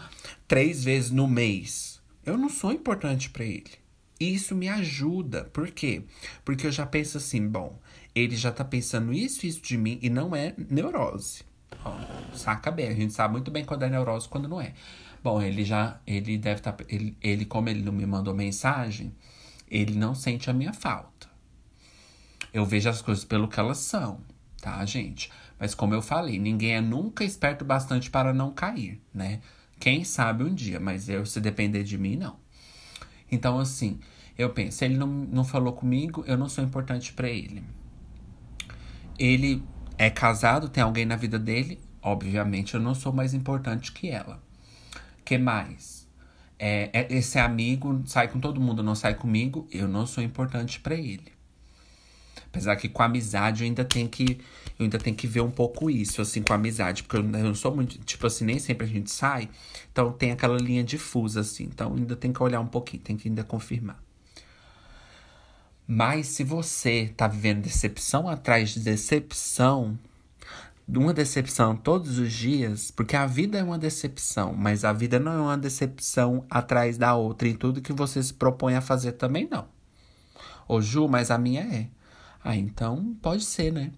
três 0.48 0.82
vezes 0.82 1.10
no 1.10 1.28
mês. 1.28 2.00
Eu 2.24 2.38
não 2.38 2.48
sou 2.48 2.72
importante 2.72 3.28
para 3.28 3.44
ele. 3.44 3.72
E 4.18 4.34
isso 4.34 4.54
me 4.54 4.68
ajuda. 4.68 5.44
Por 5.44 5.70
quê? 5.70 6.02
Porque 6.44 6.66
eu 6.66 6.72
já 6.72 6.86
penso 6.86 7.18
assim, 7.18 7.46
bom, 7.46 7.78
ele 8.14 8.36
já 8.36 8.52
tá 8.52 8.64
pensando 8.64 9.12
isso, 9.12 9.46
isso 9.46 9.62
de 9.62 9.76
mim 9.76 9.98
e 10.02 10.10
não 10.10 10.34
é 10.34 10.54
neurose. 10.56 11.42
Ó, 11.84 11.96
saca 12.34 12.70
bem, 12.70 12.88
a 12.88 12.94
gente 12.94 13.12
sabe 13.12 13.32
muito 13.32 13.50
bem 13.50 13.64
quando 13.64 13.84
é 13.84 13.90
neurose 13.90 14.28
quando 14.28 14.48
não 14.48 14.60
é. 14.60 14.74
Bom, 15.22 15.42
ele 15.42 15.64
já, 15.64 16.00
ele 16.06 16.38
deve 16.38 16.60
estar, 16.60 16.72
tá, 16.72 16.84
ele, 16.88 17.16
ele, 17.20 17.44
como 17.44 17.68
ele 17.68 17.82
não 17.82 17.92
me 17.92 18.06
mandou 18.06 18.34
mensagem, 18.34 19.14
ele 19.70 19.94
não 19.94 20.14
sente 20.14 20.48
a 20.48 20.52
minha 20.52 20.72
falta. 20.72 21.28
Eu 22.52 22.64
vejo 22.64 22.88
as 22.88 23.02
coisas 23.02 23.24
pelo 23.24 23.46
que 23.46 23.60
elas 23.60 23.78
são, 23.78 24.20
tá, 24.60 24.84
gente? 24.84 25.30
Mas 25.58 25.74
como 25.74 25.94
eu 25.94 26.00
falei, 26.00 26.38
ninguém 26.38 26.76
é 26.76 26.80
nunca 26.80 27.22
esperto 27.22 27.64
bastante 27.64 28.10
para 28.10 28.32
não 28.32 28.50
cair, 28.50 29.00
né? 29.12 29.40
Quem 29.78 30.04
sabe 30.04 30.42
um 30.42 30.54
dia, 30.54 30.80
mas 30.80 31.08
eu, 31.08 31.24
se 31.26 31.40
depender 31.40 31.84
de 31.84 31.98
mim, 31.98 32.16
não. 32.16 32.36
Então, 33.30 33.58
assim, 33.58 34.00
eu 34.36 34.50
penso, 34.50 34.84
ele 34.84 34.96
não, 34.96 35.06
não 35.06 35.44
falou 35.44 35.74
comigo, 35.74 36.24
eu 36.26 36.36
não 36.36 36.48
sou 36.48 36.64
importante 36.64 37.12
para 37.12 37.28
ele. 37.28 37.62
Ele 39.18 39.62
é 39.98 40.08
casado, 40.08 40.68
tem 40.68 40.82
alguém 40.82 41.04
na 41.04 41.16
vida 41.16 41.38
dele, 41.38 41.78
obviamente 42.02 42.74
eu 42.74 42.80
não 42.80 42.94
sou 42.94 43.12
mais 43.12 43.34
importante 43.34 43.92
que 43.92 44.08
ela. 44.08 44.42
Que 45.30 45.38
mais? 45.38 46.08
É, 46.58 46.90
é, 46.92 47.14
esse 47.14 47.38
amigo 47.38 48.02
sai 48.04 48.26
com 48.26 48.40
todo 48.40 48.60
mundo, 48.60 48.82
não 48.82 48.96
sai 48.96 49.14
comigo, 49.14 49.68
eu 49.70 49.86
não 49.86 50.04
sou 50.04 50.24
importante 50.24 50.80
para 50.80 50.96
ele. 50.96 51.32
Apesar 52.46 52.74
que 52.74 52.88
com 52.88 53.00
amizade 53.00 53.62
eu 53.62 53.68
ainda 53.68 53.84
tenho 53.84 54.08
que. 54.08 54.40
Eu 54.76 54.84
ainda 54.84 54.98
tenho 54.98 55.14
que 55.14 55.28
ver 55.28 55.40
um 55.40 55.50
pouco 55.50 55.88
isso, 55.88 56.20
assim, 56.20 56.42
com 56.42 56.52
amizade. 56.52 57.04
Porque 57.04 57.16
eu 57.16 57.22
não 57.22 57.54
sou 57.54 57.72
muito. 57.72 57.96
Tipo 58.00 58.26
assim, 58.26 58.44
nem 58.44 58.58
sempre 58.58 58.84
a 58.84 58.88
gente 58.88 59.08
sai. 59.12 59.48
Então 59.92 60.10
tem 60.10 60.32
aquela 60.32 60.58
linha 60.58 60.82
difusa, 60.82 61.42
assim. 61.42 61.64
Então 61.64 61.94
ainda 61.94 62.16
tem 62.16 62.32
que 62.32 62.42
olhar 62.42 62.58
um 62.58 62.66
pouquinho, 62.66 63.00
tem 63.00 63.16
que 63.16 63.28
ainda 63.28 63.44
confirmar. 63.44 64.02
Mas 65.86 66.26
se 66.26 66.42
você 66.42 67.12
tá 67.16 67.28
vivendo 67.28 67.62
decepção 67.62 68.28
atrás 68.28 68.70
de 68.70 68.80
decepção, 68.80 69.96
uma 70.98 71.12
decepção 71.12 71.76
todos 71.76 72.18
os 72.18 72.32
dias, 72.32 72.90
porque 72.90 73.14
a 73.14 73.26
vida 73.26 73.58
é 73.58 73.62
uma 73.62 73.78
decepção, 73.78 74.54
mas 74.54 74.84
a 74.84 74.92
vida 74.92 75.18
não 75.20 75.32
é 75.32 75.40
uma 75.40 75.58
decepção 75.58 76.44
atrás 76.50 76.98
da 76.98 77.14
outra 77.14 77.46
em 77.46 77.54
tudo 77.54 77.80
que 77.82 77.92
você 77.92 78.22
se 78.22 78.34
propõe 78.34 78.74
a 78.74 78.80
fazer 78.80 79.12
também 79.12 79.48
não. 79.50 79.68
Ô 80.66 80.80
Ju, 80.80 81.06
mas 81.08 81.30
a 81.30 81.38
minha 81.38 81.62
é. 81.62 81.88
Ah, 82.42 82.56
então 82.56 83.14
pode 83.20 83.44
ser, 83.44 83.72
né? 83.72 83.92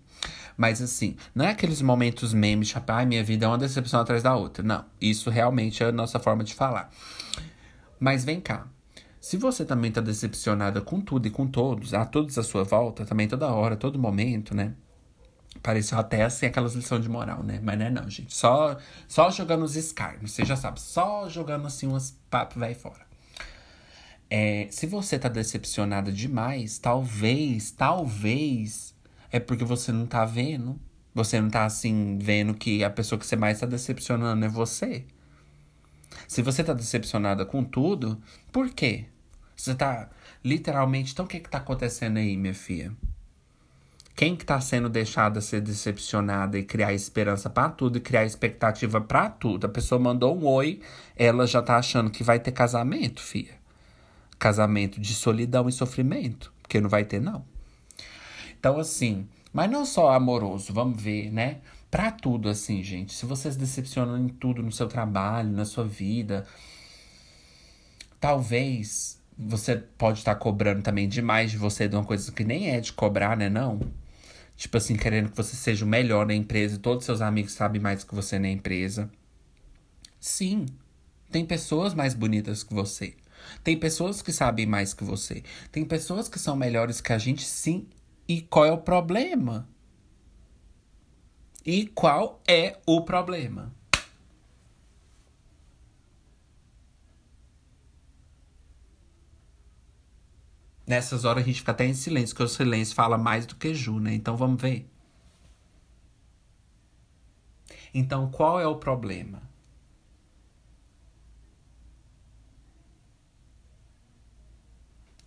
Mas 0.57 0.83
assim, 0.83 1.17
não 1.35 1.45
é 1.45 1.51
aqueles 1.51 1.81
momentos 1.81 2.35
memes, 2.35 2.69
tipo, 2.69 2.93
ai, 2.93 3.07
minha 3.07 3.23
vida 3.23 3.47
é 3.47 3.49
uma 3.49 3.59
decepção 3.59 4.01
atrás 4.01 4.23
da 4.23 4.35
outra. 4.35 4.63
Não, 4.63 4.85
isso 5.01 5.31
realmente 5.31 5.83
é 5.83 5.87
a 5.87 5.93
nossa 5.93 6.19
forma 6.19 6.45
de 6.45 6.55
falar. 6.55 6.91
Mas 7.99 8.25
vem 8.25 8.41
cá. 8.41 8.67
Se 9.21 9.37
você 9.37 9.65
também 9.65 9.93
tá 9.93 10.01
decepcionada 10.01 10.81
com 10.81 11.01
tudo 11.01 11.29
e 11.29 11.31
com 11.31 11.47
todos, 11.47 11.95
a 11.95 12.05
todos 12.05 12.37
à 12.39 12.43
sua 12.43 12.65
volta, 12.65 13.05
também 13.05 13.29
toda 13.29 13.47
hora, 13.47 13.77
todo 13.77 13.99
momento, 13.99 14.55
né? 14.55 14.75
Pareceu 15.63 15.99
até 15.99 16.25
assim 16.25 16.47
aquelas 16.47 16.75
lições 16.75 17.03
de 17.03 17.09
moral, 17.09 17.43
né? 17.43 17.61
Mas 17.63 17.79
não 17.79 17.87
é 17.87 17.91
não, 17.91 18.11
gente. 18.11 18.35
Só, 18.35 18.77
só 19.07 19.31
jogando 19.31 19.65
os 19.65 19.77
escarnos, 19.77 20.33
você 20.33 20.45
já 20.45 20.57
sabe. 20.57 20.81
Só 20.81 21.29
jogando 21.29 21.67
assim 21.67 21.87
umas 21.87 22.19
papo 22.29 22.59
vai 22.59 22.75
fora. 22.75 23.07
É, 24.29 24.67
se 24.71 24.87
você 24.87 25.19
tá 25.19 25.29
decepcionada 25.29 26.11
demais, 26.11 26.79
talvez, 26.79 27.71
talvez 27.71 28.95
é 29.31 29.39
porque 29.39 29.65
você 29.65 29.93
não 29.93 30.07
tá 30.07 30.25
vendo. 30.25 30.81
Você 31.15 31.41
não 31.41 31.51
tá 31.51 31.65
assim 31.65 32.19
vendo 32.19 32.55
que 32.55 32.83
a 32.83 32.91
pessoa 32.91 33.19
que 33.19 33.27
você 33.27 33.37
mais 33.37 33.61
tá 33.61 33.67
decepcionando 33.67 34.45
é 34.45 34.49
você. 34.49 35.05
Se 36.27 36.43
você 36.43 36.65
tá 36.65 36.73
decepcionada 36.73 37.45
com 37.45 37.63
tudo, 37.63 38.21
por 38.51 38.71
quê? 38.71 39.07
Você 39.55 39.75
tá 39.75 40.11
literalmente, 40.45 41.13
então 41.13 41.25
o 41.25 41.29
que 41.29 41.39
que 41.39 41.51
tá 41.51 41.59
acontecendo 41.59 42.17
aí, 42.17 42.37
minha 42.37 42.55
filha? 42.55 42.93
Quem 44.15 44.37
que 44.37 44.45
tá 44.45 44.61
sendo 44.61 44.89
deixada 44.89 45.41
ser 45.41 45.61
decepcionada 45.61 46.59
e 46.59 46.63
criar 46.63 46.93
esperança 46.93 47.49
para 47.49 47.71
tudo 47.71 47.99
e 47.99 48.01
criar 48.01 48.25
expectativa 48.25 49.01
para 49.01 49.31
tudo? 49.31 49.67
A 49.67 49.71
pessoa 49.71 49.99
mandou 49.99 50.37
um 50.37 50.47
oi, 50.47 50.81
ela 51.17 51.47
já 51.47 51.63
tá 51.63 51.77
achando 51.77 52.11
que 52.11 52.23
vai 52.23 52.39
ter 52.39 52.53
casamento, 52.53 53.23
filha 53.23 53.63
casamento 54.43 55.01
de 55.01 55.15
solidão 55.15 55.69
e 55.69 55.73
sofrimento, 55.73 56.53
porque 56.61 56.81
não 56.81 56.91
vai 56.91 57.05
ter, 57.05 57.21
não. 57.21 57.45
Então, 58.59 58.77
assim, 58.77 59.29
mas 59.53 59.71
não 59.71 59.87
só 59.87 60.13
amoroso, 60.13 60.73
vamos 60.73 61.01
ver, 61.01 61.31
né? 61.31 61.59
Pra 61.89 62.11
tudo, 62.11 62.49
assim, 62.49 62.83
gente. 62.83 63.15
Se 63.15 63.25
vocês 63.25 63.55
decepcionam 63.55 64.19
em 64.19 64.27
tudo, 64.27 64.61
no 64.61 64.73
seu 64.73 64.89
trabalho, 64.89 65.53
na 65.53 65.65
sua 65.65 65.85
vida, 65.85 66.45
talvez 68.19 69.21
você 69.39 69.77
pode 69.77 70.19
estar 70.19 70.35
cobrando 70.35 70.83
também 70.83 71.09
demais 71.09 71.53
de 71.53 71.57
você 71.57 71.87
de 71.87 71.95
uma 71.95 72.05
coisa 72.05 72.33
que 72.33 72.43
nem 72.43 72.71
é 72.71 72.81
de 72.81 72.93
cobrar, 72.93 73.37
né? 73.37 73.49
Não. 73.49 73.79
Tipo 74.57 74.77
assim, 74.77 74.97
querendo 74.97 75.31
que 75.31 75.37
você 75.37 75.57
seja 75.57 75.85
o 75.85 75.89
melhor 75.89 76.27
na 76.27 76.35
empresa 76.35 76.77
e 76.77 76.79
todos 76.79 77.05
seus 77.05 77.21
amigos 77.21 77.53
sabem 77.53 77.81
mais 77.81 78.05
que 78.05 78.15
você 78.15 78.39
na 78.39 78.49
empresa. 78.49 79.11
Sim, 80.21 80.67
tem 81.31 81.45
pessoas 81.45 81.95
mais 81.95 82.15
bonitas 82.15 82.63
que 82.63 82.73
você. 82.73 83.17
Tem 83.65 83.77
pessoas 83.77 84.23
que 84.23 84.33
sabem 84.33 84.67
mais 84.67 84.95
que 84.95 85.03
você. 85.03 85.43
Tem 85.71 85.85
pessoas 85.85 86.29
que 86.29 86.39
são 86.39 86.55
melhores 86.55 87.01
que 87.01 87.13
a 87.13 87.19
gente, 87.19 87.45
sim. 87.45 87.89
E 88.29 88.41
qual 88.43 88.65
é 88.65 88.73
o 88.73 88.79
problema? 88.79 89.69
E 91.65 91.87
qual 91.87 92.41
é 92.47 92.79
o 92.87 93.03
problema? 93.03 93.75
Nessas 100.87 101.25
horas 101.25 101.45
a 101.45 101.47
gente 101.47 101.61
fica 101.61 101.73
até 101.73 101.87
em 101.87 101.95
silêncio, 101.95 102.35
porque 102.35 102.45
o 102.45 102.49
silêncio 102.49 102.95
fala 102.95 103.17
mais 103.17 103.47
do 103.47 103.55
que 103.55 103.75
Ju, 103.75 104.01
né? 104.01 104.15
Então 104.15 104.37
vamos 104.37 104.61
ver. 104.61 104.89
Então 107.95 108.31
qual 108.31 108.61
é 108.61 108.67
o 108.67 108.77
problema? 108.77 109.43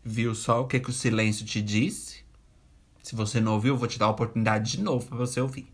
Viu 0.03 0.35
só 0.35 0.61
o 0.61 0.67
que, 0.67 0.79
que 0.79 0.89
o 0.89 0.93
silêncio 0.93 1.45
te 1.45 1.61
disse? 1.61 2.23
Se 3.01 3.15
você 3.15 3.39
não 3.39 3.53
ouviu, 3.53 3.73
eu 3.73 3.77
vou 3.77 3.87
te 3.87 3.97
dar 3.97 4.05
a 4.07 4.09
oportunidade 4.09 4.77
de 4.77 4.81
novo 4.81 5.07
para 5.07 5.17
você 5.17 5.39
ouvir. 5.41 5.67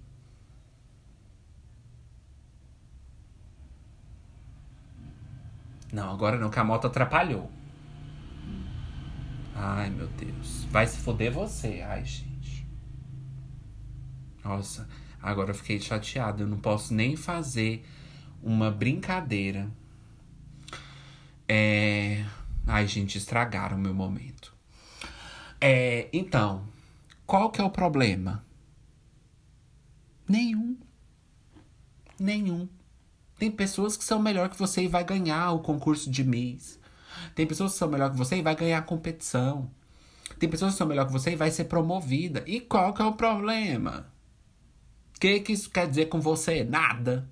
Não, 5.92 6.10
agora 6.12 6.38
não, 6.38 6.50
que 6.50 6.60
a 6.60 6.64
moto 6.64 6.88
atrapalhou. 6.88 7.50
Ai, 9.56 9.90
meu 9.90 10.08
Deus. 10.08 10.66
Vai 10.66 10.88
se 10.88 10.98
foder 10.98 11.32
você. 11.32 11.82
Ai, 11.82 12.04
gente. 12.06 12.68
Nossa, 14.44 14.88
agora 15.22 15.52
eu 15.52 15.56
fiquei 15.56 15.80
chateado. 15.80 16.44
Eu 16.44 16.48
não 16.48 16.58
posso 16.58 16.94
nem 16.94 17.16
fazer 17.16 17.86
uma 18.42 18.72
brincadeira. 18.72 19.70
É. 21.48 22.26
Ai, 22.66 22.88
gente, 22.88 23.18
estragaram 23.18 23.78
o 23.78 23.82
meu 23.82 23.94
momento. 23.94 24.56
É, 25.60 26.10
então, 26.12 26.68
qual 27.26 27.52
que 27.52 27.62
é 27.62 27.64
o 27.64 27.70
problema? 27.70 28.44
Nenhum. 30.28 30.78
Nenhum. 32.20 32.68
Tem 33.38 33.52
pessoas 33.52 33.98
que 33.98 34.04
são 34.04 34.20
melhor 34.20 34.50
que 34.50 34.58
você 34.58 34.84
e 34.84 34.88
vai 34.88 35.04
ganhar 35.04 35.52
o 35.52 35.60
concurso 35.60 36.10
de 36.10 36.24
Miss. 36.24 36.80
Tem 37.36 37.46
pessoas 37.46 37.74
que 37.74 37.80
são 37.80 37.90
melhor 37.90 38.12
que 38.12 38.18
você 38.18 38.38
e 38.38 38.42
vai 38.42 38.56
ganhar 38.56 38.82
competição. 38.84 39.70
Tem 40.40 40.50
pessoas 40.50 40.74
que 40.74 40.78
são 40.78 40.88
melhor 40.88 41.06
que 41.06 41.12
você 41.12 41.32
e 41.32 41.36
vai 41.36 41.52
ser 41.52 41.66
promovida. 41.66 42.44
E 42.48 42.60
qual 42.60 42.94
que 42.94 43.02
é 43.02 43.06
o 43.06 43.14
problema? 43.14 44.12
O 45.16 45.20
que, 45.20 45.40
que 45.40 45.54
isso 45.54 45.70
quer 45.70 45.88
dizer 45.88 46.08
com 46.08 46.20
você? 46.20 46.64
Nada. 46.64 47.30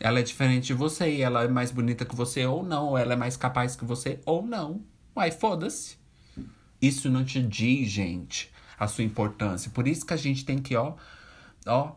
Ela 0.00 0.20
é 0.20 0.22
diferente 0.22 0.66
de 0.66 0.74
você 0.74 1.10
e 1.10 1.22
ela 1.22 1.44
é 1.44 1.48
mais 1.48 1.70
bonita 1.70 2.04
que 2.04 2.14
você 2.14 2.44
ou 2.46 2.62
não, 2.62 2.88
ou 2.88 2.98
ela 2.98 3.14
é 3.14 3.16
mais 3.16 3.36
capaz 3.36 3.76
que 3.76 3.84
você 3.84 4.20
ou 4.26 4.46
não. 4.46 4.82
Uai, 5.16 5.30
foda-se. 5.30 5.96
Isso 6.80 7.10
não 7.10 7.24
te 7.24 7.42
diz, 7.42 7.88
gente, 7.88 8.52
a 8.78 8.86
sua 8.86 9.04
importância. 9.04 9.70
Por 9.70 9.88
isso 9.88 10.04
que 10.04 10.12
a 10.12 10.18
gente 10.18 10.44
tem 10.44 10.58
que, 10.58 10.76
ó, 10.76 10.94
ó, 11.66 11.92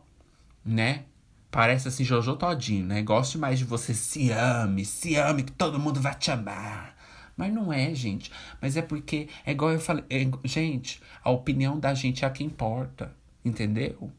né? 0.64 1.06
Parece 1.52 1.88
assim, 1.88 2.04
Jojo 2.04 2.36
todinho, 2.36 2.86
né? 2.86 3.02
Goste 3.02 3.38
mais 3.38 3.58
de 3.58 3.66
você, 3.66 3.94
se 3.94 4.32
ame, 4.32 4.86
se 4.86 5.16
ame, 5.16 5.44
que 5.44 5.52
todo 5.52 5.80
mundo 5.80 6.00
vai 6.00 6.14
te 6.14 6.30
amar. 6.30 6.96
Mas 7.36 7.54
não 7.54 7.74
é, 7.74 7.96
gente. 7.96 8.32
Mas 8.62 8.78
é 8.78 8.82
porque, 8.82 9.30
é 9.46 9.52
igual 9.52 9.72
eu 9.72 9.80
falei, 9.80 10.04
é, 10.10 10.30
gente, 10.48 11.02
a 11.24 11.32
opinião 11.32 11.80
da 11.80 11.94
gente 11.94 12.24
é 12.24 12.28
a 12.28 12.32
que 12.32 12.44
importa, 12.44 13.16
entendeu? 13.44 14.12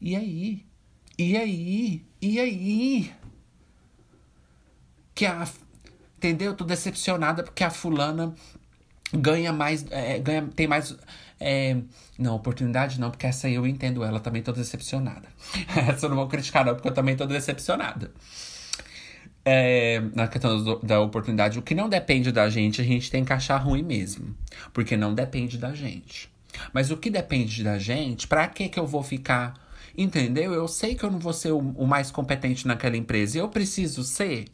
E 0.00 0.14
aí? 0.14 0.66
E 1.16 1.36
aí? 1.36 2.04
E 2.20 2.38
aí? 2.38 3.12
Que 5.14 5.24
a. 5.26 5.48
Entendeu? 6.16 6.54
Tô 6.54 6.64
decepcionada 6.64 7.42
porque 7.44 7.64
a 7.64 7.70
fulana 7.70 8.34
ganha 9.12 9.52
mais. 9.52 9.86
É, 9.90 10.18
ganha, 10.18 10.46
tem 10.54 10.66
mais. 10.66 10.96
É, 11.40 11.76
não, 12.18 12.34
oportunidade 12.34 13.00
não, 13.00 13.10
porque 13.10 13.26
essa 13.26 13.48
eu 13.48 13.66
entendo 13.66 14.02
ela, 14.02 14.20
também 14.20 14.42
tô 14.42 14.52
decepcionada. 14.52 15.28
essa 15.88 16.06
eu 16.06 16.10
não 16.10 16.16
vou 16.16 16.28
criticar, 16.28 16.64
não, 16.64 16.74
porque 16.74 16.88
eu 16.88 16.94
também 16.94 17.16
tô 17.16 17.26
decepcionada. 17.26 18.10
É, 19.44 20.00
na 20.14 20.28
questão 20.28 20.62
do, 20.62 20.78
da 20.80 21.00
oportunidade, 21.00 21.58
o 21.58 21.62
que 21.62 21.74
não 21.74 21.88
depende 21.88 22.30
da 22.32 22.50
gente, 22.50 22.80
a 22.80 22.84
gente 22.84 23.10
tem 23.10 23.24
que 23.24 23.32
achar 23.32 23.56
ruim 23.56 23.82
mesmo. 23.82 24.34
Porque 24.72 24.96
não 24.96 25.14
depende 25.14 25.56
da 25.56 25.72
gente. 25.72 26.28
Mas 26.72 26.90
o 26.90 26.96
que 26.96 27.08
depende 27.08 27.62
da 27.62 27.78
gente, 27.78 28.26
pra 28.26 28.46
que 28.48 28.68
que 28.68 28.78
eu 28.78 28.86
vou 28.86 29.02
ficar 29.02 29.54
Entendeu? 29.98 30.54
Eu 30.54 30.68
sei 30.68 30.94
que 30.94 31.02
eu 31.02 31.10
não 31.10 31.18
vou 31.18 31.32
ser 31.32 31.50
o, 31.50 31.58
o 31.58 31.84
mais 31.84 32.08
competente 32.08 32.68
naquela 32.68 32.96
empresa. 32.96 33.36
Eu 33.36 33.48
preciso 33.48 34.04
ser. 34.04 34.44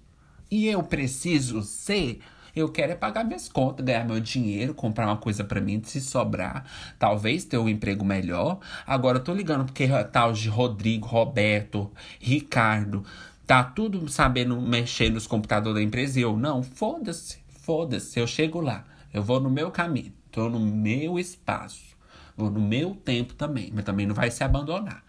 E 0.50 0.66
eu 0.68 0.82
preciso 0.82 1.60
ser. 1.60 2.20
Eu 2.54 2.68
quero 2.68 2.92
é 2.92 2.94
pagar 2.94 3.24
minhas 3.24 3.48
contas, 3.48 3.84
ganhar 3.84 4.04
meu 4.04 4.20
dinheiro, 4.20 4.74
comprar 4.74 5.06
uma 5.06 5.16
coisa 5.16 5.42
para 5.42 5.60
mim, 5.60 5.82
se 5.84 6.00
sobrar, 6.00 6.64
talvez 6.98 7.44
ter 7.44 7.58
um 7.58 7.68
emprego 7.68 8.04
melhor. 8.04 8.58
Agora 8.86 9.18
eu 9.18 9.24
tô 9.24 9.34
ligando 9.34 9.64
porque 9.64 9.88
tal 10.12 10.32
de 10.32 10.48
Rodrigo, 10.48 11.06
Roberto, 11.06 11.90
Ricardo, 12.20 13.04
Tá 13.46 13.62
tudo 13.62 14.08
sabendo 14.08 14.58
mexer 14.58 15.10
nos 15.10 15.26
computadores 15.26 15.74
da 15.74 15.82
empresa 15.82 16.18
e 16.18 16.22
eu 16.22 16.34
não? 16.34 16.62
Foda-se, 16.62 17.38
foda-se. 17.60 18.18
Eu 18.18 18.26
chego 18.26 18.58
lá. 18.58 18.84
Eu 19.12 19.22
vou 19.22 19.38
no 19.38 19.50
meu 19.50 19.70
caminho. 19.70 20.14
Tô 20.32 20.48
no 20.48 20.58
meu 20.58 21.18
espaço. 21.18 21.93
No 22.36 22.50
meu 22.50 22.94
tempo 22.94 23.34
também. 23.34 23.70
Mas 23.72 23.84
também 23.84 24.06
não 24.06 24.14
vai 24.14 24.30
se 24.30 24.42
abandonar. 24.42 25.04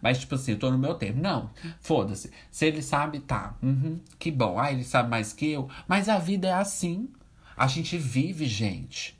Mas, 0.00 0.18
tipo 0.18 0.34
assim, 0.34 0.52
eu 0.52 0.58
tô 0.58 0.70
no 0.70 0.78
meu 0.78 0.94
tempo. 0.94 1.18
Não, 1.20 1.50
foda-se. 1.80 2.30
Se 2.50 2.66
ele 2.66 2.82
sabe, 2.82 3.20
tá. 3.20 3.56
Uhum, 3.62 4.00
que 4.18 4.30
bom. 4.30 4.58
Ah, 4.58 4.70
ele 4.70 4.84
sabe 4.84 5.08
mais 5.08 5.32
que 5.32 5.50
eu. 5.50 5.68
Mas 5.88 6.08
a 6.08 6.18
vida 6.18 6.48
é 6.48 6.52
assim. 6.52 7.08
A 7.56 7.66
gente 7.66 7.96
vive, 7.96 8.46
gente, 8.46 9.18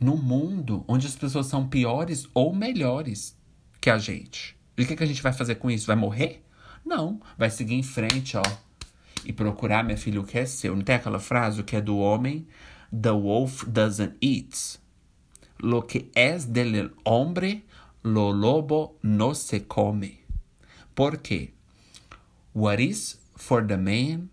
no 0.00 0.16
mundo 0.16 0.84
onde 0.88 1.06
as 1.06 1.14
pessoas 1.14 1.46
são 1.46 1.68
piores 1.68 2.26
ou 2.32 2.54
melhores 2.54 3.36
que 3.80 3.90
a 3.90 3.98
gente. 3.98 4.56
E 4.76 4.82
o 4.82 4.86
que, 4.86 4.96
que 4.96 5.02
a 5.02 5.06
gente 5.06 5.22
vai 5.22 5.32
fazer 5.32 5.56
com 5.56 5.70
isso? 5.70 5.86
Vai 5.86 5.96
morrer? 5.96 6.42
Não. 6.84 7.20
Vai 7.36 7.50
seguir 7.50 7.74
em 7.74 7.82
frente, 7.82 8.36
ó. 8.36 8.42
E 9.24 9.32
procurar, 9.32 9.84
minha 9.84 9.98
filha, 9.98 10.20
o 10.20 10.24
que 10.24 10.38
é 10.38 10.46
seu. 10.46 10.74
Não 10.74 10.82
tem 10.82 10.94
aquela 10.94 11.18
frase, 11.18 11.60
o 11.60 11.64
que 11.64 11.76
é 11.76 11.80
do 11.80 11.98
homem? 11.98 12.46
The 12.90 13.10
wolf 13.10 13.64
doesn't 13.64 14.16
eat. 14.22 14.80
Lo 15.60 15.82
que 15.82 16.10
es 16.14 16.52
del 16.52 16.92
hombre, 17.04 17.64
lo 18.02 18.32
lobo 18.32 18.96
no 19.02 19.34
se 19.34 19.66
come. 19.66 20.20
Por 20.94 21.18
quê? 21.18 21.52
What 22.54 22.80
is 22.80 23.20
for 23.36 23.66
the 23.66 23.76
man, 23.76 24.30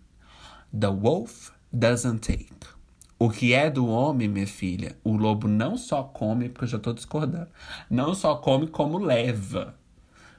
the 0.71 0.91
wolf 0.91 1.51
doesn't 1.71 2.19
take. 2.19 2.53
O 3.17 3.29
que 3.29 3.53
é 3.53 3.69
do 3.69 3.87
homem, 3.87 4.27
minha 4.27 4.45
filha, 4.45 4.97
o 5.03 5.15
lobo 5.15 5.47
não 5.47 5.77
só 5.77 6.03
come, 6.03 6.49
porque 6.49 6.65
eu 6.65 6.69
já 6.69 6.79
tô 6.79 6.93
discordando, 6.93 7.49
não 7.89 8.13
só 8.13 8.35
come 8.35 8.67
como 8.67 8.97
leva. 8.97 9.75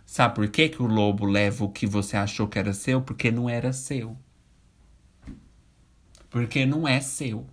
Sabe 0.05 0.35
por 0.37 0.49
que, 0.49 0.69
que 0.69 0.83
o 0.83 0.87
lobo 0.87 1.27
leva 1.27 1.65
o 1.65 1.71
que 1.71 1.87
você 1.87 2.17
achou 2.17 2.47
que 2.47 2.59
era 2.59 2.73
seu? 2.73 3.01
Porque 3.01 3.31
não 3.33 3.49
era 3.49 3.73
seu. 3.73 4.17
Porque 6.31 6.67
não 6.67 6.87
é 6.87 7.01
seu. 7.01 7.47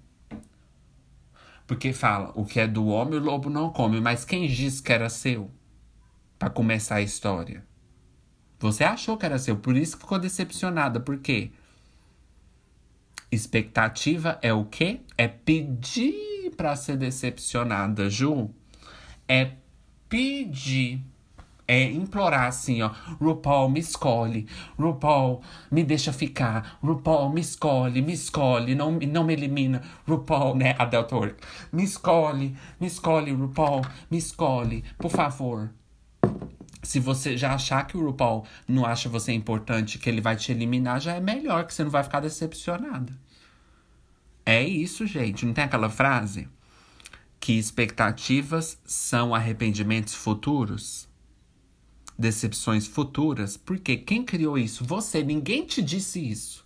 Porque 1.74 1.92
fala, 1.92 2.32
o 2.36 2.46
que 2.46 2.60
é 2.60 2.68
do 2.68 2.86
homem, 2.86 3.18
o 3.18 3.24
lobo 3.24 3.50
não 3.50 3.72
come. 3.72 4.00
Mas 4.00 4.24
quem 4.24 4.48
disse 4.48 4.82
que 4.82 4.94
era 4.94 5.10
seu? 5.10 5.50
Para 6.38 6.52
começar 6.52 6.98
a 6.98 7.02
história. 7.02 7.66
Você 8.60 8.84
achou 8.84 9.18
que 9.18 9.26
era 9.26 9.40
seu, 9.40 9.58
por 9.58 9.76
isso 9.76 9.96
que 9.96 10.04
ficou 10.04 10.20
decepcionada. 10.20 11.00
Por 11.00 11.18
quê? 11.18 11.50
Expectativa 13.32 14.38
é 14.44 14.54
o 14.54 14.66
quê? 14.66 15.02
É 15.18 15.28
pedir 15.28 16.52
para 16.56 16.76
ser 16.76 16.96
decepcionada, 16.96 18.08
Ju. 18.08 18.52
É 19.28 19.54
pedir. 20.08 21.02
É 21.68 21.84
implorar 21.84 22.48
assim, 22.48 22.82
ó. 22.82 22.92
RuPaul, 23.22 23.70
me 23.70 23.80
escolhe. 23.80 24.48
RuPaul, 24.78 25.42
me 25.72 25.84
deixa 25.84 26.12
ficar. 26.12 26.78
RuPaul, 26.84 27.30
me 27.32 27.40
escolhe, 27.40 28.02
me 28.02 28.14
escolhe. 28.14 28.76
Não, 28.76 28.92
não 28.92 29.24
me 29.24 29.34
elimina. 29.34 29.82
RuPaul, 30.06 30.56
né? 30.56 30.76
A 30.78 30.86
Deltor. 30.86 31.36
Me 31.72 31.84
escolhe, 31.84 32.56
me 32.80 32.88
escolhe, 32.88 33.32
RuPaul. 33.32 33.82
Me 34.12 34.18
escolhe, 34.18 34.84
por 34.98 35.10
favor. 35.10 35.70
Se 36.82 37.00
você 37.00 37.38
já 37.38 37.54
achar 37.54 37.88
que 37.88 37.96
o 37.96 38.06
RuPaul 38.06 38.46
não 38.68 38.86
acha 38.86 39.08
você 39.08 39.32
importante, 39.32 39.98
que 39.98 40.10
ele 40.10 40.20
vai 40.20 40.36
te 40.36 40.52
eliminar, 40.52 41.00
já 41.00 41.14
é 41.14 41.22
melhor, 41.22 41.66
que 41.66 41.74
você 41.74 41.84
não 41.84 41.92
vai 41.92 42.04
ficar 42.04 42.20
decepcionada. 42.20 43.14
É 44.46 44.62
isso, 44.62 45.08
gente. 45.08 45.46
Não 45.46 45.54
tem 45.54 45.64
aquela 45.64 45.90
frase? 45.90 46.50
Que 47.40 47.54
expectativas 47.54 48.78
são 48.86 49.34
arrependimentos 49.34 50.14
futuros? 50.14 51.08
Decepções 52.18 52.88
futuras? 52.88 53.58
Porque 53.58 53.98
quem 53.98 54.24
criou 54.24 54.58
isso? 54.58 54.86
Você. 54.86 55.24
Ninguém 55.24 55.66
te 55.66 55.82
disse 55.82 56.20
isso. 56.20 56.64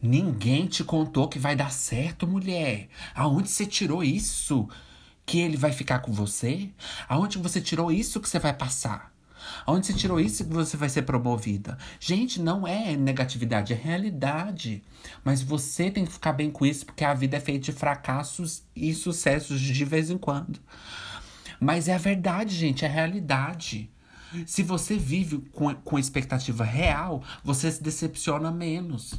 Ninguém 0.00 0.66
te 0.66 0.84
contou 0.84 1.28
que 1.28 1.38
vai 1.38 1.56
dar 1.56 1.72
certo, 1.72 2.26
mulher. 2.26 2.88
Aonde 3.14 3.48
você 3.48 3.66
tirou 3.66 4.02
isso? 4.02 4.68
que 5.28 5.38
ele 5.38 5.58
vai 5.58 5.70
ficar 5.70 5.98
com 5.98 6.10
você? 6.10 6.70
Aonde 7.06 7.36
você 7.36 7.60
tirou 7.60 7.92
isso 7.92 8.18
que 8.18 8.28
você 8.28 8.38
vai 8.38 8.54
passar? 8.54 9.12
Aonde 9.66 9.86
você 9.86 9.92
tirou 9.92 10.18
isso 10.18 10.42
que 10.42 10.52
você 10.52 10.74
vai 10.74 10.88
ser 10.88 11.02
promovida? 11.02 11.76
Gente, 12.00 12.40
não 12.40 12.66
é 12.66 12.96
negatividade, 12.96 13.74
é 13.74 13.76
realidade. 13.76 14.82
Mas 15.22 15.42
você 15.42 15.90
tem 15.90 16.06
que 16.06 16.12
ficar 16.12 16.32
bem 16.32 16.50
com 16.50 16.64
isso, 16.64 16.86
porque 16.86 17.04
a 17.04 17.12
vida 17.12 17.36
é 17.36 17.40
feita 17.40 17.66
de 17.66 17.72
fracassos 17.72 18.62
e 18.74 18.94
sucessos 18.94 19.60
de 19.60 19.84
vez 19.84 20.08
em 20.08 20.16
quando. 20.16 20.58
Mas 21.60 21.88
é 21.88 21.94
a 21.94 21.98
verdade, 21.98 22.54
gente, 22.54 22.86
é 22.86 22.88
a 22.88 22.90
realidade. 22.90 23.90
Se 24.46 24.62
você 24.62 24.96
vive 24.96 25.38
com, 25.52 25.74
com 25.74 25.98
expectativa 25.98 26.64
real, 26.64 27.22
você 27.42 27.70
se 27.70 27.82
decepciona 27.82 28.50
menos. 28.50 29.14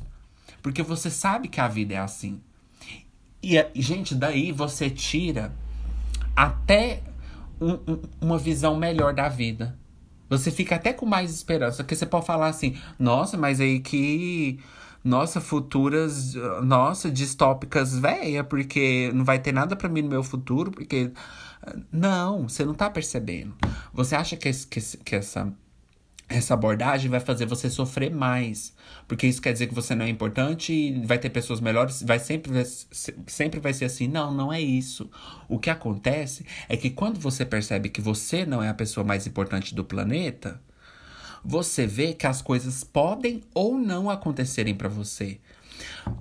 Porque 0.61 0.83
você 0.83 1.09
sabe 1.09 1.47
que 1.47 1.59
a 1.59 1.67
vida 1.67 1.93
é 1.93 1.97
assim. 1.97 2.41
E, 3.41 3.65
gente, 3.75 4.13
daí 4.13 4.51
você 4.51 4.89
tira 4.89 5.53
até 6.35 7.01
um, 7.59 7.73
um, 7.73 8.01
uma 8.21 8.37
visão 8.37 8.75
melhor 8.75 9.13
da 9.13 9.29
vida. 9.29 9.77
Você 10.29 10.51
fica 10.51 10.75
até 10.75 10.93
com 10.93 11.05
mais 11.05 11.33
esperança, 11.33 11.83
porque 11.83 11.95
você 11.95 12.05
pode 12.05 12.25
falar 12.25 12.47
assim: 12.47 12.77
nossa, 12.97 13.37
mas 13.37 13.59
aí 13.59 13.79
que. 13.79 14.59
Nossa, 15.03 15.39
futuras. 15.41 16.35
Nossa, 16.63 17.09
distópicas 17.09 17.97
véia, 17.97 18.43
porque 18.43 19.11
não 19.13 19.25
vai 19.25 19.39
ter 19.39 19.53
nada 19.53 19.75
para 19.75 19.89
mim 19.89 20.01
no 20.01 20.09
meu 20.09 20.23
futuro, 20.23 20.71
porque. 20.71 21.11
Não, 21.91 22.47
você 22.47 22.63
não 22.63 22.73
tá 22.73 22.89
percebendo. 22.89 23.53
Você 23.93 24.15
acha 24.15 24.35
que, 24.37 24.51
que, 24.51 24.97
que 24.97 25.15
essa 25.15 25.53
essa 26.29 26.53
abordagem 26.53 27.09
vai 27.09 27.19
fazer 27.19 27.47
você 27.47 27.69
sofrer 27.71 28.13
mais. 28.13 28.71
Porque 29.07 29.25
isso 29.25 29.41
quer 29.41 29.51
dizer 29.51 29.65
que 29.65 29.73
você 29.73 29.95
não 29.95 30.05
é 30.05 30.09
importante 30.09 30.71
e 30.71 31.05
vai 31.05 31.17
ter 31.17 31.31
pessoas 31.31 31.59
melhores, 31.59 32.03
vai 32.03 32.19
sempre, 32.19 32.51
sempre 33.25 33.59
vai 33.59 33.73
ser 33.73 33.85
assim. 33.85 34.07
Não, 34.07 34.31
não 34.31 34.53
é 34.53 34.61
isso. 34.61 35.09
O 35.47 35.57
que 35.57 35.71
acontece 35.71 36.45
é 36.69 36.77
que 36.77 36.91
quando 36.91 37.19
você 37.19 37.43
percebe 37.43 37.89
que 37.89 37.99
você 37.99 38.45
não 38.45 38.61
é 38.61 38.69
a 38.69 38.73
pessoa 38.75 39.03
mais 39.03 39.25
importante 39.25 39.73
do 39.73 39.83
planeta, 39.83 40.61
você 41.43 41.87
vê 41.87 42.13
que 42.13 42.27
as 42.27 42.43
coisas 42.43 42.83
podem 42.83 43.41
ou 43.53 43.79
não 43.79 44.07
acontecerem 44.07 44.75
para 44.75 44.87
você. 44.87 45.39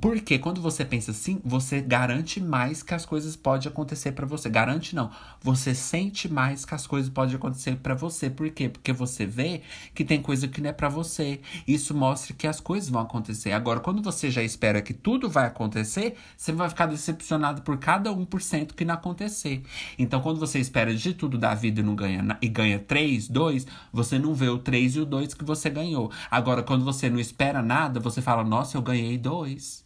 Porque 0.00 0.38
quando 0.38 0.60
você 0.60 0.84
pensa 0.84 1.10
assim, 1.10 1.40
você 1.44 1.80
garante 1.80 2.40
mais 2.40 2.82
que 2.82 2.94
as 2.94 3.04
coisas 3.04 3.34
podem 3.34 3.68
acontecer 3.68 4.12
para 4.12 4.26
você. 4.26 4.48
Garante 4.48 4.94
não. 4.94 5.10
Você 5.42 5.74
sente 5.74 6.32
mais 6.32 6.64
que 6.64 6.74
as 6.74 6.86
coisas 6.86 7.10
podem 7.10 7.34
acontecer 7.34 7.76
para 7.76 7.94
você. 7.94 8.30
Por 8.30 8.48
quê? 8.50 8.68
Porque 8.68 8.92
você 8.92 9.26
vê 9.26 9.62
que 9.94 10.04
tem 10.04 10.22
coisa 10.22 10.46
que 10.46 10.60
não 10.60 10.70
é 10.70 10.72
para 10.72 10.88
você. 10.88 11.40
Isso 11.66 11.94
mostra 11.94 12.32
que 12.34 12.46
as 12.46 12.60
coisas 12.60 12.88
vão 12.88 13.02
acontecer. 13.02 13.52
Agora, 13.52 13.80
quando 13.80 14.02
você 14.02 14.30
já 14.30 14.42
espera 14.42 14.80
que 14.80 14.94
tudo 14.94 15.28
vai 15.28 15.46
acontecer, 15.46 16.16
você 16.36 16.52
vai 16.52 16.68
ficar 16.68 16.86
decepcionado 16.86 17.62
por 17.62 17.76
cada 17.78 18.10
1% 18.12 18.74
que 18.74 18.84
não 18.84 18.94
acontecer. 18.94 19.62
Então, 19.98 20.20
quando 20.20 20.38
você 20.38 20.58
espera 20.60 20.94
de 20.94 21.12
tudo 21.12 21.36
da 21.36 21.54
vida 21.54 21.80
e 21.80 21.82
não 21.82 21.96
ganha 21.96 22.38
e 22.40 22.48
ganha 22.48 22.78
3, 22.78 23.28
2, 23.28 23.66
você 23.92 24.18
não 24.18 24.34
vê 24.34 24.48
o 24.48 24.58
3 24.58 24.96
e 24.96 25.00
o 25.00 25.06
2 25.06 25.34
que 25.34 25.44
você 25.44 25.68
ganhou. 25.68 26.10
Agora, 26.30 26.62
quando 26.62 26.84
você 26.84 27.10
não 27.10 27.18
espera 27.18 27.62
nada, 27.62 27.98
você 28.00 28.22
fala: 28.22 28.44
"Nossa, 28.44 28.76
eu 28.76 28.82
ganhei 28.82 29.18
2". 29.18 29.77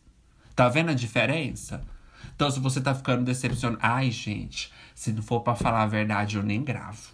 Tá 0.55 0.69
vendo 0.69 0.91
a 0.91 0.95
diferença? 0.95 1.83
Então, 2.35 2.51
se 2.51 2.61
você 2.61 2.81
tá 2.81 2.95
ficando 2.95 3.25
decepcionado. 3.25 3.79
Ai, 3.83 4.11
gente, 4.11 4.73
se 4.95 5.13
não 5.13 5.23
for 5.23 5.41
para 5.41 5.55
falar 5.55 5.83
a 5.83 5.87
verdade, 5.87 6.37
eu 6.37 6.43
nem 6.43 6.63
gravo. 6.63 7.11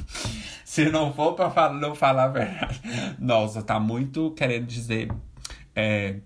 se 0.64 0.90
não 0.90 1.12
for 1.12 1.34
pra 1.34 1.50
falar, 1.50 1.74
não 1.74 1.94
falar 1.94 2.24
a 2.24 2.28
verdade. 2.28 2.80
Nossa, 3.18 3.62
tá 3.62 3.78
muito 3.78 4.30
querendo 4.32 4.66
dizer 4.66 5.10
é, 5.74 6.16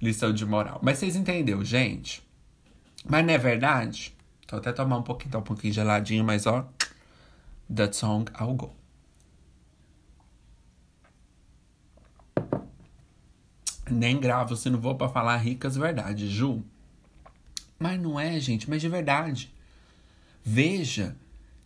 lição 0.00 0.32
de 0.32 0.44
moral. 0.46 0.80
Mas 0.82 0.98
vocês 0.98 1.16
entenderam, 1.16 1.64
gente? 1.64 2.22
Mas 3.04 3.24
não 3.24 3.34
é 3.34 3.38
verdade? 3.38 4.14
Tô 4.46 4.56
até 4.56 4.72
tomar 4.72 4.98
um 4.98 5.02
pouquinho, 5.02 5.32
tá 5.32 5.38
um 5.38 5.42
pouquinho 5.42 5.72
geladinho, 5.72 6.24
mas 6.24 6.46
ó. 6.46 6.66
That 7.74 7.96
song, 7.96 8.30
I'll 8.38 8.54
go. 8.54 8.81
Nem 13.92 14.18
gravo 14.18 14.56
se 14.56 14.70
não 14.70 14.80
vou 14.80 14.94
para 14.94 15.08
falar 15.08 15.36
ricas 15.36 15.76
verdades, 15.76 16.30
Ju. 16.30 16.62
Mas 17.78 18.00
não 18.00 18.18
é, 18.18 18.38
gente, 18.40 18.68
mas 18.70 18.80
de 18.80 18.88
verdade. 18.88 19.52
Veja 20.44 21.16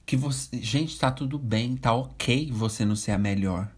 que 0.05 0.17
você. 0.17 0.59
Gente, 0.63 0.99
tá 0.99 1.11
tudo 1.11 1.39
bem, 1.39 1.77
tá 1.77 1.93
ok 1.93 2.51
você 2.53 2.85
não 2.85 2.97
ser 2.97 3.13
a 3.13 3.19
melhor. 3.19 3.71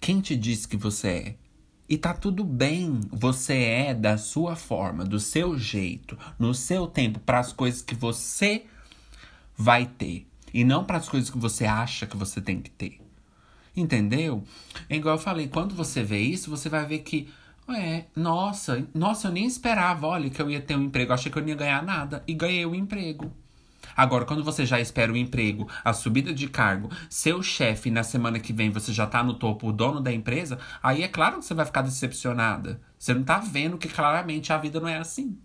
Quem 0.00 0.20
te 0.20 0.36
disse 0.36 0.68
que 0.68 0.76
você 0.76 1.08
é? 1.08 1.34
E 1.88 1.96
tá 1.96 2.12
tudo 2.12 2.44
bem, 2.44 3.00
você 3.10 3.54
é 3.54 3.94
da 3.94 4.18
sua 4.18 4.56
forma, 4.56 5.04
do 5.04 5.20
seu 5.20 5.56
jeito, 5.56 6.18
no 6.36 6.52
seu 6.52 6.86
tempo, 6.86 7.20
para 7.20 7.38
as 7.38 7.52
coisas 7.52 7.80
que 7.80 7.94
você 7.94 8.64
vai 9.56 9.86
ter. 9.86 10.26
E 10.52 10.64
não 10.64 10.84
para 10.84 10.98
as 10.98 11.08
coisas 11.08 11.30
que 11.30 11.38
você 11.38 11.64
acha 11.64 12.06
que 12.06 12.16
você 12.16 12.40
tem 12.40 12.60
que 12.60 12.70
ter. 12.70 13.05
Entendeu? 13.76 14.42
É 14.88 14.96
igual 14.96 15.16
eu 15.16 15.20
falei, 15.20 15.48
quando 15.48 15.74
você 15.74 16.02
vê 16.02 16.18
isso, 16.18 16.50
você 16.50 16.68
vai 16.68 16.86
ver 16.86 17.00
que, 17.00 17.28
é, 17.68 18.04
nossa, 18.16 18.86
nossa, 18.94 19.28
eu 19.28 19.32
nem 19.32 19.44
esperava, 19.44 20.06
olha, 20.06 20.30
que 20.30 20.40
eu 20.40 20.50
ia 20.50 20.62
ter 20.62 20.76
um 20.76 20.84
emprego, 20.84 21.12
achei 21.12 21.30
que 21.30 21.36
eu 21.36 21.42
não 21.42 21.50
ia 21.50 21.54
ganhar 21.54 21.82
nada. 21.82 22.24
E 22.26 22.32
ganhei 22.32 22.64
o 22.64 22.70
um 22.70 22.74
emprego. 22.74 23.30
Agora, 23.94 24.24
quando 24.24 24.42
você 24.42 24.64
já 24.64 24.80
espera 24.80 25.12
o 25.12 25.16
emprego, 25.16 25.68
a 25.84 25.92
subida 25.92 26.32
de 26.32 26.48
cargo, 26.48 26.90
seu 27.08 27.42
chefe, 27.42 27.90
na 27.90 28.02
semana 28.02 28.40
que 28.40 28.52
vem 28.52 28.70
você 28.70 28.92
já 28.92 29.06
tá 29.06 29.22
no 29.22 29.34
topo, 29.34 29.68
o 29.68 29.72
dono 29.72 30.00
da 30.00 30.12
empresa, 30.12 30.58
aí 30.82 31.02
é 31.02 31.08
claro 31.08 31.38
que 31.38 31.44
você 31.44 31.54
vai 31.54 31.66
ficar 31.66 31.82
decepcionada. 31.82 32.80
Você 32.98 33.14
não 33.14 33.24
tá 33.24 33.38
vendo 33.38 33.78
que 33.78 33.88
claramente 33.88 34.52
a 34.52 34.58
vida 34.58 34.80
não 34.80 34.88
é 34.88 34.98
assim. 34.98 35.38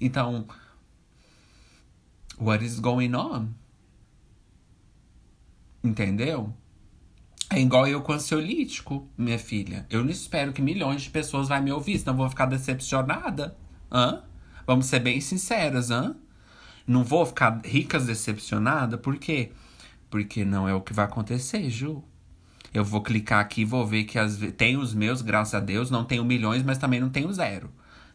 Então, 0.00 0.46
what 2.38 2.64
is 2.64 2.80
going 2.80 3.14
on? 3.14 3.48
Entendeu? 5.82 6.54
É 7.52 7.58
igual 7.60 7.84
eu 7.88 8.00
com 8.00 8.12
ansiolítico, 8.12 9.08
minha 9.18 9.38
filha. 9.38 9.84
Eu 9.90 10.04
não 10.04 10.10
espero 10.10 10.52
que 10.52 10.62
milhões 10.62 11.02
de 11.02 11.10
pessoas 11.10 11.48
vão 11.48 11.60
me 11.60 11.72
ouvir, 11.72 11.98
senão 11.98 12.16
vou 12.16 12.30
ficar 12.30 12.46
decepcionada. 12.46 13.56
Hã? 13.90 14.22
Vamos 14.64 14.86
ser 14.86 15.00
bem 15.00 15.20
sinceras, 15.20 15.90
hã? 15.90 16.14
Não 16.86 17.02
vou 17.02 17.26
ficar 17.26 17.60
ricas 17.64 18.06
decepcionada, 18.06 18.96
por 18.96 19.18
quê? 19.18 19.50
Porque 20.08 20.44
não 20.44 20.68
é 20.68 20.74
o 20.74 20.80
que 20.80 20.92
vai 20.92 21.04
acontecer, 21.06 21.68
Ju. 21.68 22.04
Eu 22.72 22.84
vou 22.84 23.02
clicar 23.02 23.40
aqui 23.40 23.62
e 23.62 23.64
vou 23.64 23.84
ver 23.84 24.04
que 24.04 24.16
as, 24.16 24.38
tem 24.56 24.76
os 24.76 24.94
meus, 24.94 25.20
graças 25.20 25.54
a 25.54 25.60
Deus, 25.60 25.90
não 25.90 26.04
tenho 26.04 26.24
milhões, 26.24 26.62
mas 26.62 26.78
também 26.78 27.00
não 27.00 27.10
tenho 27.10 27.32
zero. 27.32 27.68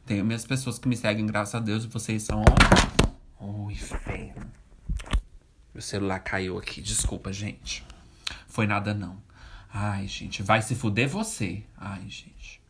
Tenho 0.06 0.24
minhas 0.24 0.46
pessoas 0.46 0.80
que 0.80 0.88
me 0.88 0.96
seguem, 0.96 1.26
graças 1.26 1.56
a 1.56 1.60
Deus, 1.60 1.84
e 1.84 1.88
vocês 1.88 2.24
são. 2.24 2.42
Oh, 3.38 3.70
inferno. 3.70 4.50
Meu 5.74 5.82
celular 5.82 6.20
caiu 6.20 6.58
aqui, 6.58 6.80
desculpa, 6.80 7.34
gente. 7.34 7.84
Foi 8.48 8.66
nada 8.66 8.94
não. 8.94 9.25
Ai, 9.78 10.08
gente, 10.08 10.42
vai 10.42 10.62
se 10.62 10.74
fuder 10.74 11.10
você. 11.10 11.62
Ai, 11.78 12.08
gente. 12.08 12.62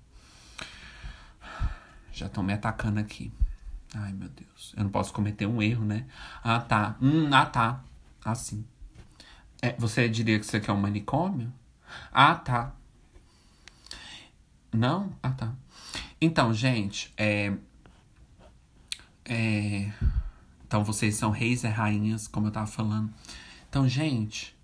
Já 2.12 2.26
estão 2.26 2.42
me 2.44 2.52
atacando 2.52 3.00
aqui. 3.00 3.32
Ai, 3.94 4.12
meu 4.12 4.28
Deus. 4.28 4.74
Eu 4.76 4.86
não 4.86 4.90
posso 4.90 5.14
cometer 5.14 5.46
um 5.46 5.62
erro, 5.62 5.86
né? 5.86 6.08
Ah, 6.44 6.60
tá. 6.60 6.96
Hum, 7.00 7.30
ah, 7.32 7.46
tá. 7.46 7.84
Assim. 8.24 8.66
É, 9.62 9.74
você 9.74 10.10
diria 10.10 10.40
que 10.40 10.46
isso 10.46 10.58
aqui 10.58 10.68
é 10.68 10.74
um 10.74 10.82
manicômio? 10.82 11.54
Ah, 12.12 12.34
tá. 12.34 12.74
Não? 14.74 15.16
Ah, 15.22 15.30
tá. 15.30 15.54
Então, 16.20 16.52
gente, 16.56 17.14
é. 17.16 17.54
É. 19.26 19.94
Então, 20.66 20.84
vocês 20.84 21.18
são 21.18 21.30
reis 21.30 21.64
e 21.64 21.68
rainhas, 21.68 22.28
como 22.28 22.48
eu 22.48 22.52
tava 22.52 22.66
falando. 22.66 23.14
Então, 23.70 23.88
gente, 23.88 24.55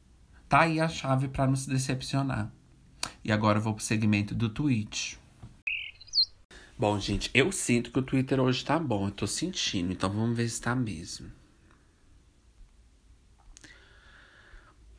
Tá 0.51 0.63
aí 0.63 0.81
a 0.81 0.89
chave 0.89 1.29
para 1.29 1.47
não 1.47 1.55
se 1.55 1.69
decepcionar. 1.69 2.51
E 3.23 3.31
agora 3.31 3.57
eu 3.57 3.61
vou 3.61 3.73
pro 3.73 3.81
segmento 3.81 4.35
do 4.35 4.49
tweet. 4.49 5.17
Bom, 6.77 6.99
gente, 6.99 7.31
eu 7.33 7.53
sinto 7.53 7.89
que 7.89 7.99
o 7.99 8.01
Twitter 8.01 8.37
hoje 8.37 8.65
tá 8.65 8.77
bom. 8.77 9.07
Eu 9.07 9.11
tô 9.11 9.25
sentindo, 9.25 9.93
então 9.93 10.09
vamos 10.09 10.35
ver 10.35 10.49
se 10.49 10.59
tá 10.59 10.75
mesmo. 10.75 11.31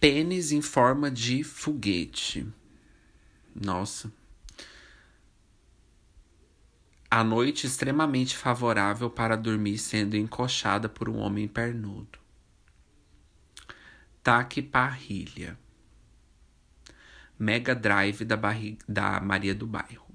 Pênis 0.00 0.52
em 0.52 0.62
forma 0.62 1.10
de 1.10 1.44
foguete. 1.44 2.50
Nossa. 3.54 4.10
A 7.10 7.22
noite 7.22 7.66
extremamente 7.66 8.38
favorável 8.38 9.10
para 9.10 9.36
dormir 9.36 9.76
sendo 9.76 10.16
encoxada 10.16 10.88
por 10.88 11.10
um 11.10 11.18
homem 11.18 11.46
pernudo. 11.46 12.21
Taquiparrilha. 14.22 15.58
Mega 17.36 17.74
Drive 17.74 18.24
da, 18.24 18.38
da 18.88 19.20
Maria 19.20 19.52
do 19.52 19.66
Bairro. 19.66 20.06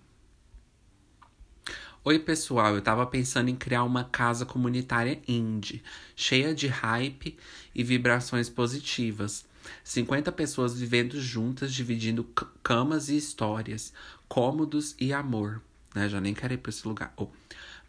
Oi, 2.06 2.18
pessoal, 2.18 2.74
eu 2.74 2.82
tava 2.82 3.06
pensando 3.06 3.50
em 3.50 3.56
criar 3.56 3.84
uma 3.84 4.06
casa 4.06 4.46
comunitária 4.46 5.22
indie, 5.28 5.84
cheia 6.16 6.56
de 6.56 6.68
hype 6.68 7.38
e 7.76 7.84
vibrações 7.84 8.50
positivas. 8.50 9.46
50 9.84 10.32
pessoas 10.32 10.80
vivendo 10.80 11.20
juntas, 11.20 11.74
dividindo 11.74 12.24
camas 12.64 13.10
e 13.10 13.18
histórias, 13.18 13.92
cômodos 14.30 14.96
e 14.98 15.12
amor. 15.12 15.62
Né? 15.94 16.08
Já 16.08 16.22
nem 16.22 16.34
quero 16.34 16.54
ir 16.54 16.60
pra 16.60 16.70
esse 16.70 16.88
lugar. 16.88 17.14
Oh. 17.18 17.28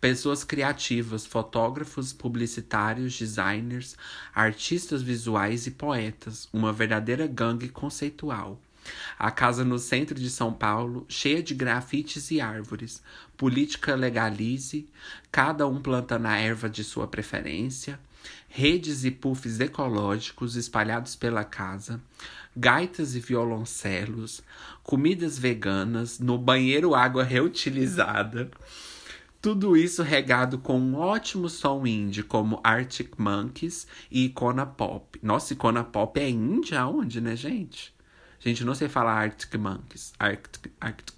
Pessoas 0.00 0.44
criativas, 0.44 1.26
fotógrafos, 1.26 2.12
publicitários, 2.12 3.18
designers, 3.18 3.96
artistas 4.32 5.02
visuais 5.02 5.66
e 5.66 5.72
poetas, 5.72 6.48
uma 6.52 6.72
verdadeira 6.72 7.26
gangue 7.26 7.68
conceitual. 7.68 8.60
A 9.18 9.30
casa 9.32 9.64
no 9.64 9.78
centro 9.78 10.14
de 10.14 10.30
São 10.30 10.52
Paulo, 10.52 11.04
cheia 11.08 11.42
de 11.42 11.52
grafites 11.52 12.30
e 12.30 12.40
árvores. 12.40 13.02
Política 13.36 13.96
legalize, 13.96 14.88
cada 15.32 15.66
um 15.66 15.80
plantando 15.80 16.26
a 16.26 16.36
erva 16.36 16.70
de 16.70 16.84
sua 16.84 17.08
preferência. 17.08 17.98
Redes 18.48 19.04
e 19.04 19.10
puffs 19.10 19.60
ecológicos 19.60 20.56
espalhados 20.56 21.16
pela 21.16 21.44
casa. 21.44 22.00
Gaitas 22.56 23.14
e 23.14 23.20
violoncelos. 23.20 24.42
Comidas 24.82 25.38
veganas. 25.38 26.18
No 26.18 26.38
banheiro, 26.38 26.94
água 26.94 27.24
reutilizada. 27.24 28.50
Tudo 29.40 29.76
isso 29.76 30.02
regado 30.02 30.58
com 30.58 30.80
um 30.80 30.96
ótimo 30.96 31.48
som 31.48 31.86
indie, 31.86 32.24
como 32.24 32.60
Arctic 32.64 33.12
Monkeys 33.16 33.86
e 34.10 34.24
Icona 34.24 34.66
Pop. 34.66 35.18
Nossa, 35.22 35.52
Icona 35.52 35.84
Pop 35.84 36.18
é 36.18 36.28
indie 36.28 36.74
aonde, 36.74 37.20
né, 37.20 37.36
gente? 37.36 37.94
Gente, 38.40 38.64
não 38.64 38.74
sei 38.74 38.88
falar 38.88 39.12
Arctic 39.12 39.54
Monkeys. 39.54 40.12
Arctic, 40.18 40.72
Arctic... 40.80 41.14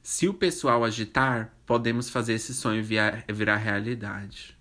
Se 0.00 0.28
o 0.28 0.32
pessoal 0.32 0.84
agitar, 0.84 1.52
podemos 1.66 2.08
fazer 2.08 2.34
esse 2.34 2.54
sonho 2.54 2.82
virar, 2.84 3.24
virar 3.28 3.56
realidade. 3.56 4.56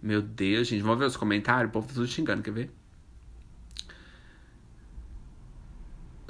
Meu 0.00 0.22
Deus, 0.22 0.68
gente. 0.68 0.82
Vamos 0.82 0.98
ver 0.98 1.06
os 1.06 1.16
comentários? 1.16 1.68
O 1.68 1.72
povo 1.72 1.88
tá 1.88 1.94
tudo 1.94 2.06
xingando, 2.06 2.42
quer 2.42 2.52
ver? 2.52 2.77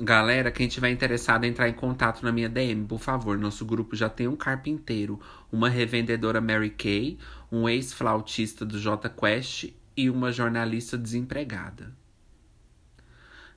Galera, 0.00 0.52
quem 0.52 0.68
tiver 0.68 0.90
interessado 0.90 1.44
em 1.44 1.48
entrar 1.48 1.68
em 1.68 1.72
contato 1.72 2.22
na 2.22 2.30
minha 2.30 2.48
DM, 2.48 2.86
por 2.86 3.00
favor. 3.00 3.36
Nosso 3.36 3.64
grupo 3.64 3.96
já 3.96 4.08
tem 4.08 4.28
um 4.28 4.36
carpinteiro, 4.36 5.20
uma 5.50 5.68
revendedora 5.68 6.40
Mary 6.40 6.70
Kay, 6.70 7.18
um 7.50 7.68
ex-flautista 7.68 8.64
do 8.64 8.78
J 8.78 9.08
Quest 9.08 9.72
e 9.96 10.08
uma 10.08 10.30
jornalista 10.30 10.96
desempregada. 10.96 11.92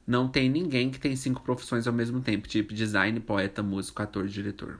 Não 0.07 0.27
tem 0.27 0.49
ninguém 0.49 0.89
que 0.89 0.99
tem 0.99 1.15
cinco 1.15 1.43
profissões 1.43 1.85
ao 1.85 1.93
mesmo 1.93 2.21
tempo, 2.21 2.47
tipo 2.47 2.73
design, 2.73 3.19
poeta, 3.19 3.61
músico, 3.61 4.01
ator, 4.01 4.27
diretor. 4.27 4.79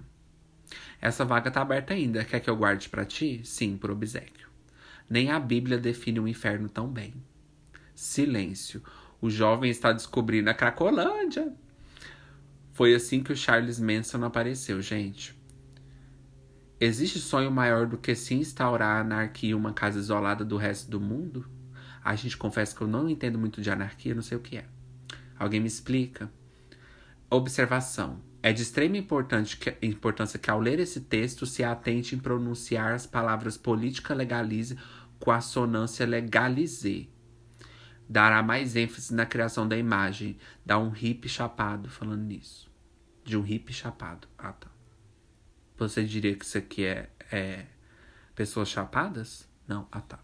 Essa 1.00 1.24
vaga 1.24 1.52
tá 1.52 1.62
aberta 1.62 1.94
ainda. 1.94 2.26
Quer 2.26 2.40
que 2.40 2.50
eu 2.50 2.56
guarde 2.56 2.90
para 2.90 3.06
ti? 3.06 3.40
Sim, 3.44 3.78
por 3.78 3.92
obsequio. 3.92 4.48
Nem 5.08 5.30
a 5.30 5.40
Bíblia 5.40 5.78
define 5.78 6.20
o 6.20 6.24
um 6.24 6.28
inferno 6.28 6.68
tão 6.68 6.88
bem. 6.88 7.14
Silêncio. 7.94 8.82
O 9.22 9.30
jovem 9.30 9.70
está 9.70 9.94
descobrindo 9.94 10.50
a 10.50 10.54
Cracolândia. 10.54 11.54
Foi 12.74 12.96
assim 12.96 13.22
que 13.22 13.32
o 13.32 13.36
Charles 13.36 13.80
Manson 13.80 14.24
apareceu, 14.24 14.82
gente. 14.82 15.40
Existe 16.80 17.20
sonho 17.20 17.52
maior 17.52 17.86
do 17.86 18.00
que 18.00 18.16
se 18.16 18.34
instaurar 18.34 18.98
a 18.98 19.02
anarquia 19.02 19.52
em 19.52 19.54
uma 19.54 19.72
casa 19.72 20.00
isolada 20.00 20.44
do 20.44 20.58
resto 20.58 20.90
do 20.90 21.00
mundo? 21.00 21.48
A 22.04 22.16
gente 22.16 22.36
confessa 22.36 22.76
que 22.76 22.82
eu 22.82 22.88
não 22.88 23.08
entendo 23.08 23.38
muito 23.38 23.62
de 23.62 23.70
anarquia, 23.70 24.16
não 24.16 24.24
sei 24.24 24.36
o 24.36 24.42
que 24.42 24.58
é. 24.58 24.66
Alguém 25.38 25.60
me 25.60 25.68
explica? 25.68 26.32
Observação. 27.30 28.20
É 28.42 28.52
de 28.52 28.64
extrema 28.64 28.98
importância 28.98 30.40
que, 30.40 30.50
ao 30.50 30.60
ler 30.60 30.80
esse 30.80 31.02
texto, 31.02 31.46
se 31.46 31.64
atente 31.64 32.16
em 32.16 32.18
pronunciar 32.18 32.94
as 32.94 33.06
palavras 33.06 33.56
política 33.56 34.16
legalize 34.16 34.76
com 35.20 35.30
a 35.30 35.40
sonância 35.40 36.08
legalize 36.08 37.08
dará 38.12 38.44
mais 38.44 38.76
ênfase 38.76 39.16
na 39.16 39.26
criação 39.26 39.66
da 39.66 39.78
imagem. 39.78 40.38
Dá 40.66 40.78
um 40.78 40.90
hippie 40.90 41.30
chapado 41.30 41.90
falando 41.90 42.24
nisso. 42.24 42.70
De 43.24 43.38
um 43.38 43.42
hippie 43.42 43.72
chapado. 43.72 44.28
Ah, 44.38 44.52
tá. 44.52 44.68
Você 45.78 46.04
diria 46.04 46.36
que 46.36 46.44
isso 46.44 46.58
aqui 46.58 46.84
é, 46.84 47.10
é 47.32 47.66
pessoas 48.36 48.68
chapadas? 48.68 49.48
Não. 49.66 49.88
Ah, 49.90 50.02
tá. 50.02 50.20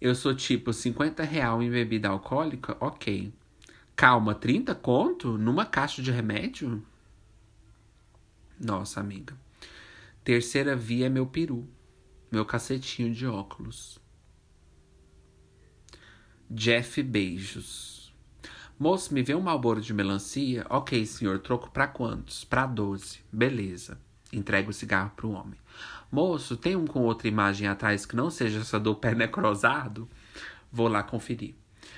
Eu 0.00 0.14
sou 0.14 0.34
tipo 0.34 0.72
50 0.72 1.22
real 1.24 1.62
em 1.62 1.70
bebida 1.70 2.08
alcoólica? 2.08 2.74
Ok. 2.80 3.34
Calma, 3.94 4.34
30 4.34 4.74
conto 4.74 5.36
numa 5.36 5.66
caixa 5.66 6.00
de 6.00 6.10
remédio? 6.10 6.82
Nossa, 8.58 8.98
amiga. 8.98 9.36
Terceira 10.24 10.74
via 10.74 11.04
é 11.06 11.10
meu 11.10 11.26
peru. 11.26 11.68
Meu 12.32 12.46
cacetinho 12.46 13.12
de 13.12 13.26
óculos. 13.26 14.02
Jeff 16.56 17.02
Beijos. 17.02 18.14
Moço, 18.78 19.12
me 19.12 19.24
vê 19.24 19.34
um 19.34 19.40
malboro 19.40 19.80
de 19.80 19.92
melancia? 19.92 20.64
Ok, 20.70 21.04
senhor, 21.04 21.40
troco 21.40 21.68
para 21.68 21.88
quantos? 21.88 22.44
Para 22.44 22.64
12. 22.64 23.18
Beleza. 23.32 23.98
Entrega 24.32 24.70
o 24.70 24.72
cigarro 24.72 25.10
pro 25.16 25.30
homem. 25.30 25.58
Moço, 26.12 26.56
tem 26.56 26.76
um 26.76 26.86
com 26.86 27.00
outra 27.00 27.26
imagem 27.26 27.66
atrás 27.66 28.06
que 28.06 28.14
não 28.14 28.30
seja 28.30 28.60
essa 28.60 28.78
do 28.78 28.94
pé 28.94 29.16
necrosado? 29.16 30.08
Vou 30.70 30.86
lá 30.86 31.02
conferir. 31.02 31.56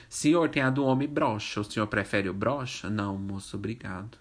Senhor, 0.08 0.48
tem 0.48 0.62
a 0.62 0.70
do 0.70 0.86
homem 0.86 1.06
brocha. 1.06 1.60
O 1.60 1.64
senhor 1.64 1.86
prefere 1.86 2.30
o 2.30 2.34
brocha? 2.34 2.88
Não, 2.88 3.18
moço, 3.18 3.58
obrigado. 3.58 4.16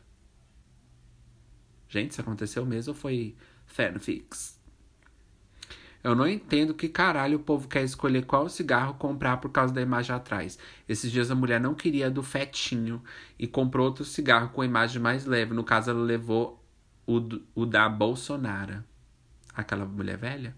Gente, 1.88 2.12
isso 2.12 2.20
aconteceu 2.20 2.66
mesmo 2.66 2.92
ou 2.92 3.00
foi 3.00 3.38
fanfics? 3.66 4.55
Eu 6.06 6.14
não 6.14 6.28
entendo 6.28 6.76
que 6.76 6.88
caralho 6.88 7.38
o 7.38 7.41
povo 7.41 7.68
quer 7.68 7.84
escolher 7.84 8.28
qual 8.28 8.47
cigarro 8.47 8.93
comprar 8.93 9.38
por 9.38 9.49
causa 9.49 9.74
da 9.74 9.82
imagem 9.82 10.16
atrás. 10.16 10.56
Esses 10.88 11.12
dias 11.12 11.32
a 11.32 11.36
mulher 11.36 11.60
não 11.60 11.74
queria 11.74 12.12
do 12.12 12.22
fetinho 12.22 13.01
e 13.39 13.47
comprou 13.47 13.88
outro 13.88 14.06
cigarro 14.06 14.49
com 14.49 14.62
a 14.62 14.66
imagem 14.68 15.01
mais 15.01 15.26
leve. 15.26 15.56
No 15.56 15.64
caso, 15.64 15.89
ela 15.89 15.99
levou 15.99 16.64
o, 17.08 17.20
o 17.56 17.66
da 17.66 17.89
Bolsonaro. 17.89 18.84
Aquela 19.51 19.84
mulher 19.84 20.16
velha. 20.16 20.56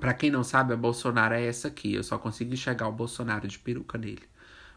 Pra 0.00 0.14
quem 0.14 0.30
não 0.30 0.42
sabe, 0.42 0.72
a 0.72 0.76
Bolsonaro 0.76 1.34
é 1.34 1.44
essa 1.44 1.68
aqui. 1.68 1.92
Eu 1.92 2.02
só 2.02 2.16
consigo 2.16 2.54
enxergar 2.54 2.88
o 2.88 2.92
Bolsonaro 2.92 3.46
de 3.46 3.58
peruca 3.58 3.98
nele. 3.98 4.22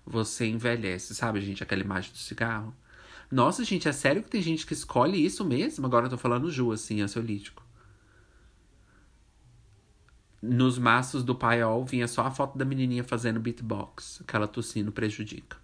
Você 0.06 0.46
envelhece, 0.46 1.16
sabe, 1.16 1.40
gente? 1.40 1.64
Aquela 1.64 1.82
imagem 1.82 2.12
do 2.12 2.18
cigarro. 2.18 2.76
Nossa, 3.32 3.64
gente, 3.64 3.88
é 3.88 3.94
sério 3.94 4.22
que 4.22 4.30
tem 4.30 4.42
gente 4.42 4.66
que 4.66 4.74
escolhe 4.74 5.26
isso 5.26 5.46
mesmo? 5.46 5.86
Agora 5.86 6.08
eu 6.08 6.10
tô 6.10 6.18
falando 6.18 6.52
Ju, 6.52 6.74
assim, 6.74 7.00
ansiolítico. 7.00 7.65
Nos 10.42 10.78
maços 10.78 11.24
do 11.24 11.34
paiol 11.34 11.84
vinha 11.86 12.08
só 12.08 12.24
a 12.24 12.32
foto 12.32 12.58
da 12.58 12.66
menininha 12.66 13.04
fazendo 13.04 13.40
beatbox. 13.40 14.22
Aquela 14.22 14.48
tossindo 14.48 14.92
prejudica. 14.92 15.58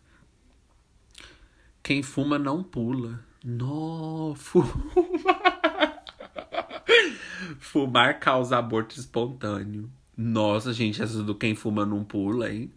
Quem 1.84 2.02
fuma 2.02 2.38
não 2.40 2.64
pula. 2.64 3.20
No, 3.44 4.34
fuma. 4.36 4.72
Fumar 7.60 8.20
causa 8.20 8.58
aborto 8.58 9.00
espontâneo. 9.00 9.90
Nossa, 10.16 10.74
gente, 10.74 11.02
essa 11.02 11.24
do 11.24 11.34
quem 11.34 11.56
fuma 11.56 11.86
não 11.86 12.04
pula, 12.04 12.52
hein? 12.52 12.72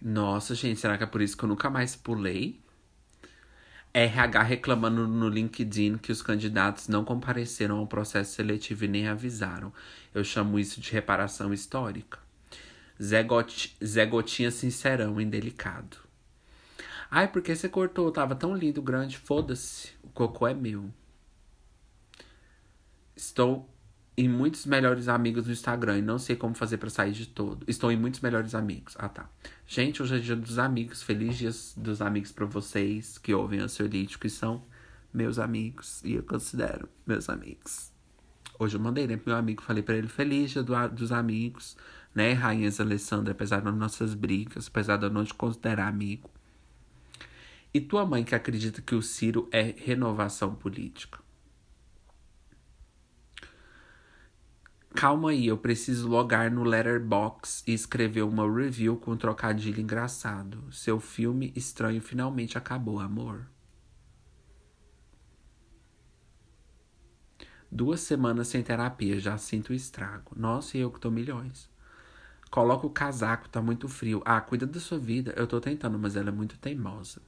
Nossa, 0.00 0.54
gente, 0.54 0.80
será 0.80 0.96
que 0.96 1.04
é 1.04 1.06
por 1.06 1.20
isso 1.20 1.36
que 1.36 1.44
eu 1.44 1.48
nunca 1.48 1.68
mais 1.68 1.94
pulei? 1.96 2.60
RH 3.98 4.42
reclamando 4.42 5.08
no 5.08 5.28
LinkedIn 5.28 5.98
que 5.98 6.12
os 6.12 6.22
candidatos 6.22 6.88
não 6.88 7.04
compareceram 7.04 7.78
ao 7.78 7.86
processo 7.86 8.34
seletivo 8.34 8.84
e 8.84 8.88
nem 8.88 9.08
avisaram. 9.08 9.72
Eu 10.14 10.22
chamo 10.22 10.58
isso 10.58 10.80
de 10.80 10.92
reparação 10.92 11.52
histórica. 11.52 12.18
Zé, 13.02 13.22
Got... 13.22 13.76
Zé 13.84 14.06
Gotinha 14.06 14.50
sincerão, 14.50 15.20
indelicado. 15.20 15.96
Ai, 17.10 17.28
por 17.28 17.40
que 17.40 17.54
você 17.54 17.68
cortou? 17.68 18.10
Tava 18.10 18.34
tão 18.34 18.54
lindo, 18.54 18.82
grande. 18.82 19.16
Foda-se. 19.16 19.92
O 20.02 20.08
cocô 20.08 20.46
é 20.46 20.54
meu. 20.54 20.90
Estou 23.16 23.68
em 24.18 24.28
muitos 24.28 24.66
melhores 24.66 25.06
amigos 25.06 25.46
no 25.46 25.52
Instagram 25.52 25.98
e 25.98 26.02
não 26.02 26.18
sei 26.18 26.34
como 26.34 26.52
fazer 26.52 26.76
para 26.78 26.90
sair 26.90 27.12
de 27.12 27.24
todo. 27.24 27.64
Estou 27.68 27.92
em 27.92 27.96
muitos 27.96 28.18
melhores 28.18 28.52
amigos. 28.52 28.96
Ah, 28.98 29.08
tá. 29.08 29.30
Gente, 29.64 30.02
hoje 30.02 30.16
é 30.16 30.18
dia 30.18 30.34
dos 30.34 30.58
amigos. 30.58 31.04
Feliz 31.04 31.38
dia 31.38 31.52
dos 31.76 32.02
amigos 32.02 32.32
para 32.32 32.44
vocês 32.44 33.16
que 33.16 33.32
ouvem 33.32 33.60
Ansiolítico 33.60 34.26
e 34.26 34.30
são 34.30 34.64
meus 35.14 35.38
amigos. 35.38 36.02
E 36.04 36.14
eu 36.14 36.24
considero 36.24 36.88
meus 37.06 37.28
amigos. 37.28 37.92
Hoje 38.58 38.76
eu 38.76 38.80
mandei, 38.80 39.06
né, 39.06 39.16
pro 39.16 39.28
meu 39.30 39.36
amigo. 39.36 39.62
Falei 39.62 39.84
para 39.84 39.96
ele, 39.96 40.08
feliz 40.08 40.50
dia 40.50 40.64
do, 40.64 40.74
dos 40.88 41.12
amigos. 41.12 41.76
Né, 42.12 42.32
Rainhas 42.32 42.80
Alessandra, 42.80 43.30
apesar 43.30 43.60
das 43.60 43.76
nossas 43.76 44.14
brigas, 44.14 44.66
apesar 44.66 44.96
de 44.96 45.06
eu 45.06 45.10
não 45.10 45.24
te 45.24 45.32
considerar 45.32 45.86
amigo. 45.86 46.28
E 47.72 47.80
tua 47.80 48.04
mãe 48.04 48.24
que 48.24 48.34
acredita 48.34 48.82
que 48.82 48.96
o 48.96 49.02
Ciro 49.02 49.48
é 49.52 49.72
renovação 49.78 50.56
política? 50.56 51.20
Calma 54.94 55.30
aí, 55.30 55.46
eu 55.46 55.56
preciso 55.56 56.08
logar 56.08 56.50
no 56.50 56.64
Letterbox 56.64 57.62
e 57.66 57.72
escrever 57.72 58.22
uma 58.22 58.50
review 58.50 58.96
com 58.96 59.12
um 59.12 59.16
trocadilho 59.16 59.80
engraçado. 59.80 60.64
Seu 60.72 60.98
filme 60.98 61.52
estranho 61.54 62.00
finalmente 62.00 62.58
acabou, 62.58 62.98
amor. 62.98 63.46
Duas 67.70 68.00
semanas 68.00 68.48
sem 68.48 68.62
terapia, 68.62 69.20
já 69.20 69.36
sinto 69.36 69.70
o 69.70 69.74
estrago. 69.74 70.32
Nossa, 70.34 70.76
e 70.76 70.80
eu 70.80 70.90
que 70.90 70.98
tô 70.98 71.10
milhões. 71.10 71.68
Coloca 72.50 72.86
o 72.86 72.90
casaco, 72.90 73.48
tá 73.48 73.60
muito 73.60 73.88
frio. 73.88 74.22
Ah, 74.24 74.40
cuida 74.40 74.66
da 74.66 74.80
sua 74.80 74.98
vida. 74.98 75.34
Eu 75.36 75.46
tô 75.46 75.60
tentando, 75.60 75.98
mas 75.98 76.16
ela 76.16 76.30
é 76.30 76.32
muito 76.32 76.56
teimosa. 76.58 77.20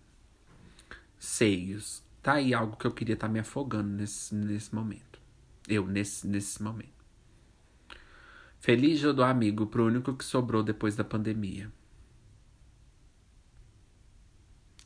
Seios. 1.19 2.03
Tá 2.23 2.35
aí 2.35 2.55
algo 2.55 2.77
que 2.77 2.87
eu 2.87 2.93
queria 2.93 3.15
estar 3.15 3.27
tá 3.27 3.33
me 3.33 3.39
afogando 3.39 3.89
nesse, 3.91 4.35
nesse 4.35 4.75
momento. 4.75 5.21
Eu, 5.69 5.87
nesse, 5.87 6.27
nesse 6.27 6.63
momento. 6.63 7.00
Feliz 8.61 9.01
dia 9.01 9.13
do 9.13 9.25
amigo 9.25 9.67
pro 9.67 9.87
único 9.87 10.15
que 10.15 10.25
sobrou 10.25 10.63
depois 10.63 10.95
da 10.95 11.03
pandemia. 11.03 11.73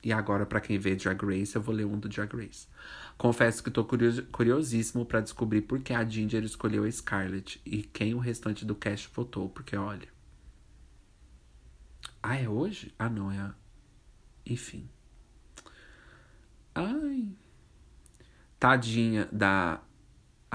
E 0.01 0.13
agora, 0.13 0.47
para 0.47 0.61
quem 0.61 0.79
vê 0.79 0.95
Drag 0.95 1.21
Race, 1.25 1.57
eu 1.57 1.63
vou 1.63 1.75
ler 1.75 1.85
um 1.85 1.99
do 1.99 2.09
Drag 2.09 2.33
Race. 2.37 2.69
Confesso 3.19 3.65
que 3.65 3.71
tô 3.71 3.85
curios 3.85 4.21
curiosíssimo 4.31 5.05
para 5.05 5.21
descobrir 5.21 5.63
por 5.63 5.81
que 5.81 5.93
a 5.93 6.05
Ginger 6.05 6.45
escolheu 6.45 6.85
a 6.85 6.93
Scarlett 6.93 7.61
e 7.67 7.83
quem 7.83 8.15
o 8.15 8.19
restante 8.19 8.65
do 8.65 8.77
cast 8.77 9.11
votou, 9.13 9.49
porque 9.49 9.77
olha. 9.77 10.09
Ah, 12.23 12.37
é 12.37 12.49
hoje? 12.49 12.95
Ah, 12.97 13.09
não, 13.09 13.33
é 13.33 13.39
a. 13.39 13.55
Enfim. 14.47 14.89
Ai. 16.75 17.29
Tadinha 18.61 19.29
da 19.33 19.83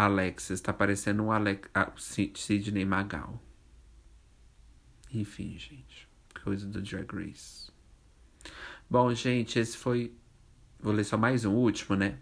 Alexis 0.05 0.61
tá 0.61 0.71
parecendo 0.71 1.23
um 1.23 1.31
Alex, 1.31 1.69
ah, 1.73 1.91
Sidney 1.97 2.85
Magal. 2.85 3.41
Enfim, 5.13 5.57
gente. 5.57 6.07
Coisa 6.43 6.65
do 6.67 6.81
Drag 6.81 7.11
Race. 7.13 7.69
Bom, 8.89 9.13
gente, 9.13 9.59
esse 9.59 9.77
foi. 9.77 10.13
Vou 10.79 10.93
ler 10.93 11.03
só 11.03 11.17
mais 11.17 11.43
um, 11.43 11.53
último, 11.53 11.95
né? 11.95 12.17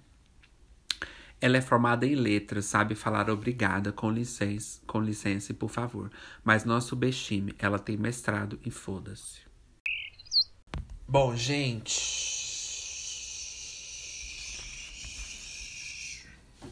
Ela 1.40 1.58
é 1.58 1.62
formada 1.62 2.06
em 2.08 2.16
letras, 2.16 2.66
sabe 2.66 2.96
falar 2.96 3.30
obrigada, 3.30 3.92
com 3.92 4.10
licença, 4.10 4.82
com 4.88 5.00
licença 5.00 5.52
e 5.52 5.56
por 5.56 5.70
favor. 5.70 6.10
Mas 6.44 6.66
não 6.66 6.82
subestime, 6.82 7.54
ela 7.60 7.78
tem 7.78 7.96
mestrado 7.96 8.60
e 8.66 8.72
foda-se. 8.72 9.42
Bom, 11.08 11.36
gente. 11.36 12.37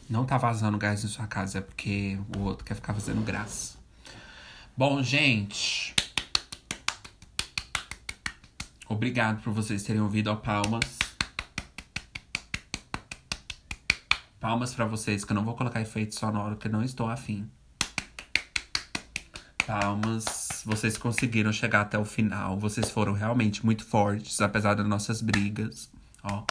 Não 0.08 0.24
tá 0.24 0.38
vazando 0.38 0.78
gás 0.78 1.02
em 1.04 1.08
sua 1.08 1.26
casa, 1.26 1.58
é 1.58 1.60
porque 1.60 2.18
o 2.36 2.42
outro 2.42 2.64
quer 2.64 2.74
ficar 2.74 2.94
fazendo 2.94 3.24
graça. 3.24 3.76
Bom, 4.76 5.02
gente. 5.02 5.94
Obrigado 8.88 9.42
por 9.42 9.52
vocês 9.52 9.82
terem 9.82 10.00
ouvido 10.00 10.30
a 10.30 10.36
palmas. 10.36 10.96
Palmas 14.38 14.72
para 14.74 14.84
vocês, 14.84 15.24
que 15.24 15.32
eu 15.32 15.34
não 15.34 15.44
vou 15.44 15.56
colocar 15.56 15.80
efeito 15.80 16.14
sonoro, 16.14 16.56
que 16.56 16.68
não 16.68 16.84
estou 16.84 17.08
afim. 17.08 17.50
Palmas. 19.66 20.62
Vocês 20.64 20.96
conseguiram 20.96 21.52
chegar 21.52 21.80
até 21.80 21.98
o 21.98 22.04
final. 22.04 22.56
Vocês 22.56 22.88
foram 22.90 23.12
realmente 23.12 23.66
muito 23.66 23.84
fortes, 23.84 24.40
apesar 24.40 24.74
das 24.74 24.86
nossas 24.86 25.20
brigas. 25.20 25.90
Ó. 26.22 26.44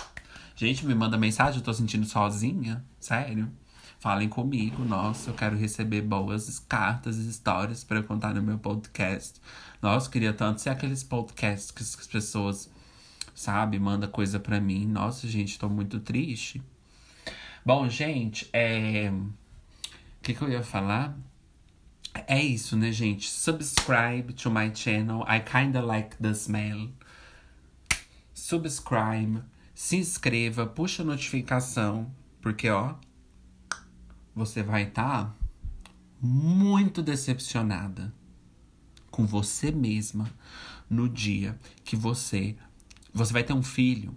Gente, 0.57 0.85
me 0.85 0.95
manda 0.95 1.17
mensagem, 1.17 1.59
eu 1.59 1.63
tô 1.63 1.73
sentindo 1.73 2.05
sozinha. 2.05 2.81
Sério. 2.97 3.51
Falem 3.99 4.29
comigo, 4.29 4.85
nossa, 4.85 5.29
eu 5.29 5.33
quero 5.33 5.57
receber 5.57 6.01
boas 6.01 6.59
cartas 6.59 7.17
e 7.17 7.27
histórias 7.27 7.83
para 7.83 8.01
contar 8.01 8.33
no 8.33 8.41
meu 8.41 8.57
podcast. 8.57 9.41
Nossa, 9.81 10.09
queria 10.09 10.31
tanto 10.31 10.61
ser 10.61 10.69
aqueles 10.69 11.03
podcasts 11.03 11.71
que 11.71 11.81
as 11.81 12.07
pessoas, 12.07 12.71
sabe, 13.33 13.79
manda 13.79 14.07
coisa 14.07 14.39
para 14.39 14.61
mim. 14.61 14.85
Nossa, 14.85 15.27
gente, 15.27 15.59
tô 15.59 15.67
muito 15.67 15.99
triste. 15.99 16.61
Bom, 17.65 17.89
gente, 17.89 18.49
é. 18.53 19.11
O 19.11 20.23
que, 20.23 20.33
que 20.33 20.41
eu 20.41 20.49
ia 20.49 20.63
falar? 20.63 21.17
É 22.27 22.41
isso, 22.41 22.77
né, 22.77 22.93
gente? 22.93 23.29
Subscribe 23.29 24.31
to 24.33 24.49
my 24.49 24.73
channel. 24.73 25.25
I 25.27 25.41
kinda 25.41 25.81
like 25.81 26.15
the 26.17 26.29
smell. 26.29 26.89
Subscribe 28.33 29.41
se 29.75 29.97
inscreva, 29.97 30.65
puxa 30.65 31.03
a 31.03 31.05
notificação, 31.05 32.09
porque 32.41 32.69
ó, 32.69 32.95
você 34.33 34.63
vai 34.63 34.83
estar 34.83 35.25
tá 35.25 35.35
muito 36.21 37.03
decepcionada 37.03 38.13
com 39.11 39.25
você 39.25 39.71
mesma 39.71 40.31
no 40.89 41.07
dia 41.07 41.59
que 41.83 41.95
você 41.95 42.55
você 43.13 43.31
vai 43.31 43.43
ter 43.43 43.53
um 43.53 43.63
filho 43.63 44.13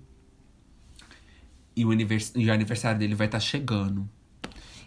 e 1.77 1.85
o, 1.85 1.93
e 1.93 2.49
o 2.49 2.53
aniversário 2.53 2.99
dele 2.99 3.15
vai 3.15 3.29
estar 3.29 3.39
tá 3.39 3.45
chegando. 3.45 4.09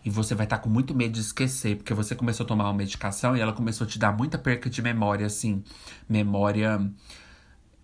E 0.03 0.09
você 0.09 0.35
vai 0.35 0.45
estar 0.45 0.57
tá 0.57 0.63
com 0.63 0.69
muito 0.69 0.93
medo 0.93 1.13
de 1.13 1.21
esquecer, 1.21 1.77
porque 1.77 1.93
você 1.93 2.15
começou 2.15 2.43
a 2.43 2.47
tomar 2.47 2.65
uma 2.65 2.73
medicação 2.73 3.37
e 3.37 3.39
ela 3.39 3.53
começou 3.53 3.85
a 3.85 3.89
te 3.89 3.97
dar 3.97 4.11
muita 4.11 4.37
perca 4.37 4.69
de 4.69 4.81
memória, 4.81 5.25
assim. 5.25 5.63
Memória 6.09 6.91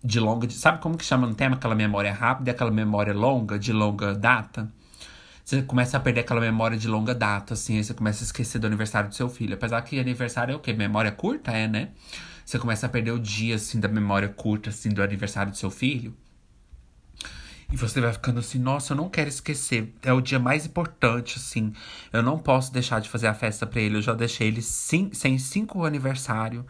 de 0.08 0.18
longa. 0.18 0.48
Sabe 0.50 0.80
como 0.80 0.96
que 0.96 1.04
chama 1.04 1.26
no 1.26 1.34
tema 1.34 1.54
aquela 1.56 1.74
memória 1.74 2.12
rápida, 2.12 2.50
aquela 2.50 2.70
memória 2.70 3.12
longa, 3.12 3.58
de 3.58 3.72
longa 3.72 4.14
data? 4.14 4.72
Você 5.44 5.62
começa 5.62 5.96
a 5.96 6.00
perder 6.00 6.20
aquela 6.20 6.40
memória 6.40 6.76
de 6.78 6.88
longa 6.88 7.14
data, 7.14 7.54
assim, 7.54 7.82
você 7.82 7.94
começa 7.94 8.24
a 8.24 8.26
esquecer 8.26 8.58
do 8.58 8.66
aniversário 8.66 9.08
do 9.08 9.14
seu 9.14 9.28
filho. 9.28 9.54
Apesar 9.54 9.80
que 9.82 9.98
aniversário 10.00 10.52
é 10.52 10.56
o 10.56 10.58
quê? 10.58 10.72
Memória 10.72 11.12
curta, 11.12 11.52
é, 11.52 11.68
né? 11.68 11.90
Você 12.44 12.58
começa 12.58 12.86
a 12.86 12.88
perder 12.88 13.12
o 13.12 13.18
dia, 13.18 13.56
assim, 13.56 13.78
da 13.78 13.88
memória 13.88 14.28
curta, 14.28 14.70
assim, 14.70 14.88
do 14.88 15.02
aniversário 15.02 15.52
do 15.52 15.58
seu 15.58 15.70
filho. 15.70 16.14
E 17.70 17.76
você 17.76 18.00
vai 18.00 18.12
ficando 18.14 18.40
assim, 18.40 18.58
nossa, 18.58 18.94
eu 18.94 18.96
não 18.96 19.10
quero 19.10 19.28
esquecer. 19.28 19.92
É 20.02 20.10
o 20.10 20.22
dia 20.22 20.38
mais 20.38 20.64
importante, 20.64 21.36
assim. 21.36 21.74
Eu 22.10 22.22
não 22.22 22.38
posso 22.38 22.72
deixar 22.72 22.98
de 22.98 23.10
fazer 23.10 23.26
a 23.26 23.34
festa 23.34 23.66
pra 23.66 23.78
ele. 23.78 23.98
Eu 23.98 24.02
já 24.02 24.14
deixei 24.14 24.48
ele 24.48 24.62
sim, 24.62 25.10
sem 25.12 25.38
cinco 25.38 25.84
aniversário. 25.84 26.64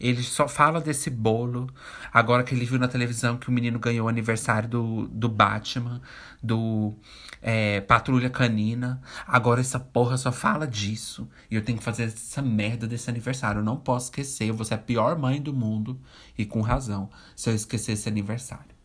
Ele 0.00 0.22
só 0.22 0.46
fala 0.46 0.80
desse 0.80 1.10
bolo. 1.10 1.68
Agora 2.12 2.44
que 2.44 2.54
ele 2.54 2.64
viu 2.64 2.78
na 2.78 2.88
televisão 2.88 3.36
que 3.36 3.48
o 3.48 3.52
menino 3.52 3.78
ganhou 3.78 4.06
o 4.06 4.08
aniversário 4.08 4.68
do, 4.68 5.08
do 5.08 5.28
Batman, 5.28 6.00
do 6.42 6.94
é, 7.42 7.80
Patrulha 7.80 8.30
Canina. 8.30 9.00
Agora 9.26 9.60
essa 9.60 9.80
porra 9.80 10.16
só 10.16 10.30
fala 10.30 10.66
disso. 10.66 11.28
E 11.50 11.56
eu 11.56 11.62
tenho 11.62 11.78
que 11.78 11.84
fazer 11.84 12.04
essa 12.04 12.40
merda 12.40 12.86
desse 12.86 13.10
aniversário. 13.10 13.60
Eu 13.60 13.64
não 13.64 13.76
posso 13.76 14.06
esquecer. 14.06 14.52
Vou 14.52 14.64
ser 14.64 14.74
a 14.74 14.78
pior 14.78 15.18
mãe 15.18 15.40
do 15.42 15.52
mundo. 15.52 16.00
E 16.36 16.44
com 16.44 16.60
razão. 16.60 17.10
Se 17.34 17.50
eu 17.50 17.54
esquecer 17.54 17.92
esse 17.92 18.08
aniversário. 18.08 18.78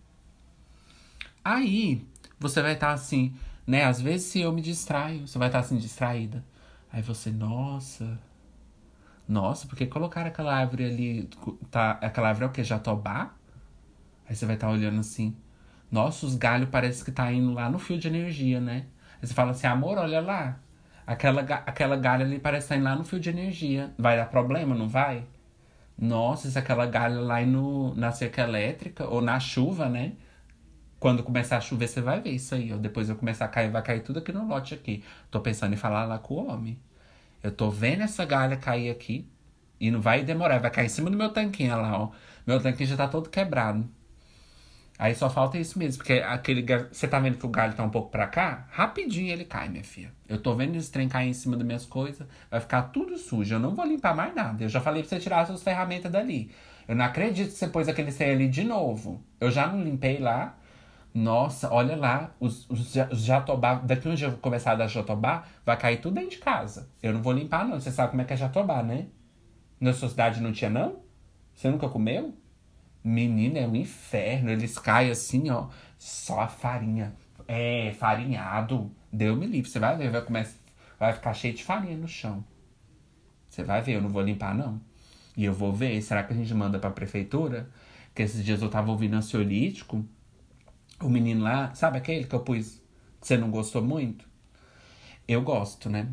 Aí, 1.44 2.08
você 2.40 2.62
vai 2.62 2.74
estar 2.74 2.88
tá 2.88 2.94
assim, 2.94 3.36
né? 3.68 3.84
Às 3.84 4.00
vezes, 4.02 4.28
se 4.28 4.40
eu 4.40 4.52
me 4.52 4.62
distraio, 4.62 5.28
você 5.28 5.38
vai 5.38 5.50
estar 5.50 5.60
tá 5.60 5.66
assim, 5.66 5.78
distraída. 5.78 6.44
Aí 6.92 7.02
você, 7.02 7.32
nossa. 7.32 8.20
Nossa, 9.28 9.68
por 9.68 9.78
que 9.78 9.86
colocaram 9.86 10.28
aquela 10.28 10.54
árvore 10.56 10.86
ali? 10.86 11.30
Tá, 11.72 11.92
aquela 12.02 12.30
árvore 12.30 12.46
é 12.46 12.50
o 12.50 12.52
quê? 12.52 12.64
Jatobá? 12.64 13.34
Aí 14.28 14.36
você 14.36 14.46
vai 14.46 14.56
estar 14.56 14.68
tá 14.68 14.74
olhando 14.74 15.00
assim. 15.00 15.36
Nossa, 15.92 16.26
os 16.26 16.36
galhos 16.36 16.70
parece 16.70 17.06
que 17.06 17.12
tá 17.12 17.32
indo 17.32 17.54
lá 17.54 17.70
no 17.70 17.80
fio 17.80 17.98
de 17.98 18.08
energia, 18.08 18.60
né? 18.60 18.88
Aí 19.22 19.28
você 19.28 19.34
fala 19.34 19.52
assim, 19.52 19.68
amor, 19.68 19.98
olha 19.98 20.20
lá. 20.22 20.60
Aquela, 21.06 21.42
aquela 21.42 21.96
galha 21.98 22.26
ali 22.26 22.40
parece 22.40 22.66
estar 22.66 22.76
tá 22.76 22.80
indo 22.80 22.86
lá 22.86 22.96
no 22.96 23.04
fio 23.04 23.20
de 23.20 23.30
energia. 23.30 23.94
Vai 23.98 24.18
dar 24.18 24.26
problema, 24.26 24.76
não 24.76 24.88
vai? 24.90 25.26
Nossa, 25.98 26.50
se 26.50 26.58
aquela 26.58 26.86
galha 26.86 27.20
lá 27.20 27.42
no, 27.42 27.94
na 27.96 28.12
cerca 28.12 28.42
elétrica 28.42 29.08
ou 29.08 29.22
na 29.22 29.40
chuva, 29.40 29.88
né? 29.88 30.14
Quando 31.00 31.24
começar 31.24 31.58
a 31.58 31.62
chover, 31.62 31.88
você 31.88 32.02
vai 32.02 32.22
ver 32.22 32.32
isso 32.32 32.56
aí, 32.56 32.74
ó. 32.74 32.78
Depois 32.78 33.10
eu 33.10 33.16
começar 33.16 33.46
a 33.46 33.48
cair, 33.48 33.70
vai 33.70 33.82
cair 33.84 34.02
tudo 34.02 34.20
aqui 34.20 34.32
no 34.32 34.48
lote 34.48 34.74
aqui. 34.74 35.04
Tô 35.30 35.42
pensando 35.42 35.74
em 35.74 35.78
falar 35.78 36.06
lá 36.06 36.18
com 36.18 36.36
o 36.36 36.48
homem. 36.48 36.80
Eu 37.44 37.52
tô 37.52 37.70
vendo 37.70 38.02
essa 38.02 38.26
galha 38.26 38.56
cair 38.56 38.90
aqui. 38.90 39.30
E 39.80 39.92
não 39.92 40.00
vai 40.00 40.24
demorar, 40.24 40.60
vai 40.60 40.72
cair 40.72 40.86
em 40.86 40.90
cima 40.90 41.10
do 41.10 41.18
meu 41.18 41.30
tanquinho 41.30 41.76
lá, 41.76 42.00
ó. 42.00 42.12
Meu 42.48 42.62
tanquinho 42.62 42.88
já 42.88 42.96
tá 42.96 43.08
todo 43.08 43.30
quebrado. 43.30 43.88
Aí 44.98 45.14
só 45.16 45.30
falta 45.30 45.58
isso 45.58 45.78
mesmo, 45.78 45.98
porque 45.98 46.14
aquele 46.14 46.66
você 46.92 47.08
tá 47.08 47.20
vendo 47.20 47.38
que 47.38 47.46
o 47.46 47.50
galho 47.50 47.74
tá 47.74 47.84
um 47.84 47.90
pouco 47.90 48.10
pra 48.10 48.28
cá? 48.28 48.68
Rapidinho 48.72 49.32
ele 49.32 49.44
cai, 49.44 49.68
minha 49.68 49.84
filha. 49.84 50.14
Eu 50.30 50.38
tô 50.38 50.56
vendo 50.56 50.78
esse 50.78 50.90
trem 50.92 51.10
cair 51.10 51.28
em 51.28 51.34
cima 51.34 51.58
das 51.58 51.66
minhas 51.66 51.86
coisas, 51.86 52.26
vai 52.50 52.62
ficar 52.62 52.84
tudo 52.84 53.18
sujo. 53.18 53.56
Eu 53.56 53.60
não 53.60 53.76
vou 53.76 53.86
limpar 53.86 54.16
mais 54.16 54.34
nada. 54.34 54.64
Eu 54.64 54.70
já 54.70 54.80
falei 54.80 55.02
pra 55.02 55.10
você 55.10 55.20
tirar 55.20 55.42
as 55.42 55.48
suas 55.48 55.64
ferramentas 55.64 56.12
dali. 56.12 56.52
Eu 56.88 56.96
não 56.96 57.04
acredito 57.04 57.52
que 57.52 57.58
você 57.58 57.68
pôs 57.68 57.90
aquele 57.90 58.12
trem 58.12 58.32
ali 58.32 58.48
de 58.48 58.64
novo. 58.64 59.22
Eu 59.40 59.52
já 59.52 59.68
não 59.68 59.84
limpei 59.84 60.20
lá. 60.20 60.56
Nossa, 61.14 61.72
olha 61.72 61.96
lá, 61.96 62.34
os, 62.40 62.68
os, 62.70 62.92
jatobá. 63.12 63.76
Daqui 63.76 64.08
um 64.08 64.16
dia 64.16 64.28
eu 64.28 64.32
vou 64.32 64.40
começar 64.40 64.72
a 64.72 64.76
dar 64.76 64.88
jatobá, 64.88 65.44
vai 65.64 65.78
cair 65.78 66.02
tudo 66.02 66.16
dentro 66.16 66.32
de 66.32 66.38
casa. 66.40 66.90
Eu 67.04 67.14
não 67.14 67.22
vou 67.22 67.34
limpar, 67.34 67.68
não. 67.68 67.80
Você 67.80 67.92
sabe 67.92 68.10
como 68.10 68.24
é 68.24 68.26
que 68.26 68.34
é 68.34 68.38
jatobá, 68.38 68.82
né? 68.82 69.08
Na 69.80 69.94
sua 69.94 70.10
cidade 70.10 70.42
não 70.42 70.52
tinha, 70.52 70.72
não? 70.72 71.04
Você 71.54 71.70
nunca 71.70 71.88
comeu? 71.88 72.36
Menina, 73.04 73.60
é 73.60 73.68
um 73.68 73.76
inferno. 73.76 74.50
Eles 74.50 74.80
caem 74.80 75.12
assim, 75.12 75.52
ó. 75.52 75.68
Só 76.00 76.40
a 76.42 76.48
farinha. 76.48 77.14
É, 77.48 77.94
farinhado. 78.00 78.92
Deu 79.12 79.36
me 79.36 79.46
livre. 79.46 79.70
Você 79.70 79.78
vai 79.78 79.96
ver, 79.96 80.10
vai, 80.10 80.22
começar, 80.22 80.58
vai 81.00 81.14
ficar 81.14 81.34
cheio 81.36 81.54
de 81.54 81.64
farinha 81.64 81.96
no 81.96 82.08
chão. 82.08 82.44
Você 83.48 83.64
vai 83.64 83.84
ver, 83.84 83.98
eu 83.98 84.02
não 84.02 84.10
vou 84.10 84.24
limpar, 84.24 84.56
não. 84.56 84.82
E 85.38 85.46
eu 85.46 85.54
vou 85.54 85.72
ver, 85.72 86.02
será 86.02 86.24
que 86.24 86.34
a 86.34 86.36
gente 86.36 86.54
manda 86.56 86.80
pra 86.80 86.90
prefeitura? 86.90 87.70
Que 88.16 88.24
esses 88.24 88.44
dias 88.44 88.64
eu 88.64 88.70
tava 88.70 88.90
ouvindo 88.90 89.16
ansiolítico 89.16 90.04
o 91.08 91.10
menino 91.10 91.44
lá, 91.44 91.74
sabe 91.74 91.98
aquele 91.98 92.26
que 92.26 92.34
eu 92.34 92.40
pus 92.42 92.82
que 93.22 93.28
você 93.28 93.38
não 93.38 93.50
gostou 93.50 93.82
muito? 93.82 94.28
Eu 95.28 95.42
gosto, 95.42 95.90
né? 95.90 96.10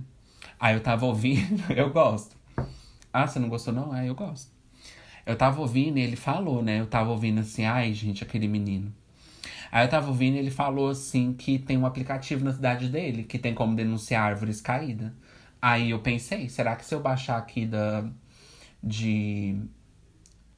Aí 0.58 0.74
eu 0.74 0.80
tava 0.80 1.06
ouvindo, 1.06 1.62
eu 1.74 1.90
gosto. 1.90 2.36
Ah, 3.12 3.26
você 3.26 3.38
não 3.38 3.48
gostou 3.48 3.74
não? 3.74 3.92
Ah, 3.92 4.04
eu 4.04 4.14
gosto. 4.14 4.52
Eu 5.26 5.36
tava 5.36 5.60
ouvindo 5.60 5.98
e 5.98 6.02
ele 6.02 6.16
falou, 6.16 6.62
né? 6.62 6.80
Eu 6.80 6.86
tava 6.86 7.10
ouvindo 7.10 7.40
assim, 7.40 7.64
ai, 7.64 7.92
gente, 7.92 8.22
aquele 8.22 8.48
menino. 8.48 8.94
Aí 9.72 9.84
eu 9.84 9.90
tava 9.90 10.08
ouvindo 10.08 10.36
e 10.36 10.38
ele 10.38 10.50
falou 10.50 10.90
assim 10.90 11.32
que 11.32 11.58
tem 11.58 11.78
um 11.78 11.86
aplicativo 11.86 12.44
na 12.44 12.52
cidade 12.52 12.88
dele 12.88 13.24
que 13.24 13.38
tem 13.38 13.54
como 13.54 13.74
denunciar 13.74 14.24
árvores 14.24 14.60
caídas. 14.60 15.12
Aí 15.60 15.90
eu 15.90 16.00
pensei, 16.00 16.48
será 16.48 16.76
que 16.76 16.84
se 16.84 16.94
eu 16.94 17.00
baixar 17.00 17.36
aqui 17.38 17.66
da 17.66 18.04
de 18.82 19.60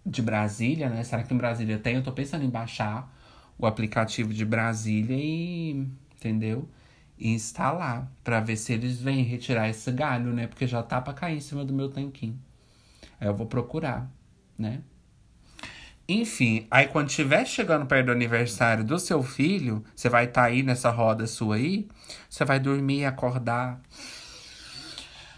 de 0.05 0.21
Brasília, 0.23 0.89
né? 0.89 1.05
Será 1.05 1.23
que 1.23 1.33
em 1.33 1.37
Brasília 1.37 1.79
tem? 1.79 1.97
Eu 1.97 2.03
tô 2.03 2.13
pensando 2.13 2.45
em 2.45 2.51
baixar 2.51 3.13
o 3.63 3.67
aplicativo 3.67 4.35
de 4.35 4.45
Brasília 4.45 5.17
e, 5.17 5.87
entendeu? 6.17 6.69
E 7.17 7.31
instalar 7.31 8.11
para 8.25 8.41
ver 8.41 8.57
se 8.57 8.73
eles 8.73 9.01
vêm 9.01 9.23
retirar 9.23 9.69
esse 9.69 9.91
galho, 9.93 10.33
né? 10.33 10.49
Porque 10.49 10.67
já 10.67 10.83
tá 10.83 11.01
para 11.01 11.15
cair 11.15 11.37
em 11.37 11.41
cima 11.41 11.65
do 11.65 11.73
meu 11.73 11.89
tanquinho. 11.89 12.39
Aí 13.21 13.29
eu 13.29 13.35
vou 13.35 13.47
procurar, 13.47 14.11
né? 14.59 14.83
Enfim, 16.09 16.67
aí 16.69 16.89
quando 16.89 17.09
estiver 17.09 17.47
chegando 17.47 17.87
perto 17.87 18.07
do 18.07 18.13
aniversário 18.13 18.83
do 18.85 18.99
seu 18.99 19.23
filho, 19.23 19.85
você 19.95 20.09
vai 20.09 20.25
estar 20.25 20.43
tá 20.43 20.47
aí 20.49 20.65
nessa 20.65 20.91
roda 20.91 21.27
sua 21.29 21.55
aí, 21.55 21.89
você 22.29 22.45
vai 22.45 22.59
dormir, 22.59 23.05
acordar. 23.05 23.81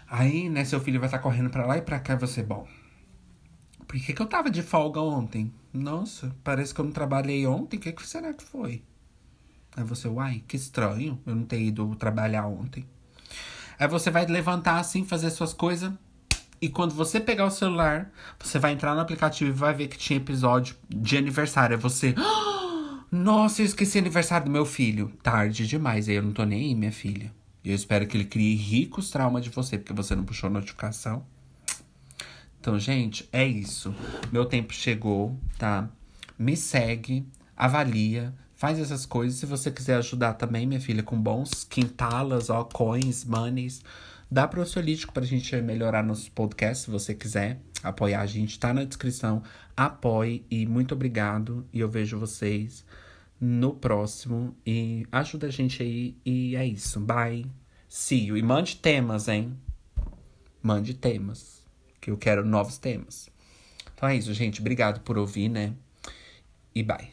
Aí, 0.09 0.49
né, 0.49 0.65
seu 0.65 0.79
filho 0.79 0.99
vai 0.99 1.07
estar 1.07 1.19
tá 1.19 1.23
correndo 1.23 1.51
para 1.51 1.65
lá 1.65 1.77
e 1.77 1.81
para 1.81 1.99
cá 1.99 2.15
você, 2.15 2.41
bom, 2.41 2.67
por 3.95 4.05
que, 4.05 4.13
que 4.13 4.21
eu 4.21 4.25
tava 4.25 4.49
de 4.49 4.61
folga 4.61 4.99
ontem? 4.99 5.53
Nossa, 5.73 6.35
parece 6.43 6.73
que 6.73 6.81
eu 6.81 6.85
não 6.85 6.91
trabalhei 6.91 7.47
ontem. 7.47 7.77
O 7.77 7.79
que, 7.79 7.93
que 7.93 8.05
será 8.05 8.33
que 8.33 8.43
foi? 8.43 8.83
Aí 9.73 9.85
você, 9.85 10.09
uai, 10.09 10.43
que 10.45 10.57
estranho 10.57 11.17
eu 11.25 11.33
não 11.33 11.45
ter 11.45 11.61
ido 11.61 11.95
trabalhar 11.95 12.45
ontem. 12.45 12.85
Aí 13.79 13.87
você 13.87 14.11
vai 14.11 14.25
levantar 14.25 14.79
assim, 14.79 15.05
fazer 15.05 15.29
suas 15.29 15.53
coisas. 15.53 15.93
E 16.61 16.67
quando 16.67 16.93
você 16.93 17.21
pegar 17.21 17.45
o 17.45 17.49
celular, 17.49 18.11
você 18.37 18.59
vai 18.59 18.73
entrar 18.73 18.93
no 18.95 18.99
aplicativo 18.99 19.49
e 19.49 19.53
vai 19.53 19.73
ver 19.73 19.87
que 19.87 19.97
tinha 19.97 20.17
episódio 20.17 20.75
de 20.89 21.17
aniversário. 21.17 21.77
Aí 21.77 21.81
você. 21.81 22.13
Nossa, 23.09 23.61
eu 23.61 23.65
esqueci 23.65 23.97
aniversário 23.97 24.47
do 24.47 24.51
meu 24.51 24.65
filho. 24.65 25.13
Tarde 25.23 25.65
demais. 25.65 26.09
Aí 26.09 26.15
eu 26.15 26.23
não 26.23 26.33
tô 26.33 26.43
nem 26.43 26.63
aí, 26.63 26.75
minha 26.75 26.91
filha. 26.91 27.31
E 27.63 27.69
eu 27.69 27.75
espero 27.75 28.05
que 28.07 28.17
ele 28.17 28.25
crie 28.25 28.55
ricos 28.55 29.09
traumas 29.09 29.41
de 29.41 29.49
você, 29.49 29.77
porque 29.77 29.93
você 29.93 30.15
não 30.17 30.25
puxou 30.25 30.49
notificação. 30.49 31.25
Então, 32.65 32.79
gente, 32.79 33.29
é 33.31 33.45
isso. 33.45 33.93
Meu 34.31 34.43
tempo 34.43 34.73
chegou, 34.73 35.39
tá? 35.55 35.87
Me 36.35 36.57
segue, 36.57 37.23
avalia, 37.55 38.33
faz 38.55 38.79
essas 38.79 39.05
coisas. 39.05 39.37
Se 39.37 39.45
você 39.45 39.69
quiser 39.69 39.97
ajudar 39.97 40.33
também, 40.33 40.65
minha 40.65 40.81
filha, 40.81 41.03
com 41.03 41.15
bons 41.15 41.63
quintalas, 41.63 42.49
ó, 42.49 42.63
coins, 42.63 43.23
monies, 43.23 43.83
dá 44.31 44.47
pro 44.47 44.63
Ansiolítico 44.63 45.13
pra 45.13 45.23
gente 45.23 45.55
melhorar 45.61 46.01
nosso 46.01 46.31
podcast, 46.31 46.85
se 46.85 46.89
você 46.89 47.13
quiser 47.13 47.61
apoiar 47.83 48.21
a 48.21 48.25
gente, 48.25 48.57
tá 48.57 48.73
na 48.73 48.83
descrição. 48.83 49.43
Apoie 49.77 50.43
e 50.49 50.65
muito 50.65 50.95
obrigado. 50.95 51.67
E 51.71 51.79
eu 51.79 51.87
vejo 51.87 52.17
vocês 52.17 52.83
no 53.39 53.75
próximo. 53.75 54.57
E 54.65 55.05
ajuda 55.11 55.45
a 55.45 55.51
gente 55.51 55.83
aí. 55.83 56.17
E 56.25 56.55
é 56.55 56.65
isso. 56.65 56.99
Bye. 56.99 57.45
See 57.87 58.25
you. 58.25 58.35
E 58.35 58.41
mande 58.41 58.77
temas, 58.77 59.27
hein? 59.27 59.55
Mande 60.63 60.95
temas 60.95 61.54
que 62.05 62.11
eu 62.11 62.17
quero 62.17 62.45
novos 62.45 62.77
temas. 62.77 63.31
Então 63.95 64.07
é 64.07 64.15
isso, 64.15 64.31
gente. 64.31 64.61
Obrigado 64.61 64.99
por 64.99 65.17
ouvir, 65.17 65.49
né? 65.49 65.73
E 66.75 66.83
bye. 66.83 67.09